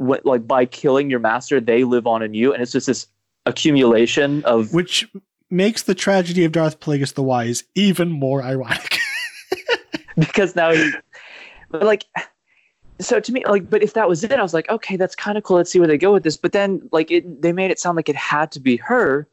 what 0.00 0.24
like 0.24 0.46
by 0.46 0.64
killing 0.64 1.10
your 1.10 1.20
master, 1.20 1.60
they 1.60 1.84
live 1.84 2.06
on 2.06 2.22
in 2.22 2.32
you, 2.32 2.54
and 2.54 2.62
it's 2.62 2.72
just 2.72 2.86
this 2.86 3.06
accumulation 3.44 4.42
of 4.44 4.72
Which 4.72 5.06
makes 5.50 5.82
the 5.82 5.94
tragedy 5.94 6.44
of 6.44 6.52
Darth 6.52 6.80
Plagueis 6.80 7.14
the 7.14 7.22
Wise 7.22 7.64
even 7.74 8.10
more 8.10 8.42
ironic. 8.42 8.98
because 10.18 10.56
now 10.56 10.72
he 10.72 10.90
but 11.70 11.82
like 11.82 12.04
so 12.98 13.20
to 13.20 13.32
me 13.32 13.44
like 13.46 13.68
but 13.68 13.82
if 13.82 13.94
that 13.94 14.08
was 14.08 14.24
it 14.24 14.32
i 14.32 14.42
was 14.42 14.52
like 14.52 14.68
okay 14.68 14.96
that's 14.96 15.14
kind 15.14 15.38
of 15.38 15.44
cool. 15.44 15.56
Let's 15.56 15.70
see 15.70 15.78
where 15.78 15.88
they 15.88 15.98
go 15.98 16.12
with 16.12 16.22
this. 16.22 16.36
But 16.36 16.52
then 16.52 16.88
like 16.92 17.10
it 17.10 17.42
they 17.42 17.52
made 17.52 17.70
it 17.70 17.78
sound 17.78 17.96
like 17.96 18.08
it 18.08 18.16
had 18.16 18.50
to 18.52 18.60
be 18.60 18.76
her 18.76 19.28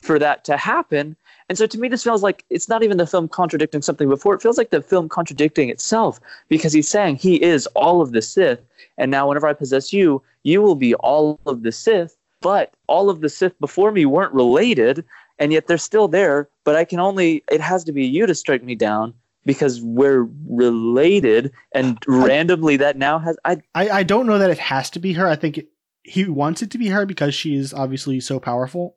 for 0.00 0.18
that 0.18 0.44
to 0.44 0.56
happen 0.56 1.16
and 1.52 1.58
so 1.58 1.66
to 1.66 1.78
me 1.78 1.86
this 1.86 2.02
feels 2.02 2.22
like 2.22 2.46
it's 2.48 2.66
not 2.66 2.82
even 2.82 2.96
the 2.96 3.06
film 3.06 3.28
contradicting 3.28 3.82
something 3.82 4.08
before. 4.08 4.32
It 4.32 4.40
feels 4.40 4.56
like 4.56 4.70
the 4.70 4.80
film 4.80 5.06
contradicting 5.10 5.68
itself 5.68 6.18
because 6.48 6.72
he's 6.72 6.88
saying 6.88 7.16
he 7.16 7.42
is 7.42 7.66
all 7.74 8.00
of 8.00 8.12
the 8.12 8.22
sith. 8.22 8.60
And 8.96 9.10
now 9.10 9.28
whenever 9.28 9.46
i 9.46 9.52
possess 9.52 9.92
you 9.92 10.22
you 10.44 10.62
will 10.62 10.76
be 10.76 10.94
all 10.94 11.38
of 11.44 11.62
the 11.62 11.70
sith. 11.70 12.16
But 12.40 12.72
all 12.86 13.10
of 13.10 13.20
the 13.20 13.28
sith 13.28 13.52
before 13.60 13.92
me 13.92 14.06
weren't 14.06 14.32
related 14.32 15.04
and 15.38 15.52
yet 15.52 15.66
they're 15.66 15.76
still 15.76 16.08
there. 16.08 16.48
But 16.64 16.74
i 16.74 16.86
can 16.86 17.00
only 17.00 17.44
it 17.52 17.60
has 17.60 17.84
to 17.84 17.92
be 17.92 18.06
you 18.06 18.24
to 18.24 18.34
strike 18.34 18.62
me 18.62 18.74
down 18.74 19.12
because 19.44 19.82
we're 19.82 20.26
related. 20.48 21.52
And 21.74 21.98
randomly 22.06 22.78
that 22.78 22.96
now 22.96 23.18
has 23.18 23.36
I 23.44 23.58
I, 23.74 23.90
I 23.90 24.02
don't 24.04 24.26
know 24.26 24.38
that 24.38 24.48
it 24.48 24.58
has 24.58 24.88
to 24.88 25.00
be 25.00 25.12
her. 25.12 25.28
I 25.28 25.36
think 25.36 25.58
it, 25.58 25.68
he 26.02 26.24
wants 26.24 26.62
it 26.62 26.70
to 26.70 26.78
be 26.78 26.88
her 26.88 27.04
because 27.04 27.34
she 27.34 27.56
is 27.56 27.74
obviously 27.74 28.20
so 28.20 28.40
powerful. 28.40 28.96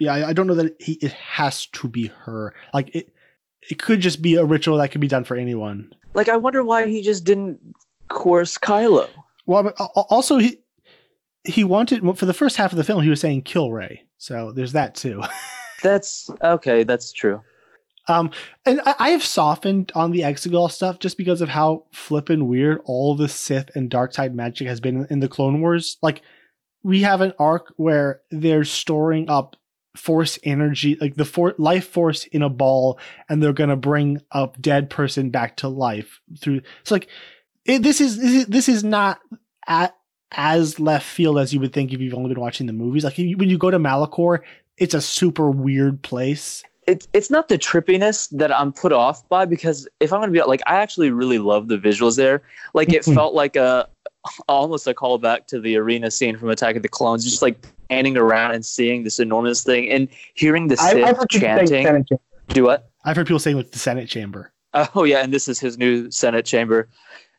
Yeah, 0.00 0.14
I, 0.14 0.28
I 0.28 0.32
don't 0.32 0.48
know 0.48 0.54
that 0.54 0.66
it, 0.66 0.76
he, 0.80 0.92
it 0.94 1.12
has 1.12 1.66
to 1.66 1.88
be 1.88 2.08
her. 2.24 2.54
Like 2.74 2.94
it, 2.94 3.12
it 3.70 3.80
could 3.80 4.00
just 4.00 4.20
be 4.20 4.34
a 4.34 4.44
ritual 4.44 4.78
that 4.78 4.90
could 4.90 5.00
be 5.00 5.08
done 5.08 5.24
for 5.24 5.36
anyone. 5.36 5.94
like 6.14 6.28
I 6.28 6.36
wonder 6.36 6.64
why 6.64 6.88
he 6.88 7.02
just 7.02 7.24
didn't 7.24 7.60
course 8.08 8.58
Kylo. 8.58 9.08
Well, 9.46 9.62
but 9.62 9.74
also 9.78 10.38
he 10.38 10.58
he 11.44 11.64
wanted 11.64 12.02
for 12.18 12.26
the 12.26 12.34
first 12.34 12.56
half 12.56 12.72
of 12.72 12.76
the 12.76 12.84
film. 12.84 13.02
He 13.02 13.10
was 13.10 13.20
saying 13.20 13.42
kill 13.42 13.70
Rey, 13.70 14.02
so 14.18 14.52
there's 14.52 14.72
that 14.72 14.94
too. 14.94 15.22
That's 15.82 16.28
okay, 16.44 16.82
that's 16.82 17.10
true. 17.10 17.40
Um, 18.06 18.32
and 18.66 18.80
I, 18.84 18.94
I 18.98 19.08
have 19.10 19.24
softened 19.24 19.92
on 19.94 20.10
the 20.10 20.20
Exegol 20.20 20.70
stuff 20.70 20.98
just 20.98 21.16
because 21.16 21.40
of 21.40 21.48
how 21.48 21.84
flippin' 21.92 22.48
weird 22.48 22.80
all 22.84 23.14
the 23.14 23.28
Sith 23.28 23.74
and 23.74 23.88
dark 23.88 24.12
side 24.12 24.34
magic 24.34 24.66
has 24.68 24.80
been 24.80 25.06
in 25.08 25.20
the 25.20 25.28
Clone 25.28 25.60
Wars. 25.60 25.96
Like, 26.02 26.22
we 26.82 27.00
have 27.00 27.20
an 27.20 27.32
arc 27.38 27.72
where 27.76 28.20
they're 28.30 28.64
storing 28.64 29.30
up 29.30 29.56
force 29.96 30.38
energy, 30.44 30.96
like 31.00 31.16
the 31.16 31.24
for- 31.24 31.54
life 31.58 31.88
force 31.88 32.24
in 32.26 32.42
a 32.42 32.48
ball, 32.48 32.98
and 33.28 33.42
they're 33.42 33.52
gonna 33.52 33.76
bring 33.76 34.20
a 34.32 34.48
dead 34.60 34.88
person 34.90 35.30
back 35.30 35.56
to 35.58 35.68
life 35.68 36.20
through. 36.40 36.60
It's 36.82 36.90
like 36.90 37.08
it, 37.64 37.82
this 37.82 38.00
is 38.00 38.16
this 38.18 38.32
is 38.32 38.46
this 38.46 38.68
is 38.68 38.84
not 38.84 39.20
at 39.66 39.94
as 40.32 40.78
left 40.78 41.04
field 41.06 41.38
as 41.38 41.52
you 41.52 41.58
would 41.60 41.72
think 41.72 41.92
if 41.92 42.00
you've 42.00 42.14
only 42.14 42.28
been 42.32 42.40
watching 42.40 42.66
the 42.66 42.72
movies. 42.72 43.02
Like 43.04 43.16
when 43.16 43.48
you 43.50 43.58
go 43.58 43.70
to 43.70 43.78
Malachor, 43.78 44.40
it's 44.78 44.94
a 44.94 45.00
super 45.00 45.50
weird 45.50 46.02
place. 46.02 46.62
It's 46.86 47.06
it's 47.12 47.30
not 47.30 47.48
the 47.48 47.58
trippiness 47.58 48.28
that 48.38 48.56
I'm 48.56 48.72
put 48.72 48.92
off 48.92 49.28
by 49.28 49.44
because 49.44 49.88
if 49.98 50.12
I'm 50.12 50.20
gonna 50.20 50.32
be 50.32 50.40
like 50.42 50.62
I 50.66 50.76
actually 50.76 51.10
really 51.10 51.38
love 51.38 51.68
the 51.68 51.78
visuals 51.78 52.16
there. 52.16 52.42
Like 52.74 52.92
it 52.92 53.02
Mhm. 53.02 53.14
felt 53.14 53.34
like 53.34 53.56
a 53.56 53.88
almost 54.48 54.86
a 54.86 54.94
callback 54.94 55.46
to 55.48 55.60
the 55.60 55.76
arena 55.76 56.10
scene 56.10 56.36
from 56.38 56.48
Attack 56.50 56.76
of 56.76 56.82
the 56.82 56.88
Clones, 56.88 57.24
just 57.24 57.42
like 57.42 57.66
panning 57.90 58.16
around 58.16 58.52
and 58.52 58.64
seeing 58.64 59.02
this 59.02 59.18
enormous 59.18 59.64
thing 59.64 59.90
and 59.90 60.08
hearing 60.34 60.68
the 60.68 60.76
Sith 60.76 61.04
I've 61.04 61.16
heard 61.16 61.28
chanting. 61.28 62.06
Do 62.48 62.64
what? 62.64 62.88
I've 63.04 63.16
heard 63.16 63.26
people 63.26 63.40
saying 63.40 63.56
like 63.56 63.72
the 63.72 63.78
Senate 63.78 64.08
chamber. 64.08 64.52
Oh 64.72 65.02
yeah, 65.02 65.18
and 65.18 65.34
this 65.34 65.48
is 65.48 65.58
his 65.58 65.76
new 65.76 66.10
Senate 66.10 66.46
chamber. 66.46 66.88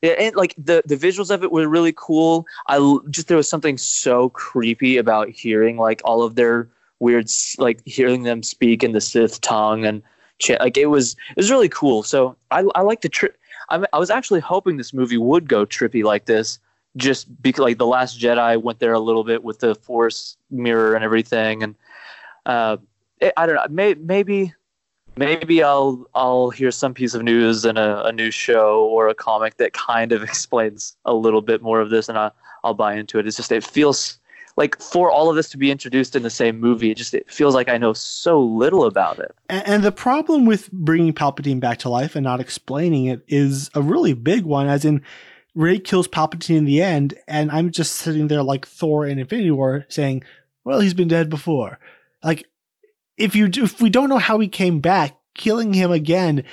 Yeah, 0.02 0.12
and 0.20 0.36
like 0.36 0.54
the 0.58 0.84
the 0.86 0.98
visuals 0.98 1.32
of 1.32 1.44
it 1.44 1.52
were 1.52 1.68
really 1.68 1.94
cool. 1.96 2.46
I 2.68 2.98
just 3.10 3.30
there 3.30 3.38
was 3.38 3.48
something 3.48 3.78
so 3.78 4.30
creepy 4.30 4.98
about 4.98 5.30
hearing 5.30 5.78
like 5.78 6.02
all 6.04 6.24
of 6.24 6.36
their 6.36 6.68
weird 7.00 7.32
like 7.58 7.82
hearing 7.86 8.24
them 8.24 8.44
speak 8.44 8.84
in 8.84 8.92
the 8.92 9.02
Sith 9.02 9.40
tongue 9.40 9.86
and 9.86 10.04
cha- 10.40 10.58
like 10.60 10.78
it 10.78 10.88
was 10.88 11.16
it 11.30 11.38
was 11.38 11.50
really 11.50 11.70
cool. 11.70 12.04
So 12.04 12.36
I 12.52 12.66
I 12.76 12.82
like 12.82 13.02
the 13.02 13.10
trip. 13.10 13.38
I 13.70 13.86
I 13.94 14.00
was 14.00 14.10
actually 14.10 14.42
hoping 14.42 14.76
this 14.76 14.94
movie 14.94 15.18
would 15.18 15.48
go 15.48 15.66
trippy 15.66 16.04
like 16.04 16.26
this, 16.26 16.60
just 16.98 17.42
because 17.42 17.62
like 17.62 17.78
the 17.78 17.86
Last 17.86 18.20
Jedi 18.20 18.62
went 18.62 18.80
there 18.80 18.94
a 18.94 19.00
little 19.00 19.24
bit 19.24 19.44
with 19.44 19.60
the 19.60 19.76
Force 19.76 20.38
mirror 20.50 20.96
and 20.96 21.04
everything, 21.04 21.64
and 21.64 21.76
uh, 22.46 22.78
it, 23.20 23.34
I 23.38 23.46
don't 23.46 23.56
know. 23.56 23.66
May, 23.70 23.94
maybe 23.96 24.54
maybe 25.16 25.64
I'll 25.64 26.06
I'll 26.14 26.50
hear 26.50 26.72
some 26.72 26.94
piece 26.94 27.14
of 27.14 27.24
news 27.24 27.66
in 27.66 27.78
a, 27.78 28.04
a 28.06 28.12
new 28.12 28.32
show 28.32 28.86
or 28.86 29.08
a 29.08 29.16
comic 29.16 29.58
that 29.58 29.74
kind 29.74 30.12
of 30.12 30.24
explains 30.32 30.96
a 31.06 31.14
little 31.14 31.42
bit 31.42 31.62
more 31.62 31.80
of 31.80 31.90
this, 31.90 32.10
and 32.10 32.18
I, 32.18 32.32
I'll 32.64 32.74
buy 32.74 32.96
into 32.96 33.20
it. 33.20 33.28
It's 33.28 33.38
just 33.38 33.52
it 33.52 33.64
feels 33.64 34.18
like 34.58 34.80
for 34.82 35.10
all 35.10 35.30
of 35.30 35.36
this 35.36 35.50
to 35.50 35.58
be 35.58 35.72
introduced 35.72 36.16
in 36.16 36.24
the 36.24 36.30
same 36.30 36.60
movie, 36.60 36.92
it 36.92 36.98
just 36.98 37.14
it 37.14 37.32
feels 37.32 37.56
like 37.56 37.70
I 37.70 37.78
know 37.78 37.94
so 37.94 38.42
little 38.42 38.86
about 38.86 39.20
it. 39.20 39.34
And, 39.50 39.68
and 39.68 39.84
the 39.84 39.92
problem 39.92 40.46
with 40.46 40.72
bringing 40.72 41.14
Palpatine 41.14 41.60
back 41.60 41.80
to 41.80 41.90
life 41.90 42.16
and 42.16 42.24
not 42.24 42.40
explaining 42.40 43.06
it 43.06 43.22
is 43.28 43.70
a 43.74 43.82
really 43.82 44.14
big 44.14 44.44
one, 44.44 44.68
as 44.68 44.84
in 44.86 45.02
Rey 45.54 45.80
kills 45.80 46.08
Palpatine 46.08 46.58
in 46.58 46.66
the 46.66 46.82
end, 46.82 47.14
and 47.28 47.52
I'm 47.52 47.72
just 47.72 47.94
sitting 47.96 48.28
there 48.28 48.44
like 48.44 48.66
Thor 48.66 49.06
in 49.06 49.20
Infinity 49.20 49.52
War 49.52 49.86
saying, 49.90 50.24
"Well, 50.64 50.80
he's 50.80 50.94
been 50.94 51.08
dead 51.08 51.30
before." 51.30 51.80
Like, 52.24 52.48
if 53.18 53.36
you 53.36 53.48
do, 53.48 53.64
if 53.64 53.82
we 53.82 53.90
don't 53.90 54.10
know 54.10 54.18
how 54.18 54.40
he 54.40 54.48
came 54.48 54.80
back, 54.80 55.18
killing 55.36 55.74
him 55.74 55.92
again 55.92 56.44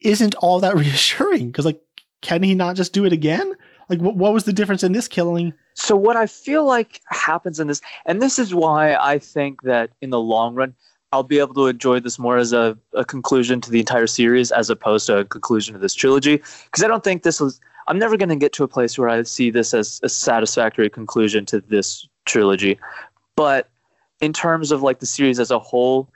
isn't 0.00 0.34
all 0.36 0.60
that 0.60 0.76
reassuring 0.76 1.50
because, 1.50 1.64
like, 1.64 1.80
can 2.20 2.42
he 2.42 2.54
not 2.54 2.76
just 2.76 2.92
do 2.92 3.04
it 3.04 3.12
again? 3.12 3.52
Like, 3.88 4.00
what, 4.00 4.16
what 4.16 4.32
was 4.32 4.44
the 4.44 4.52
difference 4.52 4.82
in 4.82 4.92
this 4.92 5.08
killing? 5.08 5.52
So 5.74 5.96
what 5.96 6.16
I 6.16 6.26
feel 6.26 6.64
like 6.64 7.00
happens 7.06 7.58
in 7.58 7.66
this, 7.66 7.80
and 8.06 8.20
this 8.20 8.38
is 8.38 8.54
why 8.54 8.94
I 8.94 9.18
think 9.18 9.62
that 9.62 9.90
in 10.00 10.10
the 10.10 10.20
long 10.20 10.54
run, 10.54 10.74
I'll 11.12 11.22
be 11.22 11.38
able 11.38 11.54
to 11.54 11.66
enjoy 11.66 12.00
this 12.00 12.18
more 12.18 12.38
as 12.38 12.52
a, 12.52 12.78
a 12.94 13.04
conclusion 13.04 13.60
to 13.60 13.70
the 13.70 13.80
entire 13.80 14.06
series 14.06 14.50
as 14.50 14.70
opposed 14.70 15.06
to 15.06 15.18
a 15.18 15.24
conclusion 15.24 15.74
to 15.74 15.78
this 15.78 15.94
trilogy. 15.94 16.36
Because 16.36 16.82
I 16.82 16.88
don't 16.88 17.04
think 17.04 17.22
this 17.22 17.40
was. 17.40 17.60
I'm 17.88 17.98
never 17.98 18.16
going 18.16 18.28
to 18.28 18.36
get 18.36 18.52
to 18.54 18.64
a 18.64 18.68
place 18.68 18.96
where 18.96 19.08
I 19.08 19.22
see 19.22 19.50
this 19.50 19.74
as 19.74 20.00
a 20.02 20.08
satisfactory 20.08 20.88
conclusion 20.88 21.44
to 21.46 21.60
this 21.60 22.06
trilogy. 22.24 22.78
But 23.36 23.68
in 24.20 24.32
terms 24.32 24.70
of 24.70 24.82
like 24.82 25.00
the 25.00 25.06
series 25.06 25.40
as 25.40 25.50
a 25.50 25.58
whole, 25.58 26.08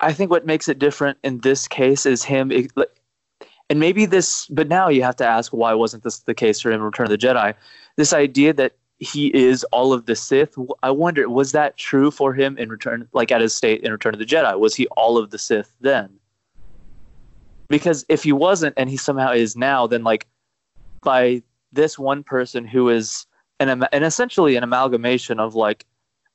I 0.00 0.12
think 0.12 0.30
what 0.30 0.46
makes 0.46 0.68
it 0.68 0.78
different 0.78 1.18
in 1.24 1.40
this 1.40 1.66
case 1.66 2.06
is 2.06 2.22
him. 2.22 2.52
And 3.70 3.80
maybe 3.80 4.06
this, 4.06 4.46
but 4.48 4.68
now 4.68 4.88
you 4.88 5.02
have 5.02 5.16
to 5.16 5.26
ask 5.26 5.52
why 5.52 5.74
wasn't 5.74 6.04
this 6.04 6.20
the 6.20 6.34
case 6.34 6.60
for 6.60 6.70
him 6.70 6.76
in 6.76 6.82
Return 6.82 7.06
of 7.06 7.10
the 7.10 7.18
Jedi? 7.18 7.54
This 7.96 8.12
idea 8.12 8.52
that 8.52 8.72
he 8.98 9.34
is 9.34 9.64
all 9.64 9.92
of 9.92 10.06
the 10.06 10.14
Sith. 10.14 10.56
I 10.82 10.90
wonder, 10.90 11.28
was 11.28 11.52
that 11.52 11.76
true 11.76 12.10
for 12.10 12.32
him 12.32 12.56
in 12.56 12.68
Return, 12.68 13.08
like 13.12 13.32
at 13.32 13.40
his 13.40 13.52
state 13.54 13.82
in 13.82 13.90
Return 13.90 14.14
of 14.14 14.20
the 14.20 14.26
Jedi? 14.26 14.58
Was 14.58 14.74
he 14.74 14.86
all 14.88 15.18
of 15.18 15.30
the 15.30 15.38
Sith 15.38 15.74
then? 15.80 16.10
Because 17.68 18.04
if 18.08 18.22
he 18.22 18.32
wasn't, 18.32 18.74
and 18.76 18.88
he 18.88 18.96
somehow 18.96 19.32
is 19.32 19.56
now, 19.56 19.86
then 19.86 20.04
like 20.04 20.26
by 21.04 21.42
this 21.72 21.98
one 21.98 22.22
person 22.22 22.66
who 22.66 22.88
is 22.88 23.26
an, 23.60 23.68
an 23.68 24.02
essentially 24.02 24.56
an 24.56 24.64
amalgamation 24.64 25.38
of 25.38 25.54
like, 25.54 25.84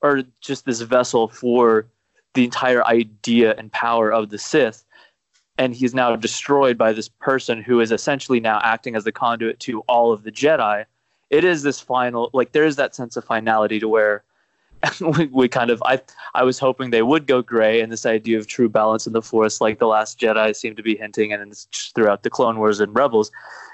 or 0.02 0.22
just 0.40 0.64
this 0.64 0.80
vessel 0.80 1.28
for 1.28 1.86
the 2.34 2.44
entire 2.44 2.84
idea 2.86 3.54
and 3.58 3.72
power 3.72 4.10
of 4.10 4.30
the 4.30 4.38
Sith, 4.38 4.84
and 5.58 5.74
he's 5.74 5.94
now 5.94 6.16
destroyed 6.16 6.78
by 6.78 6.92
this 6.92 7.08
person 7.08 7.62
who 7.62 7.80
is 7.80 7.92
essentially 7.92 8.40
now 8.40 8.60
acting 8.62 8.96
as 8.96 9.04
the 9.04 9.12
conduit 9.12 9.60
to 9.60 9.80
all 9.80 10.12
of 10.12 10.22
the 10.22 10.32
Jedi. 10.32 10.86
It 11.28 11.44
is 11.44 11.62
this 11.62 11.80
final 11.80 12.30
like 12.32 12.52
there 12.52 12.64
is 12.64 12.76
that 12.76 12.94
sense 12.94 13.16
of 13.16 13.24
finality 13.24 13.78
to 13.80 13.88
where 13.88 14.24
we, 15.30 15.48
kind 15.48 15.70
of 15.70 15.82
I 15.84 16.00
I 16.34 16.42
was 16.42 16.58
hoping 16.58 16.90
they 16.90 17.02
would 17.02 17.26
go 17.26 17.42
gray 17.42 17.80
and 17.80 17.92
this 17.92 18.06
idea 18.06 18.38
of 18.38 18.46
true 18.46 18.68
balance 18.68 19.06
in 19.06 19.12
the 19.12 19.22
force 19.22 19.60
like 19.60 19.78
the 19.78 19.86
last 19.86 20.18
Jedi 20.18 20.56
seemed 20.56 20.76
to 20.78 20.82
be 20.82 20.96
hinting 20.96 21.32
and 21.32 21.54
throughout 21.94 22.22
the 22.22 22.30
Clone 22.30 22.58
Wars 22.58 22.80
and 22.80 22.94
Rebels, 22.94 23.30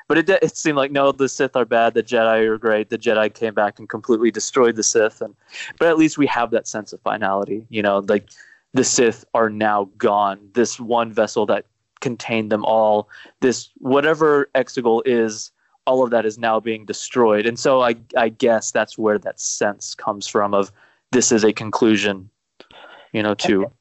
but 0.09 0.19
it 0.19 0.29
it 0.29 0.57
seemed 0.57 0.77
like 0.77 0.90
no 0.90 1.12
the 1.12 1.29
Sith 1.29 1.55
are 1.55 1.64
bad 1.64 1.95
the 1.95 2.03
Jedi 2.03 2.47
are 2.47 2.59
great 2.59 2.90
the 2.90 2.99
Jedi 2.99 3.33
came 3.33 3.55
back 3.55 3.79
and 3.79 3.88
completely 3.88 4.31
destroyed 4.31 4.77
the 4.77 4.83
Sith 4.83 5.21
and 5.21 5.35
but 5.79 5.88
at 5.88 5.97
least 5.97 6.19
we 6.19 6.27
have 6.27 6.51
that 6.51 6.66
sense 6.66 6.92
of 6.92 7.01
finality 7.03 7.64
you 7.69 7.83
know 7.83 7.99
like 8.09 8.29
the 8.75 8.85
Sith 8.85 9.25
are 9.33 9.51
now 9.51 9.88
gone 9.97 10.40
this 10.55 10.81
one 10.81 11.12
vessel 11.12 11.47
that 11.47 11.66
contained 12.01 12.51
them 12.51 12.64
all 12.64 13.09
this 13.40 13.71
whatever 13.79 14.51
Exegol 14.55 15.03
is 15.05 15.53
all 15.87 16.03
of 16.03 16.11
that 16.11 16.27
is 16.27 16.37
now 16.37 16.59
being 16.61 16.85
destroyed. 16.85 17.47
And 17.47 17.59
so 17.59 17.81
I, 17.81 17.95
I 18.16 18.29
guess 18.29 18.73
that's 18.73 18.99
where 18.99 19.19
that 19.19 19.40
sense 19.40 19.95
comes 19.95 20.27
from 20.27 20.53
of 20.53 20.73
this 21.16 21.33
is 21.33 21.44
a 21.44 21.52
conclusion, 21.52 22.29
you 23.12 23.22
know, 23.22 23.33
to 23.33 23.72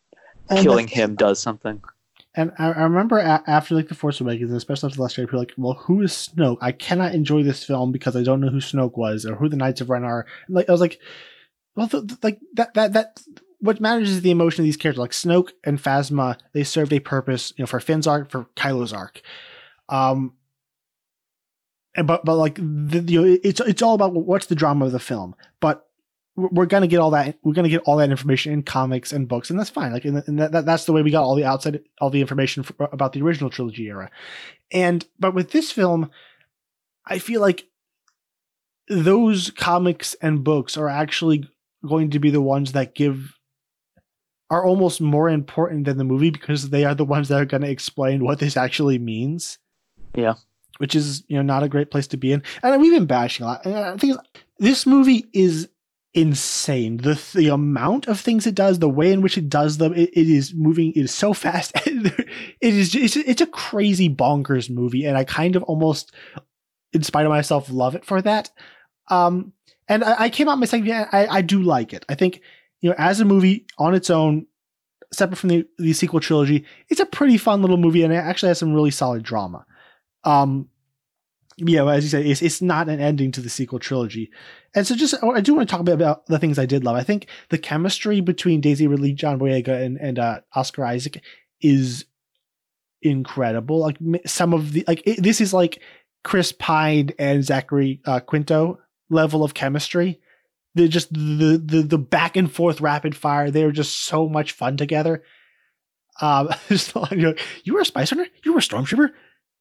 and 0.50 0.62
killing 0.62 0.88
him 0.88 1.16
does 1.16 1.38
something. 1.38 1.82
And 2.34 2.54
I, 2.58 2.72
I 2.72 2.84
remember 2.84 3.18
a- 3.20 3.44
after 3.46 3.76
like 3.76 3.90
the 3.90 3.94
Force 3.96 4.22
Awakens, 4.22 4.54
especially 4.54 4.88
after 4.88 4.96
the 4.96 5.02
last 5.02 5.18
Jedi, 5.18 5.24
people 5.24 5.40
were 5.40 5.46
like, 5.46 5.54
well, 5.58 5.74
who 5.74 6.02
is 6.02 6.12
Snoke? 6.12 6.58
I 6.62 6.72
cannot 6.72 7.14
enjoy 7.14 7.44
this 7.44 7.64
film 7.64 7.92
because 7.92 8.16
I 8.16 8.24
don't 8.24 8.40
know 8.40 8.50
who 8.50 8.60
Snoke 8.60 8.98
was 8.98 9.26
or 9.26 9.36
who 9.36 9.50
the 9.50 9.58
Knights 9.58 9.82
of 9.82 9.90
Ren 9.90 10.06
are. 10.06 10.26
And, 10.48 10.56
like 10.56 10.70
I 10.70 10.72
was 10.72 10.80
like, 10.80 11.02
well, 11.76 11.88
the, 11.88 12.02
the, 12.02 12.18
like 12.24 12.40
that 12.54 12.74
that 12.74 12.94
that 12.94 13.22
what 13.60 13.82
matters 13.82 14.12
is 14.12 14.22
the 14.22 14.32
emotion 14.32 14.62
of 14.62 14.66
these 14.66 14.78
characters. 14.78 15.02
Like 15.02 15.12
Snoke 15.12 15.52
and 15.66 15.78
Phasma, 15.78 16.38
they 16.54 16.64
served 16.64 16.94
a 16.94 17.00
purpose, 17.00 17.52
you 17.58 17.64
know, 17.64 17.68
for 17.68 17.82
Finn's 17.82 18.08
arc, 18.08 18.32
for 18.32 18.46
Kylo's 18.56 18.94
arc. 18.94 19.22
Um, 19.90 20.36
but 22.02 22.24
but 22.24 22.36
like 22.36 22.56
the, 22.56 23.04
you 23.06 23.22
know, 23.22 23.40
it's 23.44 23.60
it's 23.60 23.82
all 23.82 23.96
about 23.96 24.14
what's 24.14 24.46
the 24.46 24.56
drama 24.56 24.86
of 24.86 24.94
the 24.94 25.00
film. 25.00 25.36
But 25.60 25.86
we're 26.36 26.66
gonna 26.66 26.88
get 26.88 27.00
all 27.00 27.12
that 27.12 27.38
we're 27.44 27.54
gonna 27.54 27.70
get 27.70 27.82
all 27.86 27.98
that 27.98 28.10
information 28.10 28.52
in 28.52 28.64
comics 28.64 29.12
and 29.14 29.28
books, 29.28 29.50
and 29.50 29.60
that's 29.60 29.70
fine. 29.70 29.94
Like, 29.94 30.06
and, 30.06 30.24
and 30.28 30.40
that, 30.40 30.66
that's 30.66 30.86
the 30.86 30.94
way 30.94 31.02
we 31.02 31.12
got 31.12 31.24
all 31.24 31.36
the 31.36 31.46
outside 31.46 31.82
all 32.02 32.10
the 32.10 32.22
information 32.22 32.64
for, 32.64 32.90
about 32.92 33.14
the 33.14 33.22
original 33.22 33.50
trilogy 33.50 33.88
era. 33.88 34.12
And 34.72 35.06
but 35.20 35.34
with 35.34 35.52
this 35.52 35.72
film, 35.72 36.12
I 37.06 37.20
feel 37.20 37.42
like 37.42 37.68
those 38.90 39.50
comics 39.52 40.16
and 40.22 40.44
books 40.44 40.78
are 40.78 40.90
actually 40.90 41.50
going 41.88 42.12
to 42.12 42.20
be 42.20 42.30
the 42.30 42.42
ones 42.42 42.74
that 42.74 42.96
give 42.96 43.38
are 44.50 44.66
almost 44.66 45.02
more 45.02 45.30
important 45.30 45.86
than 45.86 45.98
the 45.98 46.04
movie 46.04 46.30
because 46.30 46.70
they 46.70 46.86
are 46.86 46.94
the 46.94 47.06
ones 47.06 47.30
that 47.30 47.42
are 47.42 47.46
going 47.46 47.64
to 47.64 47.70
explain 47.70 48.24
what 48.24 48.40
this 48.40 48.58
actually 48.58 49.00
means. 49.00 49.58
Yeah 50.14 50.36
which 50.78 50.96
is 50.96 51.24
you 51.28 51.38
know 51.38 51.42
not 51.42 51.64
a 51.64 51.70
great 51.70 51.92
place 51.92 52.08
to 52.08 52.18
be 52.18 52.32
in. 52.32 52.44
And 52.64 52.82
we've 52.82 52.94
been 52.94 53.06
bashing 53.06 53.46
a 53.46 53.50
lot. 53.50 53.66
and 53.66 53.76
I 53.76 53.98
think 53.98 54.18
this 54.60 54.86
movie 54.86 55.26
is 55.34 55.70
insane. 56.16 56.98
The 56.98 57.22
the 57.34 57.50
amount 57.50 58.08
of 58.08 58.20
things 58.20 58.48
it 58.48 58.56
does, 58.56 58.80
the 58.80 58.90
way 58.90 59.12
in 59.12 59.22
which 59.22 59.38
it 59.38 59.50
does 59.50 59.78
them, 59.78 59.94
it, 59.94 60.10
it 60.14 60.30
is 60.30 60.54
moving. 60.56 60.92
It 60.94 61.02
is 61.02 61.14
so 61.14 61.34
fast. 61.34 61.74
it 61.86 62.26
is 62.62 62.96
it's, 62.96 63.18
it's 63.18 63.42
a 63.42 63.48
crazy 63.48 64.10
bonkers 64.10 64.70
movie, 64.70 65.06
and 65.06 65.18
I 65.18 65.26
kind 65.26 65.56
of 65.56 65.64
almost, 65.64 66.14
in 66.94 67.04
spite 67.04 67.26
of 67.26 67.30
myself, 67.30 67.70
love 67.70 67.96
it 67.96 68.06
for 68.06 68.22
that. 68.22 68.50
Um, 69.10 69.54
and 69.88 70.04
I, 70.04 70.24
I 70.24 70.30
came 70.30 70.48
out 70.48 70.58
my 70.58 70.66
second. 70.66 70.90
I 70.90 71.28
I 71.30 71.42
do 71.42 71.62
like 71.62 71.94
it. 71.94 72.06
I 72.10 72.16
think 72.16 72.42
you 72.80 72.90
know 72.90 72.96
as 72.98 73.20
a 73.20 73.26
movie 73.26 73.68
on 73.78 73.94
its 73.94 74.10
own. 74.10 74.48
Separate 75.14 75.38
from 75.38 75.50
the, 75.50 75.68
the 75.78 75.94
sequel 75.94 76.20
trilogy, 76.20 76.66
it's 76.90 77.00
a 77.00 77.06
pretty 77.06 77.38
fun 77.38 77.62
little 77.62 77.78
movie, 77.78 78.04
and 78.04 78.12
it 78.12 78.18
actually 78.18 78.50
has 78.50 78.58
some 78.58 78.74
really 78.74 78.92
solid 78.92 79.24
drama. 79.24 79.66
Um, 80.26 80.68
yeah, 81.58 81.88
as 81.88 82.04
you 82.04 82.10
said, 82.10 82.26
it's, 82.26 82.42
it's 82.42 82.62
not 82.62 82.90
an 82.90 83.00
ending 83.00 83.32
to 83.34 83.42
the 83.42 83.50
sequel 83.50 83.80
trilogy. 83.80 84.32
And 84.76 84.86
so 84.86 84.96
just, 84.96 85.16
I 85.24 85.40
do 85.40 85.56
want 85.56 85.68
to 85.68 85.72
talk 85.72 85.80
a 85.80 85.86
bit 85.86 85.96
about 85.96 86.26
the 86.26 86.38
things 86.38 86.60
I 86.60 86.66
did 86.66 86.84
love. 86.84 86.98
I 86.98 87.04
think 87.04 87.28
the 87.50 87.58
chemistry 87.58 88.20
between 88.20 88.60
Daisy 88.60 88.88
Ridley, 88.88 89.14
John 89.14 89.40
Boyega, 89.40 89.82
and, 89.82 89.98
and 89.98 90.20
uh, 90.20 90.42
Oscar 90.54 90.86
Isaac 90.86 91.24
is 91.62 92.06
incredible. 93.02 93.80
Like 93.80 93.98
some 94.26 94.54
of 94.54 94.74
the, 94.74 94.84
like, 94.86 95.02
it, 95.06 95.24
this 95.24 95.40
is 95.40 95.54
like 95.54 95.82
Chris 96.26 96.52
Pine 96.52 97.12
and 97.18 97.44
Zachary 97.44 98.02
uh, 98.06 98.20
Quinto 98.20 98.80
level 99.10 99.46
of 99.46 99.54
chemistry. 99.54 100.20
They're 100.74 100.90
just 100.90 101.14
the, 101.14 101.62
the, 101.64 101.84
the 101.84 101.98
back 101.98 102.36
and 102.36 102.52
forth 102.52 102.82
rapid 102.82 103.16
fire. 103.16 103.50
They're 103.50 103.72
just 103.72 104.04
so 104.04 104.28
much 104.28 104.52
fun 104.52 104.76
together. 104.76 105.24
Um, 106.20 106.50
just, 106.68 106.94
you, 107.12 107.18
know, 107.18 107.36
you 107.64 107.74
were 107.74 107.82
a 107.82 107.86
spice 107.86 108.12
runner? 108.12 108.28
You 108.44 108.52
were 108.52 108.60
a 108.60 108.62
stormtrooper? 108.62 109.12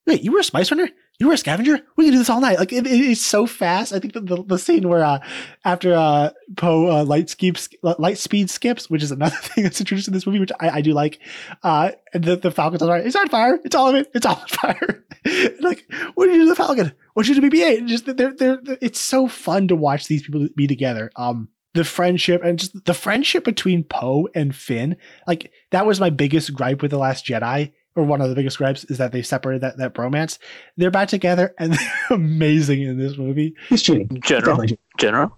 wait, 0.06 0.22
you 0.22 0.32
were 0.32 0.40
a 0.40 0.44
spice 0.44 0.70
runner? 0.70 0.88
You 1.20 1.28
were 1.28 1.34
a 1.34 1.38
scavenger? 1.38 1.80
We 1.96 2.04
can 2.04 2.12
do 2.12 2.18
this 2.18 2.28
all 2.28 2.40
night. 2.40 2.58
Like 2.58 2.72
it, 2.72 2.86
it, 2.86 2.90
it's 2.90 3.24
so 3.24 3.46
fast. 3.46 3.92
I 3.92 4.00
think 4.00 4.14
the, 4.14 4.20
the, 4.20 4.42
the 4.42 4.58
scene 4.58 4.88
where 4.88 5.04
uh, 5.04 5.20
after 5.64 5.94
uh, 5.94 6.30
Poe 6.56 6.90
uh, 6.90 7.04
light 7.04 7.30
skips, 7.30 7.68
light 7.82 8.18
speed 8.18 8.50
skips, 8.50 8.90
which 8.90 9.02
is 9.02 9.12
another 9.12 9.36
thing 9.40 9.62
that's 9.62 9.80
introduced 9.80 10.08
in 10.08 10.14
this 10.14 10.26
movie, 10.26 10.40
which 10.40 10.50
I, 10.58 10.70
I 10.70 10.80
do 10.80 10.92
like. 10.92 11.20
Uh, 11.62 11.92
and 12.12 12.24
the, 12.24 12.36
the 12.36 12.50
Falcon's 12.50 12.82
on 12.82 12.88
fire. 12.88 12.98
It's 12.98 13.14
on 13.14 13.28
fire. 13.28 13.60
It's 13.64 13.76
all 13.76 13.88
of 13.88 13.94
it. 13.94 14.10
It's 14.12 14.26
all 14.26 14.40
on 14.40 14.48
fire. 14.48 15.04
like, 15.60 15.84
what 16.14 16.26
did 16.26 16.34
you 16.34 16.40
do 16.40 16.44
to 16.44 16.48
the 16.50 16.56
Falcon? 16.56 16.92
What 17.12 17.26
did 17.26 17.36
you 17.36 17.42
do 17.42 17.48
to 17.48 17.56
BB-8? 17.56 17.86
Just 17.86 18.06
they're, 18.06 18.34
they're, 18.34 18.58
they're, 18.60 18.78
it's 18.80 19.00
so 19.00 19.28
fun 19.28 19.68
to 19.68 19.76
watch 19.76 20.08
these 20.08 20.22
people 20.24 20.48
be 20.56 20.66
together. 20.66 21.12
Um, 21.14 21.48
the 21.74 21.84
friendship 21.84 22.42
and 22.44 22.58
just 22.58 22.84
the 22.84 22.94
friendship 22.94 23.44
between 23.44 23.84
Poe 23.84 24.28
and 24.34 24.54
Finn, 24.54 24.96
like 25.26 25.52
that 25.70 25.86
was 25.86 26.00
my 26.00 26.10
biggest 26.10 26.54
gripe 26.54 26.82
with 26.82 26.92
the 26.92 26.98
Last 26.98 27.26
Jedi 27.26 27.72
or 27.96 28.04
one 28.04 28.20
of 28.20 28.28
the 28.28 28.34
biggest 28.34 28.58
gripes 28.58 28.84
is 28.84 28.98
that 28.98 29.12
they 29.12 29.22
separated 29.22 29.62
that, 29.62 29.78
that 29.78 29.94
bromance. 29.94 30.38
They're 30.76 30.90
back 30.90 31.08
together 31.08 31.54
and 31.58 31.72
they're 31.74 32.02
amazing 32.10 32.82
in 32.82 32.98
this 32.98 33.16
movie. 33.16 33.54
Who's 33.68 33.82
cheating? 33.82 34.20
General. 34.22 34.64
General. 34.98 35.36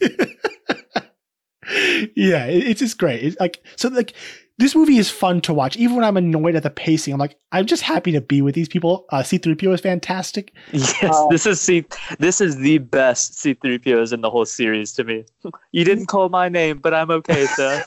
yeah, 2.14 2.46
it, 2.46 2.66
it's 2.66 2.80
just 2.80 2.98
great. 2.98 3.22
It's 3.22 3.38
like 3.38 3.62
so 3.76 3.88
like 3.88 4.14
this 4.58 4.76
movie 4.76 4.98
is 4.98 5.10
fun 5.10 5.40
to 5.42 5.52
watch. 5.52 5.76
Even 5.76 5.96
when 5.96 6.04
I'm 6.04 6.16
annoyed 6.16 6.54
at 6.54 6.62
the 6.62 6.70
pacing, 6.70 7.12
I'm 7.12 7.18
like, 7.18 7.36
I'm 7.50 7.66
just 7.66 7.82
happy 7.82 8.12
to 8.12 8.20
be 8.20 8.40
with 8.40 8.54
these 8.54 8.68
people. 8.68 9.04
Uh, 9.10 9.18
C3PO 9.18 9.74
is 9.74 9.80
fantastic. 9.80 10.52
Yes, 10.72 11.02
uh, 11.02 11.26
this 11.30 11.44
is 11.44 11.60
C. 11.60 11.84
This 12.18 12.40
is 12.40 12.56
the 12.56 12.78
best 12.78 13.32
C3POs 13.34 14.12
in 14.12 14.20
the 14.20 14.30
whole 14.30 14.46
series 14.46 14.92
to 14.92 15.04
me. 15.04 15.24
You 15.72 15.84
didn't 15.84 16.06
call 16.06 16.28
my 16.28 16.48
name, 16.48 16.78
but 16.78 16.94
I'm 16.94 17.10
okay, 17.10 17.46
sir. 17.46 17.82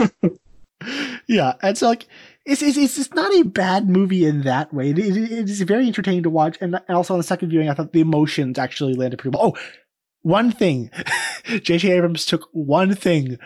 yeah, 1.27 1.53
and 1.61 1.77
so 1.77 1.87
like 1.87 2.07
it's, 2.47 2.61
it's, 2.61 2.97
it's 2.97 3.13
not 3.13 3.33
a 3.35 3.43
bad 3.43 3.89
movie 3.89 4.25
in 4.25 4.43
that 4.43 4.73
way. 4.73 4.91
It, 4.91 4.99
it, 4.99 5.17
it 5.17 5.49
is 5.49 5.61
very 5.63 5.85
entertaining 5.85 6.23
to 6.23 6.29
watch. 6.29 6.57
And 6.61 6.79
also 6.87 7.13
on 7.13 7.19
the 7.19 7.23
second 7.23 7.49
viewing, 7.49 7.69
I 7.69 7.73
thought 7.73 7.91
the 7.91 7.99
emotions 7.99 8.57
actually 8.57 8.93
landed 8.93 9.17
pretty 9.17 9.37
well. 9.37 9.53
Oh, 9.53 9.59
one 10.21 10.51
thing. 10.51 10.89
J.J. 11.45 11.91
Abrams 11.91 12.25
took 12.25 12.47
one 12.53 12.95
thing 12.95 13.37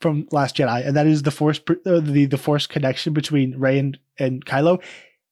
from 0.00 0.26
Last 0.32 0.56
Jedi, 0.56 0.86
and 0.86 0.96
that 0.96 1.06
is 1.06 1.22
the 1.22 1.30
force, 1.30 1.60
uh, 1.68 2.00
the, 2.00 2.26
the 2.26 2.38
force 2.38 2.66
connection 2.66 3.12
between 3.12 3.56
Rey 3.58 3.78
and, 3.78 3.98
and 4.18 4.44
Kylo. 4.44 4.82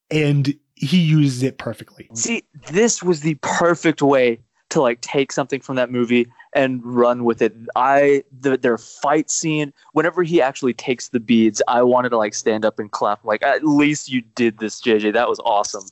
And 0.08 0.54
he 0.76 0.98
uses 0.98 1.42
it 1.42 1.58
perfectly. 1.58 2.08
See, 2.14 2.44
this 2.70 3.02
was 3.02 3.20
the 3.20 3.34
perfect 3.42 4.02
way 4.02 4.38
to 4.76 4.82
like 4.82 5.00
take 5.00 5.32
something 5.32 5.60
from 5.60 5.76
that 5.76 5.90
movie 5.90 6.30
and 6.52 6.84
run 6.84 7.24
with 7.24 7.40
it. 7.40 7.54
I 7.76 8.24
the, 8.40 8.58
their 8.58 8.76
fight 8.76 9.30
scene, 9.30 9.72
whenever 9.92 10.22
he 10.22 10.42
actually 10.42 10.74
takes 10.74 11.08
the 11.08 11.18
beads, 11.18 11.62
I 11.66 11.82
wanted 11.82 12.10
to 12.10 12.18
like 12.18 12.34
stand 12.34 12.66
up 12.66 12.78
and 12.78 12.90
clap. 12.90 13.24
Like 13.24 13.42
at 13.42 13.64
least 13.64 14.10
you 14.10 14.20
did 14.34 14.58
this, 14.58 14.80
JJ. 14.82 15.14
That 15.14 15.30
was 15.30 15.40
awesome. 15.46 15.84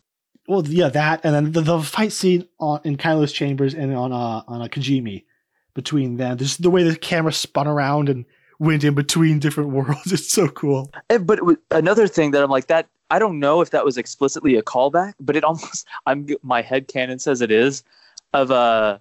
Well, 0.47 0.67
yeah, 0.67 0.91
that 0.91 1.23
and 1.25 1.35
then 1.35 1.53
the, 1.53 1.63
the 1.63 1.83
fight 1.83 2.13
scene 2.13 2.47
on 2.61 2.83
in 2.85 2.99
Kylo's 2.99 3.33
chambers 3.33 3.73
and 3.73 3.97
on 3.97 4.13
uh 4.13 4.43
on 4.47 4.61
a 4.61 4.69
Kijimi 4.69 5.25
between 5.73 6.19
them. 6.19 6.37
Just 6.37 6.61
the 6.61 6.71
way 6.71 6.83
the 6.83 6.95
camera 6.95 7.33
spun 7.33 7.67
around 7.67 8.11
and 8.11 8.27
went 8.59 8.85
in 8.85 8.95
between 8.95 9.39
different 9.39 9.71
worlds. 9.79 10.13
It's 10.13 10.31
so 10.31 10.49
cool. 10.49 10.93
And, 11.09 11.27
but 11.27 11.41
another 11.71 12.07
thing 12.07 12.33
that 12.33 12.43
I'm 12.43 12.51
like 12.51 12.67
that 12.67 12.87
I 13.11 13.19
don't 13.19 13.39
know 13.39 13.63
if 13.63 13.71
that 13.71 13.85
was 13.87 13.97
explicitly 13.97 14.57
a 14.57 14.63
callback, 14.63 15.15
but 15.21 15.37
it 15.37 15.45
almost 15.45 15.87
I'm 16.07 16.29
my 16.43 16.61
head 16.61 16.87
canon 16.87 17.19
says 17.19 17.41
it 17.41 17.51
is 17.51 17.83
of 18.35 18.51
uh 18.51 18.99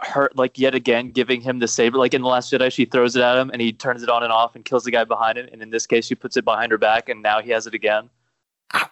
her 0.00 0.30
like 0.34 0.58
yet 0.58 0.74
again 0.74 1.10
giving 1.10 1.40
him 1.40 1.58
the 1.58 1.66
saber. 1.66 1.98
Like 1.98 2.14
in 2.14 2.22
the 2.22 2.28
last 2.28 2.52
jedi 2.52 2.70
she 2.70 2.84
throws 2.84 3.16
it 3.16 3.22
at 3.22 3.36
him 3.36 3.50
and 3.50 3.60
he 3.60 3.72
turns 3.72 4.02
it 4.02 4.08
on 4.08 4.22
and 4.22 4.32
off 4.32 4.54
and 4.54 4.64
kills 4.64 4.84
the 4.84 4.92
guy 4.92 5.02
behind 5.04 5.38
him. 5.38 5.48
And 5.50 5.60
in 5.60 5.70
this 5.70 5.86
case 5.86 6.06
she 6.06 6.14
puts 6.14 6.36
it 6.36 6.44
behind 6.44 6.70
her 6.70 6.78
back 6.78 7.08
and 7.08 7.22
now 7.22 7.40
he 7.40 7.50
has 7.50 7.66
it 7.66 7.74
again. 7.74 8.08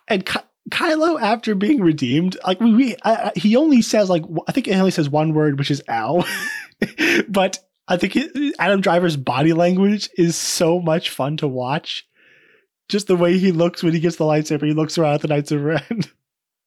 And 0.09 0.26
Ky- 0.26 0.41
kylo 0.70 1.20
after 1.20 1.55
being 1.55 1.80
redeemed 1.80 2.37
like 2.45 2.59
we, 2.59 2.74
we 2.74 2.97
I, 3.05 3.30
he 3.37 3.55
only 3.55 3.82
says 3.82 4.11
like 4.11 4.24
i 4.49 4.53
think 4.53 4.66
he 4.66 4.74
only 4.74 4.91
says 4.91 5.09
one 5.09 5.32
word 5.32 5.59
which 5.59 5.70
is 5.70 5.80
ow. 5.89 6.24
But 7.28 7.59
i 7.87 7.97
think 7.97 8.16
it, 8.16 8.55
adam 8.59 8.80
driver's 8.80 9.16
body 9.16 9.53
language 9.53 10.11
is 10.18 10.34
so 10.34 10.80
much 10.80 11.11
fun 11.11 11.37
to 11.37 11.47
watch. 11.47 12.07
Just 12.89 13.07
the 13.07 13.16
way 13.16 13.39
he 13.39 13.53
looks 13.53 13.82
when 13.82 13.93
he 13.93 14.01
gets 14.01 14.16
the 14.16 14.24
lightsaber 14.24 14.66
he 14.66 14.72
looks 14.72 14.99
around 14.99 15.14
at 15.14 15.22
the 15.22 15.28
knights 15.28 15.53
of 15.53 15.62
ren. 15.62 15.82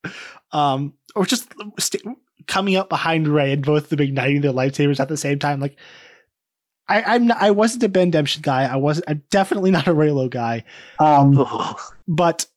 Um 0.52 0.94
or 1.16 1.26
just 1.26 1.54
st- 1.78 2.18
coming 2.50 2.76
up 2.76 2.90
behind 2.90 3.28
Rey 3.28 3.54
and 3.54 3.64
both 3.64 3.84
of 3.84 3.90
them 3.90 4.02
igniting 4.02 4.42
their 4.42 4.52
lightsabers 4.52 5.00
at 5.00 5.08
the 5.08 5.16
same 5.16 5.40
time. 5.40 5.62
Like, 5.62 5.78
I, 6.90 7.04
I'm 7.04 7.28
not, 7.28 7.42
I 7.42 7.52
wasn't 7.52 7.84
a 7.84 7.90
Ben 7.90 8.12
Demption 8.12 8.42
guy. 8.42 8.64
I 8.64 8.76
wasn't. 8.76 9.06
I'm 9.08 9.24
definitely 9.30 9.72
not 9.72 9.88
a 9.88 9.94
Reylo 9.94 10.30
guy. 10.30 10.66
Um, 11.00 11.48
but 12.08 12.48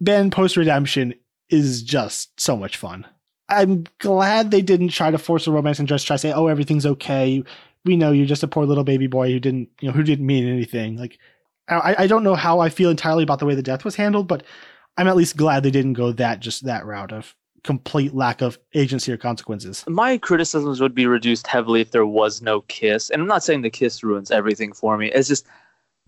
Ben 0.00 0.30
post 0.30 0.56
redemption 0.56 1.14
is 1.48 1.82
just 1.82 2.38
so 2.38 2.56
much 2.56 2.76
fun. 2.76 3.06
I'm 3.48 3.84
glad 3.98 4.50
they 4.50 4.62
didn't 4.62 4.90
try 4.90 5.10
to 5.10 5.18
force 5.18 5.46
a 5.46 5.50
romance 5.50 5.78
and 5.78 5.88
just 5.88 6.06
try 6.06 6.14
to 6.14 6.18
say, 6.18 6.32
"Oh, 6.32 6.46
everything's 6.46 6.86
okay." 6.86 7.42
We 7.84 7.96
know 7.96 8.12
you're 8.12 8.26
just 8.26 8.44
a 8.44 8.48
poor 8.48 8.64
little 8.64 8.84
baby 8.84 9.08
boy 9.08 9.32
who 9.32 9.40
didn't, 9.40 9.68
you 9.80 9.88
know, 9.88 9.94
who 9.94 10.04
didn't 10.04 10.24
mean 10.24 10.46
anything. 10.46 10.96
Like, 10.96 11.18
I, 11.68 11.96
I 11.98 12.06
don't 12.06 12.22
know 12.22 12.36
how 12.36 12.60
I 12.60 12.68
feel 12.68 12.90
entirely 12.90 13.24
about 13.24 13.40
the 13.40 13.46
way 13.46 13.56
the 13.56 13.62
death 13.62 13.84
was 13.84 13.96
handled, 13.96 14.28
but 14.28 14.44
I'm 14.96 15.08
at 15.08 15.16
least 15.16 15.36
glad 15.36 15.62
they 15.64 15.72
didn't 15.72 15.94
go 15.94 16.12
that 16.12 16.38
just 16.38 16.64
that 16.64 16.86
route 16.86 17.12
of 17.12 17.34
complete 17.64 18.14
lack 18.14 18.42
of 18.42 18.58
agency 18.74 19.12
or 19.12 19.16
consequences. 19.16 19.84
My 19.86 20.18
criticisms 20.18 20.80
would 20.80 20.94
be 20.94 21.06
reduced 21.06 21.46
heavily 21.46 21.80
if 21.80 21.92
there 21.92 22.06
was 22.06 22.42
no 22.42 22.62
kiss. 22.62 23.10
And 23.10 23.22
I'm 23.22 23.28
not 23.28 23.44
saying 23.44 23.62
the 23.62 23.70
kiss 23.70 24.02
ruins 24.02 24.30
everything 24.30 24.72
for 24.72 24.96
me. 24.96 25.12
It's 25.12 25.28
just 25.28 25.46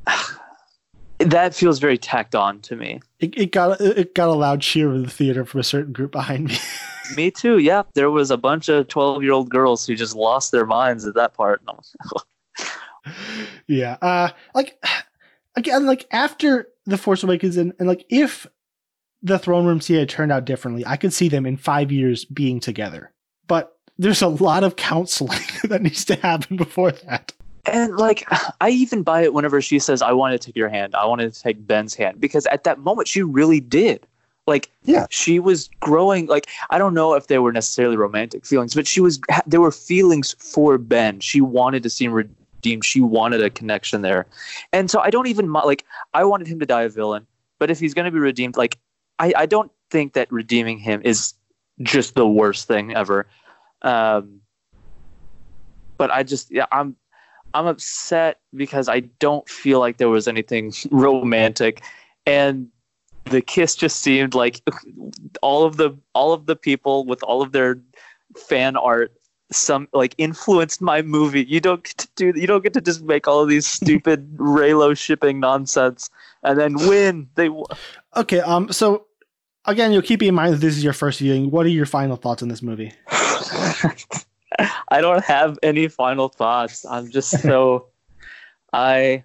that 1.19 1.55
feels 1.55 1.79
very 1.79 1.97
tacked 1.97 2.35
on 2.35 2.61
to 2.63 2.77
me. 2.77 3.01
It, 3.21 3.37
it 3.39 3.53
got 3.53 3.81
it 3.81 4.15
got 4.15 4.29
a 4.29 4.33
loud 4.33 4.61
cheer 4.61 4.93
in 4.93 5.05
the 5.05 5.11
theater 5.11 5.45
from 5.45 5.61
a 5.61 5.65
certain 5.65 5.93
group 5.93 6.13
behind 6.13 6.47
me. 6.47 6.57
me 7.17 7.31
too. 7.31 7.59
Yeah, 7.59 7.83
there 7.95 8.11
was 8.11 8.31
a 8.31 8.37
bunch 8.37 8.69
of 8.69 8.89
12 8.89 9.23
year 9.23 9.33
old 9.33 9.51
girls 9.51 9.87
who 9.87 9.95
just 9.95 10.17
lost 10.17 10.53
their 10.53 10.67
minds 10.67 11.07
at 11.07 11.15
that 11.15 11.35
part. 11.35 11.63
yeah, 13.67 13.97
uh, 14.03 14.31
like 14.55 14.83
again, 15.57 15.87
like 15.87 16.07
after 16.11 16.69
the 16.87 16.99
Force 16.99 17.23
Awakens, 17.23 17.57
and, 17.57 17.73
and 17.79 17.89
like 17.89 18.05
if 18.09 18.47
the 19.25 19.39
throne 19.39 19.65
room 19.65 19.81
scene 19.81 19.99
had 19.99 20.09
turned 20.09 20.31
out 20.31 20.45
differently, 20.45 20.87
I 20.87 20.97
could 20.97 21.13
see 21.13 21.29
them 21.29 21.47
in 21.47 21.57
five 21.57 21.91
years 21.91 22.25
being 22.27 22.61
together. 22.61 23.11
But 23.49 23.77
there's 23.99 24.23
a 24.23 24.29
lot 24.29 24.63
of 24.63 24.77
counseling 24.77 25.41
that 25.65 25.83
needs 25.83 26.05
to 26.05 26.15
happen 26.17 26.57
before 26.57 26.93
that. 26.93 27.33
And 27.67 27.97
like, 27.97 28.29
I 28.61 28.69
even 28.69 29.03
buy 29.03 29.23
it 29.23 29.33
whenever 29.33 29.63
she 29.63 29.79
says, 29.79 30.03
I 30.03 30.13
want 30.13 30.39
to 30.39 30.47
take 30.47 30.55
your 30.55 30.69
hand. 30.69 30.95
I 30.95 31.07
wanted 31.07 31.33
to 31.33 31.43
take 31.43 31.67
Ben's 31.67 31.95
hand. 31.95 32.21
Because 32.21 32.45
at 32.47 32.65
that 32.65 32.81
moment, 32.81 33.09
she 33.09 33.23
really 33.23 33.61
did. 33.61 34.07
Like, 34.47 34.71
yeah, 34.83 35.07
she 35.09 35.39
was 35.39 35.71
growing. 35.81 36.27
Like, 36.27 36.51
I 36.69 36.77
don't 36.77 36.93
know 36.93 37.15
if 37.15 37.29
they 37.29 37.39
were 37.39 37.51
necessarily 37.51 37.97
romantic 37.97 38.45
feelings, 38.45 38.75
but 38.75 38.87
she 38.87 39.01
was, 39.01 39.19
there 39.47 39.63
were 39.63 39.73
feelings 39.73 40.37
for 40.39 40.77
Ben. 40.77 41.21
She 41.21 41.41
wanted 41.41 41.83
to 41.85 41.89
see 41.89 42.05
him 42.05 42.13
redeemed. 42.13 42.85
She 42.85 43.01
wanted 43.01 43.43
a 43.43 43.49
connection 43.49 44.03
there. 44.03 44.27
And 44.75 44.91
so 44.91 45.01
I 45.01 45.09
don't 45.09 45.29
even, 45.29 45.51
like, 45.51 45.87
I 46.13 46.25
wanted 46.25 46.47
him 46.47 46.61
to 46.61 46.67
die 46.67 46.83
a 46.83 46.91
villain. 46.91 47.27
But 47.59 47.71
if 47.71 47.81
he's 47.81 47.95
going 47.95 48.05
to 48.05 48.11
be 48.11 48.19
redeemed, 48.19 48.59
like, 48.59 48.77
I, 49.19 49.33
I 49.37 49.47
don't 49.47 49.71
think 49.91 50.15
that 50.15 50.31
redeeming 50.33 50.79
him 50.79 51.01
is 51.05 51.35
just 51.83 52.15
the 52.15 52.27
worst 52.27 52.67
thing 52.67 52.95
ever. 52.95 53.27
Um, 53.83 54.41
but 55.97 56.11
I 56.11 56.23
just 56.23 56.51
yeah 56.51 56.67
I'm 56.73 56.97
I'm 57.53 57.67
upset 57.67 58.41
because 58.55 58.89
I 58.89 59.01
don't 59.01 59.49
feel 59.49 59.79
like 59.79 59.99
there 59.99 60.09
was 60.09 60.27
anything 60.27 60.73
romantic, 60.91 61.83
and 62.27 62.69
the 63.27 63.41
kiss 63.41 63.77
just 63.77 64.01
seemed 64.01 64.35
like 64.35 64.61
all 65.43 65.65
of 65.65 65.77
the 65.77 65.97
all 66.15 66.33
of 66.33 66.47
the 66.47 66.57
people 66.57 67.05
with 67.07 67.23
all 67.23 67.43
of 67.43 67.53
their 67.53 67.81
fan 68.37 68.77
art 68.77 69.13
some 69.55 69.89
like 69.93 70.15
influenced 70.19 70.81
my 70.81 71.03
movie. 71.03 71.45
You 71.45 71.61
don't 71.61 71.83
get 71.85 71.99
to 71.99 72.09
do 72.17 72.33
you 72.41 72.47
don't 72.47 72.63
get 72.63 72.73
to 72.75 72.81
just 72.81 73.03
make 73.03 73.27
all 73.29 73.41
of 73.41 73.49
these 73.49 73.67
stupid 73.67 74.37
Reylo 74.37 74.97
shipping 74.97 75.41
nonsense 75.41 76.11
and 76.43 76.59
then 76.59 76.75
win. 76.75 77.29
They 77.35 77.51
okay. 78.17 78.41
Um. 78.41 78.73
So 78.73 79.07
again, 79.65 79.93
you'll 79.93 80.03
keep 80.03 80.23
in 80.23 80.35
mind 80.35 80.55
that 80.55 80.59
this 80.59 80.77
is 80.77 80.85
your 80.85 80.93
first 80.93 81.21
viewing. 81.21 81.51
What 81.51 81.67
are 81.67 81.71
your 81.71 81.87
final 81.87 82.17
thoughts 82.17 82.43
on 82.43 82.49
this 82.49 82.63
movie? 82.63 82.93
I 84.89 85.01
don't 85.01 85.25
have 85.25 85.59
any 85.63 85.89
final 85.89 86.29
thoughts. 86.29 86.85
I'm 86.85 87.11
just 87.11 87.41
so 87.41 87.87
I 88.73 89.25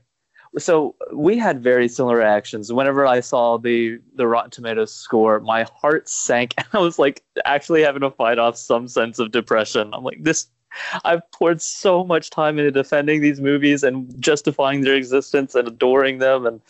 so 0.57 0.95
we 1.13 1.37
had 1.37 1.61
very 1.61 1.87
similar 1.87 2.17
reactions. 2.17 2.73
Whenever 2.73 3.05
I 3.05 3.19
saw 3.19 3.57
the 3.57 3.99
the 4.15 4.27
Rotten 4.27 4.51
Tomatoes 4.51 4.93
score, 4.93 5.39
my 5.39 5.63
heart 5.75 6.09
sank, 6.09 6.53
and 6.57 6.67
I 6.73 6.79
was 6.79 6.97
like 6.97 7.23
actually 7.45 7.83
having 7.83 8.01
to 8.01 8.11
fight 8.11 8.39
off 8.39 8.57
some 8.57 8.87
sense 8.87 9.19
of 9.19 9.31
depression. 9.31 9.93
I'm 9.93 10.03
like, 10.03 10.23
this. 10.23 10.47
I've 11.03 11.29
poured 11.31 11.63
so 11.63 12.03
much 12.03 12.29
time 12.29 12.59
into 12.59 12.69
defending 12.69 13.21
these 13.21 13.41
movies 13.41 13.81
and 13.81 14.13
justifying 14.21 14.81
their 14.81 14.93
existence 14.93 15.55
and 15.55 15.67
adoring 15.67 16.19
them, 16.19 16.45
and 16.45 16.61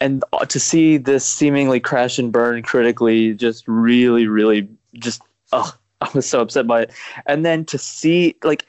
and 0.00 0.24
uh, 0.32 0.44
to 0.46 0.58
see 0.58 0.96
this 0.96 1.24
seemingly 1.24 1.78
crash 1.78 2.18
and 2.18 2.32
burn 2.32 2.62
critically 2.62 3.34
just 3.34 3.66
really 3.68 4.26
really 4.26 4.68
just 4.94 5.22
oh 5.52 5.72
i 6.00 6.08
was 6.12 6.28
so 6.28 6.40
upset 6.40 6.66
by 6.66 6.82
it 6.82 6.90
and 7.26 7.44
then 7.44 7.64
to 7.64 7.78
see 7.78 8.34
like 8.42 8.66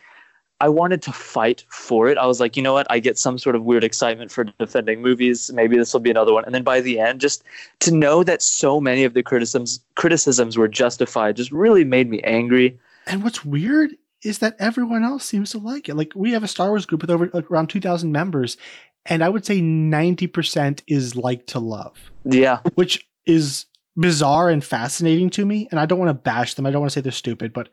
i 0.63 0.69
wanted 0.69 1.01
to 1.01 1.11
fight 1.11 1.63
for 1.69 2.09
it 2.09 2.17
i 2.17 2.25
was 2.25 2.39
like 2.39 2.55
you 2.57 2.63
know 2.63 2.73
what 2.73 2.87
i 2.89 2.99
get 2.99 3.17
some 3.17 3.37
sort 3.37 3.55
of 3.55 3.63
weird 3.63 3.83
excitement 3.83 4.31
for 4.31 4.43
defending 4.43 5.01
movies 5.01 5.51
maybe 5.53 5.77
this 5.77 5.93
will 5.93 5.99
be 5.99 6.11
another 6.11 6.33
one 6.33 6.45
and 6.45 6.55
then 6.55 6.63
by 6.63 6.81
the 6.81 6.99
end 6.99 7.21
just 7.21 7.43
to 7.79 7.91
know 7.91 8.23
that 8.23 8.41
so 8.41 8.79
many 8.79 9.03
of 9.03 9.13
the 9.13 9.23
criticisms 9.23 9.79
criticisms 9.95 10.57
were 10.57 10.67
justified 10.67 11.35
just 11.35 11.51
really 11.51 11.83
made 11.83 12.09
me 12.09 12.21
angry 12.21 12.77
and 13.07 13.23
what's 13.23 13.43
weird 13.43 13.91
is 14.23 14.39
that 14.39 14.55
everyone 14.57 15.03
else 15.03 15.25
seems 15.25 15.51
to 15.51 15.57
like 15.57 15.89
it. 15.89 15.95
Like 15.95 16.13
we 16.15 16.31
have 16.31 16.43
a 16.43 16.47
Star 16.47 16.69
Wars 16.69 16.85
group 16.85 17.01
with 17.01 17.09
over 17.09 17.29
like, 17.33 17.51
around 17.51 17.67
2000 17.67 18.11
members 18.11 18.57
and 19.05 19.23
I 19.23 19.29
would 19.29 19.45
say 19.45 19.59
90% 19.59 20.81
is 20.87 21.15
like 21.15 21.45
to 21.47 21.59
love. 21.59 22.11
Yeah. 22.23 22.59
Which 22.75 23.07
is 23.25 23.65
bizarre 23.97 24.49
and 24.49 24.63
fascinating 24.63 25.29
to 25.31 25.45
me. 25.45 25.67
And 25.71 25.79
I 25.79 25.85
don't 25.85 25.99
want 25.99 26.09
to 26.09 26.13
bash 26.13 26.53
them. 26.53 26.65
I 26.65 26.71
don't 26.71 26.81
want 26.81 26.91
to 26.91 26.93
say 26.93 27.01
they're 27.01 27.11
stupid, 27.11 27.53
but 27.53 27.69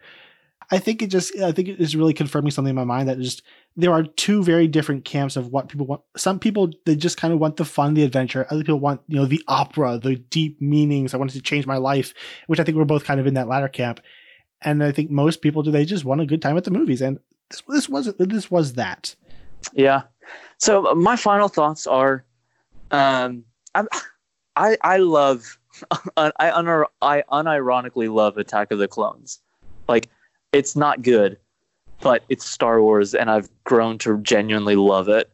I 0.73 0.79
think 0.79 1.03
it 1.03 1.09
just, 1.09 1.37
I 1.41 1.51
think 1.53 1.69
it 1.69 1.81
is 1.81 1.97
really 1.97 2.15
confirming 2.15 2.53
something 2.53 2.71
in 2.71 2.77
my 2.77 2.85
mind 2.85 3.09
that 3.09 3.19
just, 3.19 3.43
there 3.77 3.93
are 3.93 4.05
two 4.05 4.43
very 4.45 4.69
different 4.69 5.05
camps 5.05 5.37
of 5.37 5.49
what 5.49 5.69
people 5.69 5.87
want. 5.87 6.03
Some 6.17 6.39
people, 6.39 6.71
they 6.87 6.95
just 6.95 7.17
kind 7.17 7.33
of 7.33 7.41
want 7.41 7.57
the 7.57 7.65
fun, 7.65 7.95
the 7.95 8.05
adventure. 8.05 8.47
Other 8.51 8.63
people 8.63 8.79
want, 8.79 9.01
you 9.09 9.17
know, 9.17 9.27
the 9.27 9.43
opera, 9.49 9.99
the 9.99 10.17
deep 10.17 10.61
meanings. 10.61 11.13
I 11.13 11.17
wanted 11.17 11.33
to 11.33 11.43
change 11.43 11.67
my 11.67 11.77
life, 11.77 12.15
which 12.47 12.61
I 12.61 12.65
think 12.65 12.77
we're 12.77 12.85
both 12.85 13.05
kind 13.05 13.19
of 13.19 13.27
in 13.27 13.35
that 13.35 13.49
latter 13.49 13.69
camp. 13.69 14.01
And 14.63 14.85
I 14.85 14.93
think 14.93 15.11
most 15.11 15.43
people 15.43 15.63
do, 15.63 15.71
they 15.71 15.85
just 15.85 16.05
want 16.05 16.21
a 16.21 16.27
good 16.27 16.43
time 16.43 16.57
at 16.57 16.65
the 16.65 16.71
movies. 16.71 17.01
And 17.01 17.19
this, 17.51 17.63
this 17.69 17.89
was, 17.89 18.15
this 18.19 18.51
was 18.51 18.75
that. 18.75 19.17
Yeah. 19.73 20.03
So 20.59 20.87
uh, 20.87 20.95
my 20.95 21.17
final 21.17 21.49
thoughts 21.49 21.87
are, 21.87 22.25
um, 22.91 23.45
I'm, 23.75 23.89
I 24.57 24.77
I 24.83 24.97
love, 24.99 25.59
I 26.17 26.51
un- 26.53 26.85
I 27.01 27.23
unironically 27.31 28.13
love 28.13 28.37
Attack 28.37 28.71
of 28.71 28.79
the 28.79 28.89
Clones. 28.89 29.41
Like, 29.89 30.09
it's 30.53 30.77
not 30.77 31.03
good, 31.03 31.39
but 32.01 32.25
it's 32.29 32.45
Star 32.47 32.83
Wars, 32.83 33.15
and 33.15 33.31
I've 33.31 33.49
grown 33.65 33.99
to 33.99 34.19
genuinely 34.19 34.77
love 34.77 35.09
it. 35.09 35.31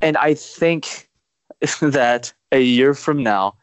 And 0.00 0.16
I 0.16 0.34
think 0.34 1.08
that 1.80 2.32
a 2.52 2.60
year 2.60 2.94
from 2.94 3.22
now, 3.22 3.56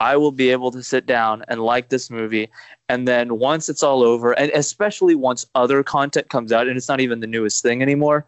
I 0.00 0.16
will 0.16 0.32
be 0.32 0.50
able 0.50 0.70
to 0.70 0.82
sit 0.82 1.06
down 1.06 1.44
and 1.48 1.60
like 1.60 1.88
this 1.88 2.08
movie. 2.08 2.48
And 2.88 3.08
then 3.08 3.38
once 3.38 3.68
it's 3.68 3.82
all 3.82 4.02
over, 4.02 4.32
and 4.32 4.50
especially 4.52 5.14
once 5.14 5.44
other 5.54 5.82
content 5.82 6.28
comes 6.28 6.52
out, 6.52 6.68
and 6.68 6.76
it's 6.76 6.88
not 6.88 7.00
even 7.00 7.20
the 7.20 7.26
newest 7.26 7.62
thing 7.62 7.82
anymore, 7.82 8.24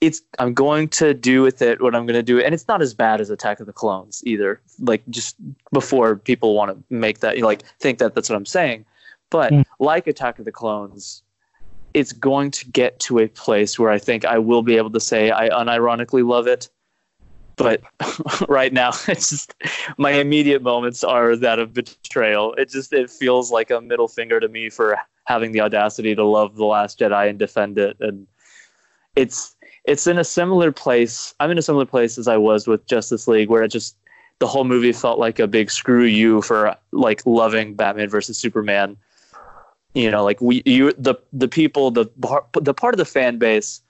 it's 0.00 0.22
I'm 0.40 0.52
going 0.54 0.88
to 0.88 1.14
do 1.14 1.42
with 1.42 1.62
it 1.62 1.80
what 1.80 1.94
I'm 1.94 2.06
going 2.06 2.14
to 2.16 2.22
do, 2.24 2.40
and 2.40 2.54
it's 2.54 2.66
not 2.66 2.82
as 2.82 2.92
bad 2.94 3.20
as 3.20 3.30
Attack 3.30 3.60
of 3.60 3.66
the 3.66 3.72
Clones 3.72 4.22
either. 4.26 4.60
Like 4.80 5.02
just 5.10 5.36
before 5.70 6.16
people 6.16 6.54
want 6.54 6.72
to 6.72 6.94
make 6.94 7.20
that 7.20 7.38
like 7.38 7.62
think 7.78 7.98
that 7.98 8.14
that's 8.14 8.28
what 8.28 8.36
I'm 8.36 8.46
saying, 8.46 8.84
But 9.30 9.52
Mm. 9.52 9.64
like 9.78 10.06
Attack 10.08 10.38
of 10.40 10.44
the 10.44 10.50
Clones, 10.52 11.22
it's 11.94 12.12
going 12.12 12.50
to 12.52 12.68
get 12.70 12.98
to 13.00 13.18
a 13.18 13.28
place 13.28 13.78
where 13.78 13.90
I 13.90 13.98
think 13.98 14.24
I 14.24 14.38
will 14.38 14.62
be 14.62 14.76
able 14.76 14.90
to 14.90 15.00
say 15.00 15.30
I 15.30 15.48
unironically 15.48 16.26
love 16.26 16.46
it. 16.46 16.68
But 17.56 17.82
right 18.48 18.72
now, 18.72 18.88
it's 19.08 19.30
just 19.30 19.54
my 19.98 20.12
immediate 20.12 20.62
moments 20.62 21.04
are 21.04 21.36
that 21.36 21.58
of 21.58 21.74
betrayal. 21.74 22.54
It 22.54 22.70
just 22.70 22.92
it 22.92 23.10
feels 23.10 23.50
like 23.50 23.70
a 23.70 23.80
middle 23.80 24.08
finger 24.08 24.40
to 24.40 24.48
me 24.48 24.70
for 24.70 24.98
having 25.24 25.52
the 25.52 25.60
audacity 25.60 26.14
to 26.14 26.24
love 26.24 26.56
the 26.56 26.64
Last 26.64 26.98
Jedi 26.98 27.28
and 27.28 27.38
defend 27.38 27.78
it, 27.78 27.96
and 28.00 28.26
it's 29.16 29.54
it's 29.84 30.06
in 30.06 30.18
a 30.18 30.24
similar 30.24 30.72
place. 30.72 31.34
I'm 31.40 31.50
in 31.50 31.58
a 31.58 31.62
similar 31.62 31.86
place 31.86 32.18
as 32.18 32.28
I 32.28 32.36
was 32.36 32.66
with 32.66 32.86
Justice 32.86 33.28
League, 33.28 33.48
where 33.48 33.62
it 33.62 33.68
just 33.68 33.96
the 34.38 34.46
whole 34.46 34.64
movie 34.64 34.92
felt 34.92 35.18
like 35.18 35.38
a 35.38 35.46
big 35.46 35.70
screw 35.70 36.04
you 36.04 36.42
for 36.42 36.76
like 36.90 37.22
loving 37.26 37.74
Batman 37.74 38.08
versus 38.08 38.38
Superman. 38.38 38.96
You 39.94 40.10
know, 40.10 40.24
like 40.24 40.40
we 40.40 40.62
you 40.64 40.92
the 40.92 41.16
the 41.32 41.48
people 41.48 41.90
the 41.90 42.06
the 42.54 42.74
part 42.74 42.94
of 42.94 42.98
the 42.98 43.04
fan 43.04 43.38
base 43.38 43.82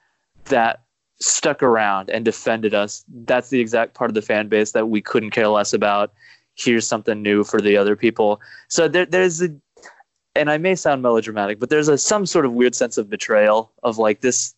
that 0.46 0.82
stuck 1.20 1.62
around 1.62 2.10
and 2.10 2.24
defended 2.24 2.74
us. 2.74 3.04
That's 3.24 3.50
the 3.50 3.60
exact 3.60 3.94
part 3.94 4.10
of 4.10 4.14
the 4.14 4.22
fan 4.22 4.48
base 4.48 4.72
that 4.72 4.88
we 4.88 5.00
couldn't 5.00 5.30
care 5.30 5.48
less 5.48 5.72
about. 5.72 6.12
Here's 6.54 6.86
something 6.86 7.22
new 7.22 7.44
for 7.44 7.60
the 7.60 7.76
other 7.76 7.96
people. 7.96 8.40
So 8.68 8.88
there, 8.88 9.06
there's 9.06 9.40
a, 9.42 9.48
and 10.34 10.50
I 10.50 10.58
may 10.58 10.74
sound 10.74 11.02
melodramatic, 11.02 11.60
but 11.60 11.70
there's 11.70 11.88
a 11.88 11.96
some 11.96 12.26
sort 12.26 12.44
of 12.44 12.52
weird 12.52 12.74
sense 12.74 12.98
of 12.98 13.08
betrayal 13.08 13.72
of 13.82 13.98
like 13.98 14.20
this. 14.20 14.54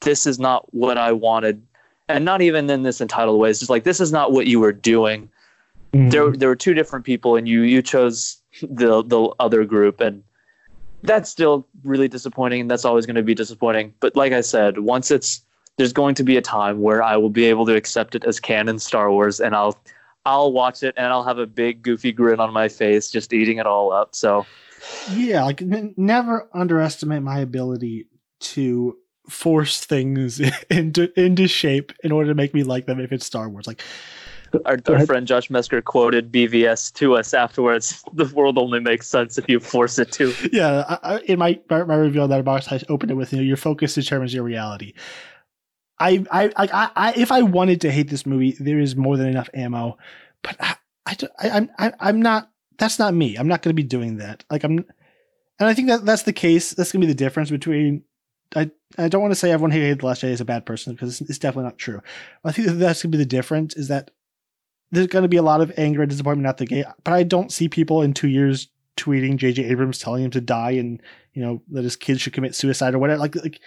This 0.00 0.26
is 0.26 0.38
not 0.38 0.72
what 0.72 0.96
I 0.96 1.12
wanted, 1.12 1.62
and 2.08 2.24
not 2.24 2.40
even 2.40 2.70
in 2.70 2.82
this 2.82 3.00
entitled 3.00 3.38
way. 3.38 3.50
It's 3.50 3.58
just 3.58 3.70
like 3.70 3.84
this 3.84 4.00
is 4.00 4.12
not 4.12 4.32
what 4.32 4.46
you 4.46 4.58
were 4.58 4.72
doing. 4.72 5.28
Mm-hmm. 5.92 6.08
There, 6.08 6.30
there 6.30 6.48
were 6.48 6.56
two 6.56 6.72
different 6.72 7.04
people, 7.04 7.36
and 7.36 7.46
you 7.46 7.62
you 7.62 7.82
chose 7.82 8.40
the 8.62 9.02
the 9.02 9.28
other 9.38 9.64
group, 9.64 10.00
and 10.00 10.22
that's 11.02 11.30
still 11.30 11.66
really 11.84 12.08
disappointing. 12.08 12.62
And 12.62 12.70
that's 12.70 12.84
always 12.84 13.06
going 13.06 13.16
to 13.16 13.22
be 13.22 13.34
disappointing. 13.34 13.94
But 14.00 14.16
like 14.16 14.32
I 14.32 14.40
said, 14.40 14.80
once 14.80 15.10
it's 15.10 15.42
there's 15.76 15.92
going 15.92 16.14
to 16.16 16.22
be 16.22 16.36
a 16.36 16.42
time 16.42 16.82
where 16.82 17.02
I 17.02 17.16
will 17.16 17.30
be 17.30 17.44
able 17.46 17.64
to 17.66 17.74
accept 17.74 18.14
it 18.14 18.24
as 18.24 18.38
canon 18.38 18.78
Star 18.78 19.10
Wars, 19.10 19.40
and 19.40 19.54
I'll 19.54 19.78
I'll 20.26 20.52
watch 20.52 20.82
it 20.82 20.94
and 20.96 21.06
I'll 21.06 21.24
have 21.24 21.38
a 21.38 21.46
big 21.46 21.82
goofy 21.82 22.12
grin 22.12 22.40
on 22.40 22.52
my 22.52 22.68
face, 22.68 23.10
just 23.10 23.32
eating 23.32 23.58
it 23.58 23.66
all 23.66 23.92
up. 23.92 24.14
So 24.14 24.44
Yeah, 25.10 25.44
like 25.44 25.62
n- 25.62 25.94
never 25.96 26.48
underestimate 26.52 27.22
my 27.22 27.38
ability 27.38 28.06
to 28.40 28.96
force 29.28 29.84
things 29.84 30.40
into 30.70 31.18
into 31.18 31.48
shape 31.48 31.92
in 32.04 32.12
order 32.12 32.28
to 32.28 32.34
make 32.34 32.52
me 32.52 32.62
like 32.62 32.86
them 32.86 33.00
if 33.00 33.12
it's 33.12 33.24
Star 33.24 33.48
Wars. 33.48 33.66
Like 33.66 33.82
our, 34.64 34.78
our 34.88 35.06
friend 35.06 35.26
Josh 35.26 35.48
Mesker 35.48 35.82
quoted 35.82 36.32
BVS 36.32 36.92
to 36.94 37.16
us 37.16 37.34
afterwards. 37.34 38.02
The 38.12 38.26
world 38.34 38.58
only 38.58 38.80
makes 38.80 39.08
sense 39.08 39.38
if 39.38 39.48
you 39.48 39.60
force 39.60 39.98
it 39.98 40.12
to. 40.12 40.34
yeah, 40.52 40.84
I, 40.88 41.14
I, 41.14 41.18
in 41.20 41.38
my, 41.38 41.58
my 41.70 41.84
my 41.84 41.96
review 41.96 42.22
on 42.22 42.30
that 42.30 42.44
box, 42.44 42.70
I 42.70 42.80
opened 42.88 43.10
it 43.10 43.14
with 43.14 43.32
you 43.32 43.38
know 43.38 43.44
your 43.44 43.56
focus 43.56 43.94
determines 43.94 44.34
your 44.34 44.42
reality. 44.42 44.94
I 45.98 46.24
I 46.30 46.50
I, 46.56 46.90
I 46.96 47.12
if 47.16 47.30
I 47.30 47.42
wanted 47.42 47.80
to 47.82 47.90
hate 47.90 48.08
this 48.10 48.26
movie, 48.26 48.56
there 48.58 48.80
is 48.80 48.96
more 48.96 49.16
than 49.16 49.28
enough 49.28 49.48
ammo, 49.54 49.98
but 50.42 50.56
I, 50.60 50.76
I, 51.06 51.16
I 51.38 51.50
I'm 51.50 51.70
I, 51.78 51.92
I'm 52.00 52.22
not. 52.22 52.50
That's 52.78 52.98
not 52.98 53.14
me. 53.14 53.36
I'm 53.36 53.48
not 53.48 53.62
going 53.62 53.76
to 53.76 53.82
be 53.82 53.86
doing 53.86 54.16
that. 54.16 54.44
Like 54.50 54.64
I'm, 54.64 54.78
and 54.78 55.68
I 55.68 55.74
think 55.74 55.88
that 55.88 56.04
that's 56.04 56.22
the 56.22 56.32
case. 56.32 56.70
That's 56.70 56.92
going 56.92 57.02
to 57.02 57.06
be 57.06 57.12
the 57.12 57.18
difference 57.18 57.50
between. 57.50 58.02
I 58.56 58.70
I 58.98 59.08
don't 59.08 59.22
want 59.22 59.32
to 59.32 59.36
say 59.36 59.52
everyone 59.52 59.70
who 59.70 59.80
hated 59.80 60.00
the 60.00 60.06
Last 60.06 60.22
Jedi 60.22 60.30
is 60.30 60.40
a 60.40 60.46
bad 60.46 60.66
person 60.66 60.94
because 60.94 61.20
it's, 61.20 61.30
it's 61.30 61.38
definitely 61.38 61.64
not 61.64 61.78
true. 61.78 62.00
I 62.44 62.52
think 62.52 62.66
that 62.66 62.74
that's 62.74 63.02
going 63.02 63.12
to 63.12 63.18
be 63.18 63.22
the 63.22 63.28
difference. 63.28 63.76
Is 63.76 63.88
that 63.88 64.10
there's 64.92 65.06
going 65.06 65.22
to 65.22 65.28
be 65.28 65.36
a 65.36 65.42
lot 65.42 65.60
of 65.60 65.72
anger 65.76 66.02
and 66.02 66.10
disappointment 66.10 66.48
at 66.48 66.58
the 66.58 66.66
gate, 66.66 66.86
but 67.04 67.14
I 67.14 67.22
don't 67.22 67.52
see 67.52 67.68
people 67.68 68.02
in 68.02 68.12
two 68.12 68.28
years 68.28 68.68
tweeting 68.96 69.36
J.J. 69.36 69.64
Abrams 69.64 69.98
telling 69.98 70.24
him 70.24 70.30
to 70.32 70.40
die 70.40 70.72
and 70.72 71.00
you 71.32 71.42
know 71.42 71.62
that 71.70 71.84
his 71.84 71.96
kids 71.96 72.20
should 72.20 72.32
commit 72.32 72.54
suicide 72.54 72.94
or 72.94 72.98
whatever. 72.98 73.20
Like, 73.20 73.36
like 73.36 73.60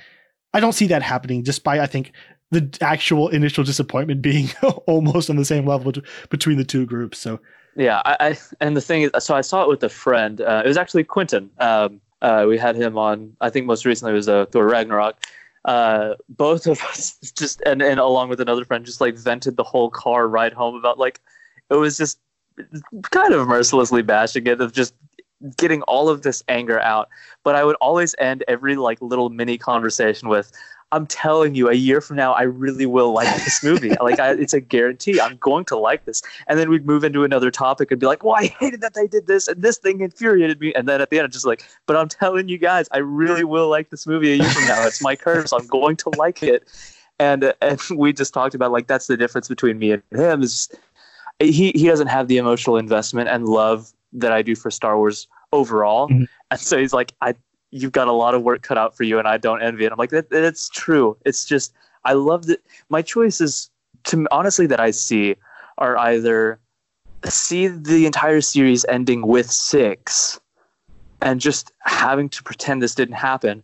I 0.54 0.60
don't 0.60 0.74
see 0.74 0.88
that 0.88 1.02
happening. 1.02 1.44
Despite 1.44 1.80
I 1.80 1.88
think 1.88 2.12
the 2.52 2.78
actual 2.82 3.30
initial 3.30 3.64
disappointment 3.64 4.22
being 4.22 4.50
almost 4.88 5.30
on 5.30 5.38
the 5.38 5.46
same 5.46 5.66
level 5.66 5.92
bet- 5.92 6.04
between 6.30 6.58
the 6.58 6.64
two 6.64 6.86
groups. 6.86 7.18
So 7.20 7.40
Yeah, 7.76 8.02
I, 8.06 8.18
I 8.20 8.38
and 8.62 8.78
the 8.78 8.82
thing 8.82 9.04
is, 9.04 9.12
so 9.20 9.36
I 9.36 9.42
saw 9.42 9.64
it 9.64 9.70
with 9.70 9.84
a 9.84 9.90
friend. 9.90 10.42
Uh, 10.42 10.62
it 10.64 10.68
was 10.68 10.78
actually 10.78 11.04
Quentin. 11.04 11.50
Um, 11.60 12.00
uh, 12.22 12.46
we 12.48 12.58
had 12.58 12.76
him 12.76 12.98
on. 12.98 13.36
I 13.42 13.50
think 13.50 13.66
most 13.66 13.86
recently 13.86 14.14
it 14.14 14.16
was 14.16 14.30
uh, 14.30 14.46
Thor 14.46 14.66
Ragnarok. 14.66 15.16
Uh, 15.66 16.16
both 16.30 16.68
of 16.68 16.82
us 16.90 17.18
just 17.38 17.62
and, 17.66 17.82
and 17.82 18.00
along 18.00 18.30
with 18.30 18.42
another 18.42 18.66
friend 18.66 18.86
just 18.86 19.02
like 19.02 19.18
vented 19.18 19.56
the 19.56 19.64
whole 19.64 19.90
car 19.90 20.28
ride 20.28 20.54
home 20.54 20.76
about 20.76 21.00
like 21.00 21.22
it 21.70 21.76
was 21.76 21.98
just 21.98 22.20
kind 23.12 23.34
of 23.34 23.48
mercilessly 23.48 24.02
bashing 24.02 24.46
it 24.46 24.62
of 24.62 24.74
just 24.74 24.94
getting 25.58 25.82
all 25.84 26.10
of 26.10 26.22
this 26.22 26.44
anger 26.48 26.80
out. 26.80 27.10
But 27.44 27.56
I 27.56 27.64
would 27.64 27.76
always 27.78 28.16
end 28.20 28.44
every 28.48 28.76
like 28.76 29.02
little 29.02 29.30
mini 29.30 29.58
conversation 29.58 30.30
with, 30.30 30.52
"I'm 30.94 31.08
telling 31.08 31.56
you, 31.56 31.70
a 31.70 31.74
year 31.74 32.00
from 32.02 32.16
now, 32.16 32.34
I 32.34 32.44
really 32.44 32.86
will 32.86 33.12
like 33.12 33.28
this 33.44 33.64
movie. 33.64 33.90
like, 34.02 34.20
I, 34.20 34.32
it's 34.32 34.54
a 34.54 34.62
guarantee. 34.62 35.20
I'm 35.20 35.38
going 35.38 35.66
to 35.66 35.78
like 35.78 36.06
this." 36.06 36.22
And 36.48 36.60
then 36.60 36.70
we'd 36.70 36.86
move 36.86 37.04
into 37.04 37.24
another 37.24 37.52
topic 37.52 37.92
and 37.92 38.00
be 38.00 38.06
like, 38.06 38.24
"Well, 38.24 38.36
I 38.36 38.46
hated 38.46 38.82
that 38.82 38.94
they 38.94 39.08
did 39.08 39.28
this, 39.28 39.48
and 39.48 39.62
this 39.62 39.78
thing 39.78 40.02
infuriated 40.02 40.60
me." 40.60 40.74
And 40.74 40.88
then 40.88 41.02
at 41.02 41.10
the 41.10 41.18
end, 41.18 41.26
I'm 41.26 41.32
just 41.32 41.46
like, 41.46 41.66
"But 41.86 41.98
I'm 41.98 42.08
telling 42.08 42.48
you 42.48 42.58
guys, 42.58 42.88
I 42.92 43.00
really 43.00 43.44
will 43.44 43.70
like 43.70 43.90
this 43.90 44.08
movie 44.08 44.32
a 44.34 44.36
year 44.36 44.50
from 44.50 44.66
now. 44.68 44.86
It's 44.86 45.02
my 45.02 45.16
curse. 45.16 45.52
I'm 45.52 45.68
going 45.68 45.98
to 45.98 46.12
like 46.18 46.44
it." 46.44 46.68
And 47.20 47.44
uh, 47.44 47.54
and 47.62 47.80
we 47.96 48.14
just 48.14 48.34
talked 48.34 48.56
about 48.56 48.72
like 48.72 48.88
that's 48.88 49.08
the 49.08 49.18
difference 49.18 49.48
between 49.48 49.78
me 49.80 49.92
and 49.92 50.04
him 50.12 50.42
is 50.42 50.70
he 51.40 51.72
he 51.76 51.88
doesn't 51.88 52.08
have 52.08 52.28
the 52.28 52.38
emotional 52.38 52.78
investment 52.78 53.30
and 53.30 53.46
love 53.46 53.94
that 54.14 54.32
I 54.32 54.42
do 54.42 54.56
for 54.56 54.72
Star 54.72 54.98
Wars 54.98 55.28
overall. 55.52 56.08
Mhm. 56.10 56.28
And 56.52 56.60
so 56.60 56.78
he's 56.78 56.94
like, 56.94 57.14
I 57.22 57.36
you've 57.74 57.92
got 57.92 58.08
a 58.08 58.12
lot 58.12 58.36
of 58.36 58.44
work 58.44 58.62
cut 58.62 58.78
out 58.78 58.96
for 58.96 59.04
you, 59.04 59.20
and 59.20 59.28
I 59.28 59.38
don't 59.38 59.62
envy 59.62 59.86
it. 59.86 59.92
I'm 59.92 59.98
like, 59.98 60.12
that, 60.12 60.28
it's 60.32 60.70
true. 60.70 61.18
It's 61.26 61.44
just 61.44 61.74
I 62.06 62.14
love 62.14 62.46
that 62.46 62.62
my 62.90 63.02
choices 63.02 63.70
to 64.06 64.28
honestly 64.32 64.68
that 64.68 64.80
I 64.80 64.92
see 64.92 65.36
are 65.78 65.98
either 65.98 66.60
see 67.26 67.68
the 67.68 68.06
entire 68.06 68.42
series 68.42 68.86
ending 68.86 69.26
with 69.26 69.50
six 69.50 70.40
and 71.22 71.40
just 71.40 71.72
having 71.80 72.30
to 72.30 72.44
pretend 72.44 72.82
this 72.82 72.96
didn't 72.96 73.16
happen 73.16 73.64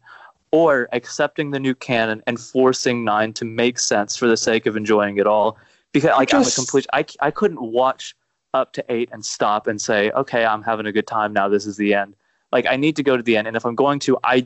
or 0.51 0.87
accepting 0.93 1.51
the 1.51 1.59
new 1.59 1.75
canon 1.75 2.23
and 2.25 2.39
forcing 2.39 3.03
nine 3.03 3.33
to 3.33 3.45
make 3.45 3.77
sense 3.77 4.15
for 4.15 4.27
the 4.27 4.37
sake 4.37 4.65
of 4.65 4.77
enjoying 4.77 5.17
it 5.17 5.27
all 5.27 5.57
because 5.91 6.11
like 6.11 6.33
i'm 6.33 6.41
a 6.41 6.51
complete 6.51 6.87
I, 6.93 7.05
I 7.19 7.31
couldn't 7.31 7.61
watch 7.61 8.15
up 8.53 8.71
to 8.73 8.85
eight 8.89 9.09
and 9.11 9.23
stop 9.23 9.67
and 9.67 9.79
say 9.79 10.09
okay 10.11 10.45
i'm 10.45 10.63
having 10.63 10.85
a 10.85 10.91
good 10.91 11.05
time 11.05 11.33
now 11.33 11.49
this 11.49 11.65
is 11.65 11.75
the 11.75 11.93
end 11.93 12.15
like 12.51 12.65
i 12.67 12.75
need 12.75 12.95
to 12.95 13.03
go 13.03 13.17
to 13.17 13.23
the 13.23 13.37
end 13.37 13.47
and 13.47 13.57
if 13.57 13.65
i'm 13.65 13.75
going 13.75 13.99
to 13.99 14.17
i 14.23 14.45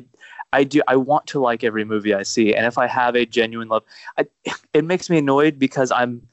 i 0.51 0.63
do 0.63 0.81
i 0.87 0.95
want 0.95 1.25
to 1.27 1.39
like 1.39 1.63
every 1.63 1.85
movie 1.85 2.13
i 2.13 2.23
see 2.23 2.53
and 2.53 2.65
if 2.65 2.77
i 2.77 2.87
have 2.87 3.15
a 3.15 3.25
genuine 3.25 3.67
love 3.67 3.83
I, 4.17 4.25
it 4.73 4.85
makes 4.85 5.09
me 5.09 5.17
annoyed 5.17 5.59
because 5.59 5.91
i'm 5.91 6.27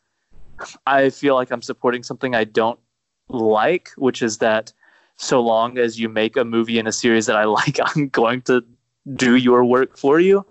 i 0.86 1.10
feel 1.10 1.34
like 1.34 1.50
i'm 1.50 1.62
supporting 1.62 2.02
something 2.02 2.34
i 2.34 2.44
don't 2.44 2.78
like 3.28 3.90
which 3.96 4.22
is 4.22 4.38
that 4.38 4.72
so 5.16 5.40
long 5.40 5.78
as 5.78 6.00
you 6.00 6.08
make 6.08 6.36
a 6.36 6.44
movie 6.44 6.78
in 6.78 6.86
a 6.86 6.92
series 6.92 7.26
that 7.26 7.36
i 7.36 7.44
like 7.60 7.78
i'm 7.84 8.08
going 8.08 8.42
to 8.42 8.64
do 9.14 9.36
your 9.36 9.64
work 9.64 9.96
for 9.96 10.20
you. 10.20 10.44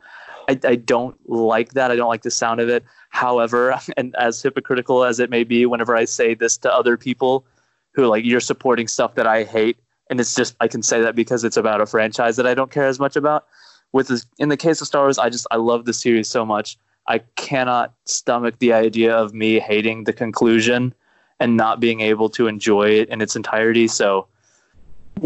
I, 0.47 0.59
I 0.63 0.75
don't 0.75 1.15
like 1.29 1.73
that. 1.73 1.91
I 1.91 1.95
don't 1.95 2.09
like 2.09 2.23
the 2.23 2.31
sound 2.31 2.59
of 2.59 2.69
it. 2.69 2.83
However 3.09 3.79
and 3.97 4.15
as 4.15 4.41
hypocritical 4.41 5.03
as 5.03 5.19
it 5.19 5.29
may 5.29 5.43
be 5.43 5.65
whenever 5.65 5.95
i 5.95 6.05
say 6.05 6.33
this 6.33 6.57
to 6.57 6.73
other 6.73 6.97
people 6.97 7.45
who 7.93 8.05
like 8.05 8.23
you're 8.23 8.39
supporting 8.39 8.87
stuff 8.87 9.15
that 9.15 9.25
i 9.25 9.43
hate 9.43 9.77
and 10.09 10.19
it's 10.19 10.35
just 10.35 10.55
i 10.59 10.67
can 10.67 10.81
say 10.81 11.01
that 11.01 11.15
because 11.15 11.43
it's 11.43 11.57
about 11.57 11.81
a 11.81 11.85
franchise 11.85 12.35
that 12.35 12.47
i 12.47 12.53
don't 12.53 12.71
care 12.71 12.85
as 12.85 12.99
much 12.99 13.15
about 13.15 13.45
with 13.91 14.07
this, 14.07 14.25
in 14.37 14.49
the 14.49 14.57
case 14.57 14.81
of 14.81 14.87
star 14.87 15.03
wars 15.03 15.17
i 15.17 15.29
just 15.29 15.47
i 15.51 15.55
love 15.55 15.85
the 15.85 15.93
series 15.93 16.29
so 16.29 16.45
much 16.45 16.77
i 17.07 17.19
cannot 17.35 17.93
stomach 18.05 18.55
the 18.59 18.73
idea 18.73 19.15
of 19.15 19.33
me 19.33 19.59
hating 19.59 20.03
the 20.03 20.13
conclusion 20.13 20.93
and 21.39 21.55
not 21.55 21.79
being 21.79 22.01
able 22.01 22.29
to 22.29 22.47
enjoy 22.47 22.89
it 22.89 23.09
in 23.09 23.21
its 23.21 23.35
entirety 23.35 23.87
so 23.87 24.27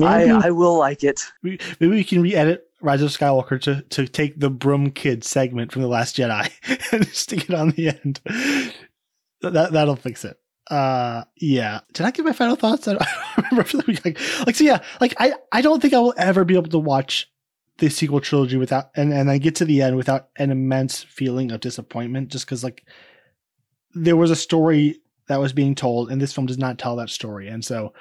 I, 0.01 0.47
I 0.47 0.49
will 0.49 0.77
like 0.77 1.03
it 1.03 1.21
maybe 1.43 1.59
we 1.79 2.03
can 2.03 2.21
re-edit 2.21 2.67
Rise 2.83 3.01
of 3.01 3.11
Skywalker 3.11 3.61
to, 3.61 3.81
to 3.81 4.07
take 4.07 4.37
the 4.37 4.49
Broom 4.49 4.91
Kid 4.91 5.23
segment 5.23 5.71
from 5.71 5.83
the 5.83 5.87
Last 5.87 6.17
Jedi 6.17 6.51
and 6.91 7.07
stick 7.07 7.49
it 7.49 7.55
on 7.55 7.69
the 7.69 7.87
end. 7.87 8.19
That 9.41 9.71
that'll 9.71 9.95
fix 9.95 10.25
it. 10.25 10.37
Uh, 10.69 11.23
yeah. 11.37 11.81
Did 11.93 12.05
I 12.05 12.11
give 12.11 12.25
my 12.25 12.33
final 12.33 12.55
thoughts? 12.55 12.87
I 12.87 12.93
don't 12.93 13.51
remember. 13.51 13.93
Like, 14.03 14.19
like, 14.45 14.55
so 14.55 14.63
yeah. 14.63 14.81
Like, 15.01 15.13
I 15.17 15.33
I 15.51 15.61
don't 15.61 15.81
think 15.81 15.93
I 15.93 15.99
will 15.99 16.13
ever 16.17 16.45
be 16.45 16.55
able 16.55 16.69
to 16.69 16.79
watch 16.79 17.29
the 17.79 17.89
sequel 17.89 18.21
trilogy 18.21 18.57
without 18.57 18.91
and 18.95 19.11
and 19.11 19.29
I 19.29 19.39
get 19.39 19.55
to 19.55 19.65
the 19.65 19.81
end 19.81 19.97
without 19.97 20.29
an 20.37 20.51
immense 20.51 21.03
feeling 21.03 21.51
of 21.51 21.59
disappointment, 21.59 22.29
just 22.29 22.45
because 22.45 22.63
like 22.63 22.85
there 23.95 24.17
was 24.17 24.31
a 24.31 24.35
story 24.35 24.99
that 25.27 25.39
was 25.39 25.53
being 25.53 25.75
told, 25.75 26.11
and 26.11 26.21
this 26.21 26.33
film 26.33 26.47
does 26.47 26.57
not 26.57 26.77
tell 26.77 26.95
that 26.97 27.09
story, 27.09 27.47
and 27.47 27.63
so 27.63 27.93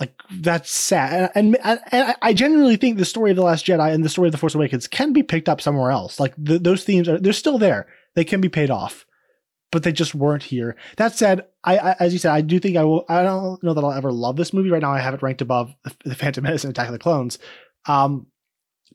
like 0.00 0.14
that's 0.38 0.70
sad 0.72 1.30
and, 1.34 1.56
and, 1.62 1.80
and 1.92 2.16
i 2.20 2.32
genuinely 2.32 2.76
think 2.76 2.98
the 2.98 3.04
story 3.04 3.30
of 3.30 3.36
the 3.36 3.42
last 3.42 3.64
jedi 3.64 3.92
and 3.92 4.04
the 4.04 4.08
story 4.08 4.26
of 4.26 4.32
the 4.32 4.38
force 4.38 4.54
awakens 4.54 4.88
can 4.88 5.12
be 5.12 5.22
picked 5.22 5.48
up 5.48 5.60
somewhere 5.60 5.90
else 5.90 6.18
like 6.18 6.34
the, 6.36 6.58
those 6.58 6.84
themes 6.84 7.08
are 7.08 7.18
they're 7.18 7.32
still 7.32 7.58
there 7.58 7.86
they 8.14 8.24
can 8.24 8.40
be 8.40 8.48
paid 8.48 8.70
off 8.70 9.06
but 9.70 9.82
they 9.82 9.92
just 9.92 10.14
weren't 10.14 10.44
here 10.44 10.76
that 10.96 11.14
said 11.14 11.46
I, 11.64 11.78
I, 11.78 11.96
as 11.98 12.12
you 12.12 12.18
said, 12.18 12.32
I 12.32 12.42
do 12.42 12.60
think 12.60 12.76
I 12.76 12.84
will. 12.84 13.04
I 13.08 13.22
don't 13.22 13.62
know 13.62 13.72
that 13.72 13.82
I'll 13.82 13.92
ever 13.92 14.12
love 14.12 14.36
this 14.36 14.52
movie. 14.52 14.70
Right 14.70 14.82
now, 14.82 14.92
I 14.92 15.00
have 15.00 15.14
it 15.14 15.22
ranked 15.22 15.40
above 15.40 15.74
the 16.04 16.14
Phantom 16.14 16.44
Menace 16.44 16.64
and 16.64 16.70
Attack 16.70 16.88
of 16.88 16.92
the 16.92 16.98
Clones. 16.98 17.38
Um, 17.86 18.26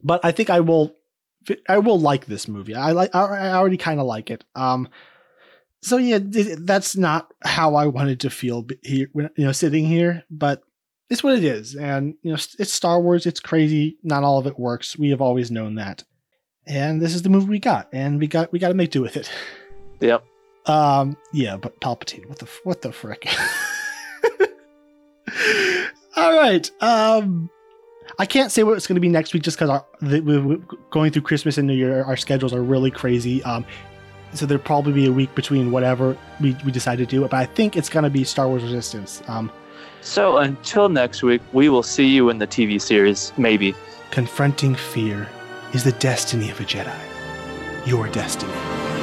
but 0.03 0.23
I 0.23 0.31
think 0.31 0.49
I 0.49 0.59
will. 0.59 0.95
I 1.67 1.79
will 1.79 1.99
like 1.99 2.27
this 2.27 2.47
movie. 2.47 2.75
I 2.75 2.91
like. 2.91 3.13
I 3.15 3.51
already 3.53 3.77
kind 3.77 3.99
of 3.99 4.05
like 4.05 4.29
it. 4.29 4.45
Um, 4.55 4.87
so 5.81 5.97
yeah, 5.97 6.19
that's 6.21 6.95
not 6.95 7.33
how 7.43 7.75
I 7.75 7.87
wanted 7.87 8.19
to 8.21 8.29
feel 8.29 8.67
here. 8.83 9.07
You 9.15 9.45
know, 9.45 9.51
sitting 9.51 9.85
here, 9.85 10.23
but 10.29 10.61
it's 11.09 11.23
what 11.23 11.37
it 11.37 11.43
is, 11.43 11.75
and 11.75 12.13
you 12.21 12.31
know, 12.31 12.37
it's 12.59 12.73
Star 12.73 13.01
Wars. 13.01 13.25
It's 13.25 13.39
crazy. 13.39 13.97
Not 14.03 14.23
all 14.23 14.37
of 14.37 14.45
it 14.45 14.59
works. 14.59 14.95
We 14.95 15.09
have 15.09 15.21
always 15.21 15.49
known 15.49 15.75
that, 15.75 16.03
and 16.67 17.01
this 17.01 17.15
is 17.15 17.23
the 17.23 17.29
movie 17.29 17.49
we 17.49 17.59
got, 17.59 17.89
and 17.91 18.19
we 18.19 18.27
got 18.27 18.51
we 18.51 18.59
got 18.59 18.67
to 18.67 18.75
make 18.75 18.91
do 18.91 19.01
with 19.01 19.17
it. 19.17 19.31
Yep. 20.01 20.23
Um. 20.69 21.17
Yeah, 21.33 21.57
but 21.57 21.79
Palpatine. 21.79 22.27
What 22.27 22.39
the 22.39 22.47
what 22.63 22.81
the 22.81 22.91
frick? 22.91 23.27
all 26.15 26.33
right. 26.33 26.69
Um. 26.81 27.49
I 28.17 28.25
can't 28.25 28.51
say 28.51 28.63
what 28.63 28.75
it's 28.75 28.85
going 28.85 28.95
to 28.95 29.01
be 29.01 29.07
next 29.07 29.33
week 29.33 29.43
just 29.43 29.57
because 29.57 29.81
we're 30.01 30.57
going 30.89 31.11
through 31.11 31.21
Christmas 31.21 31.57
and 31.57 31.67
New 31.67 31.73
Year. 31.73 32.03
Our 32.03 32.17
schedules 32.17 32.53
are 32.53 32.61
really 32.61 32.91
crazy. 32.91 33.41
Um, 33.43 33.65
so 34.33 34.45
there'll 34.45 34.61
probably 34.61 34.91
be 34.91 35.05
a 35.05 35.11
week 35.11 35.33
between 35.35 35.71
whatever 35.71 36.17
we, 36.41 36.55
we 36.65 36.71
decide 36.71 36.97
to 36.97 37.05
do. 37.05 37.21
But 37.21 37.33
I 37.33 37.45
think 37.45 37.77
it's 37.77 37.87
going 37.87 38.03
to 38.03 38.09
be 38.09 38.25
Star 38.25 38.49
Wars 38.49 38.61
Resistance. 38.61 39.23
Um, 39.27 39.49
so 40.01 40.37
until 40.37 40.89
next 40.89 41.23
week, 41.23 41.41
we 41.53 41.69
will 41.69 41.83
see 41.83 42.07
you 42.07 42.29
in 42.29 42.39
the 42.39 42.47
TV 42.47 42.81
series, 42.81 43.31
maybe. 43.37 43.73
Confronting 44.11 44.75
fear 44.75 45.29
is 45.73 45.83
the 45.83 45.93
destiny 45.93 46.49
of 46.49 46.59
a 46.59 46.63
Jedi. 46.63 46.97
Your 47.85 48.07
destiny. 48.09 48.98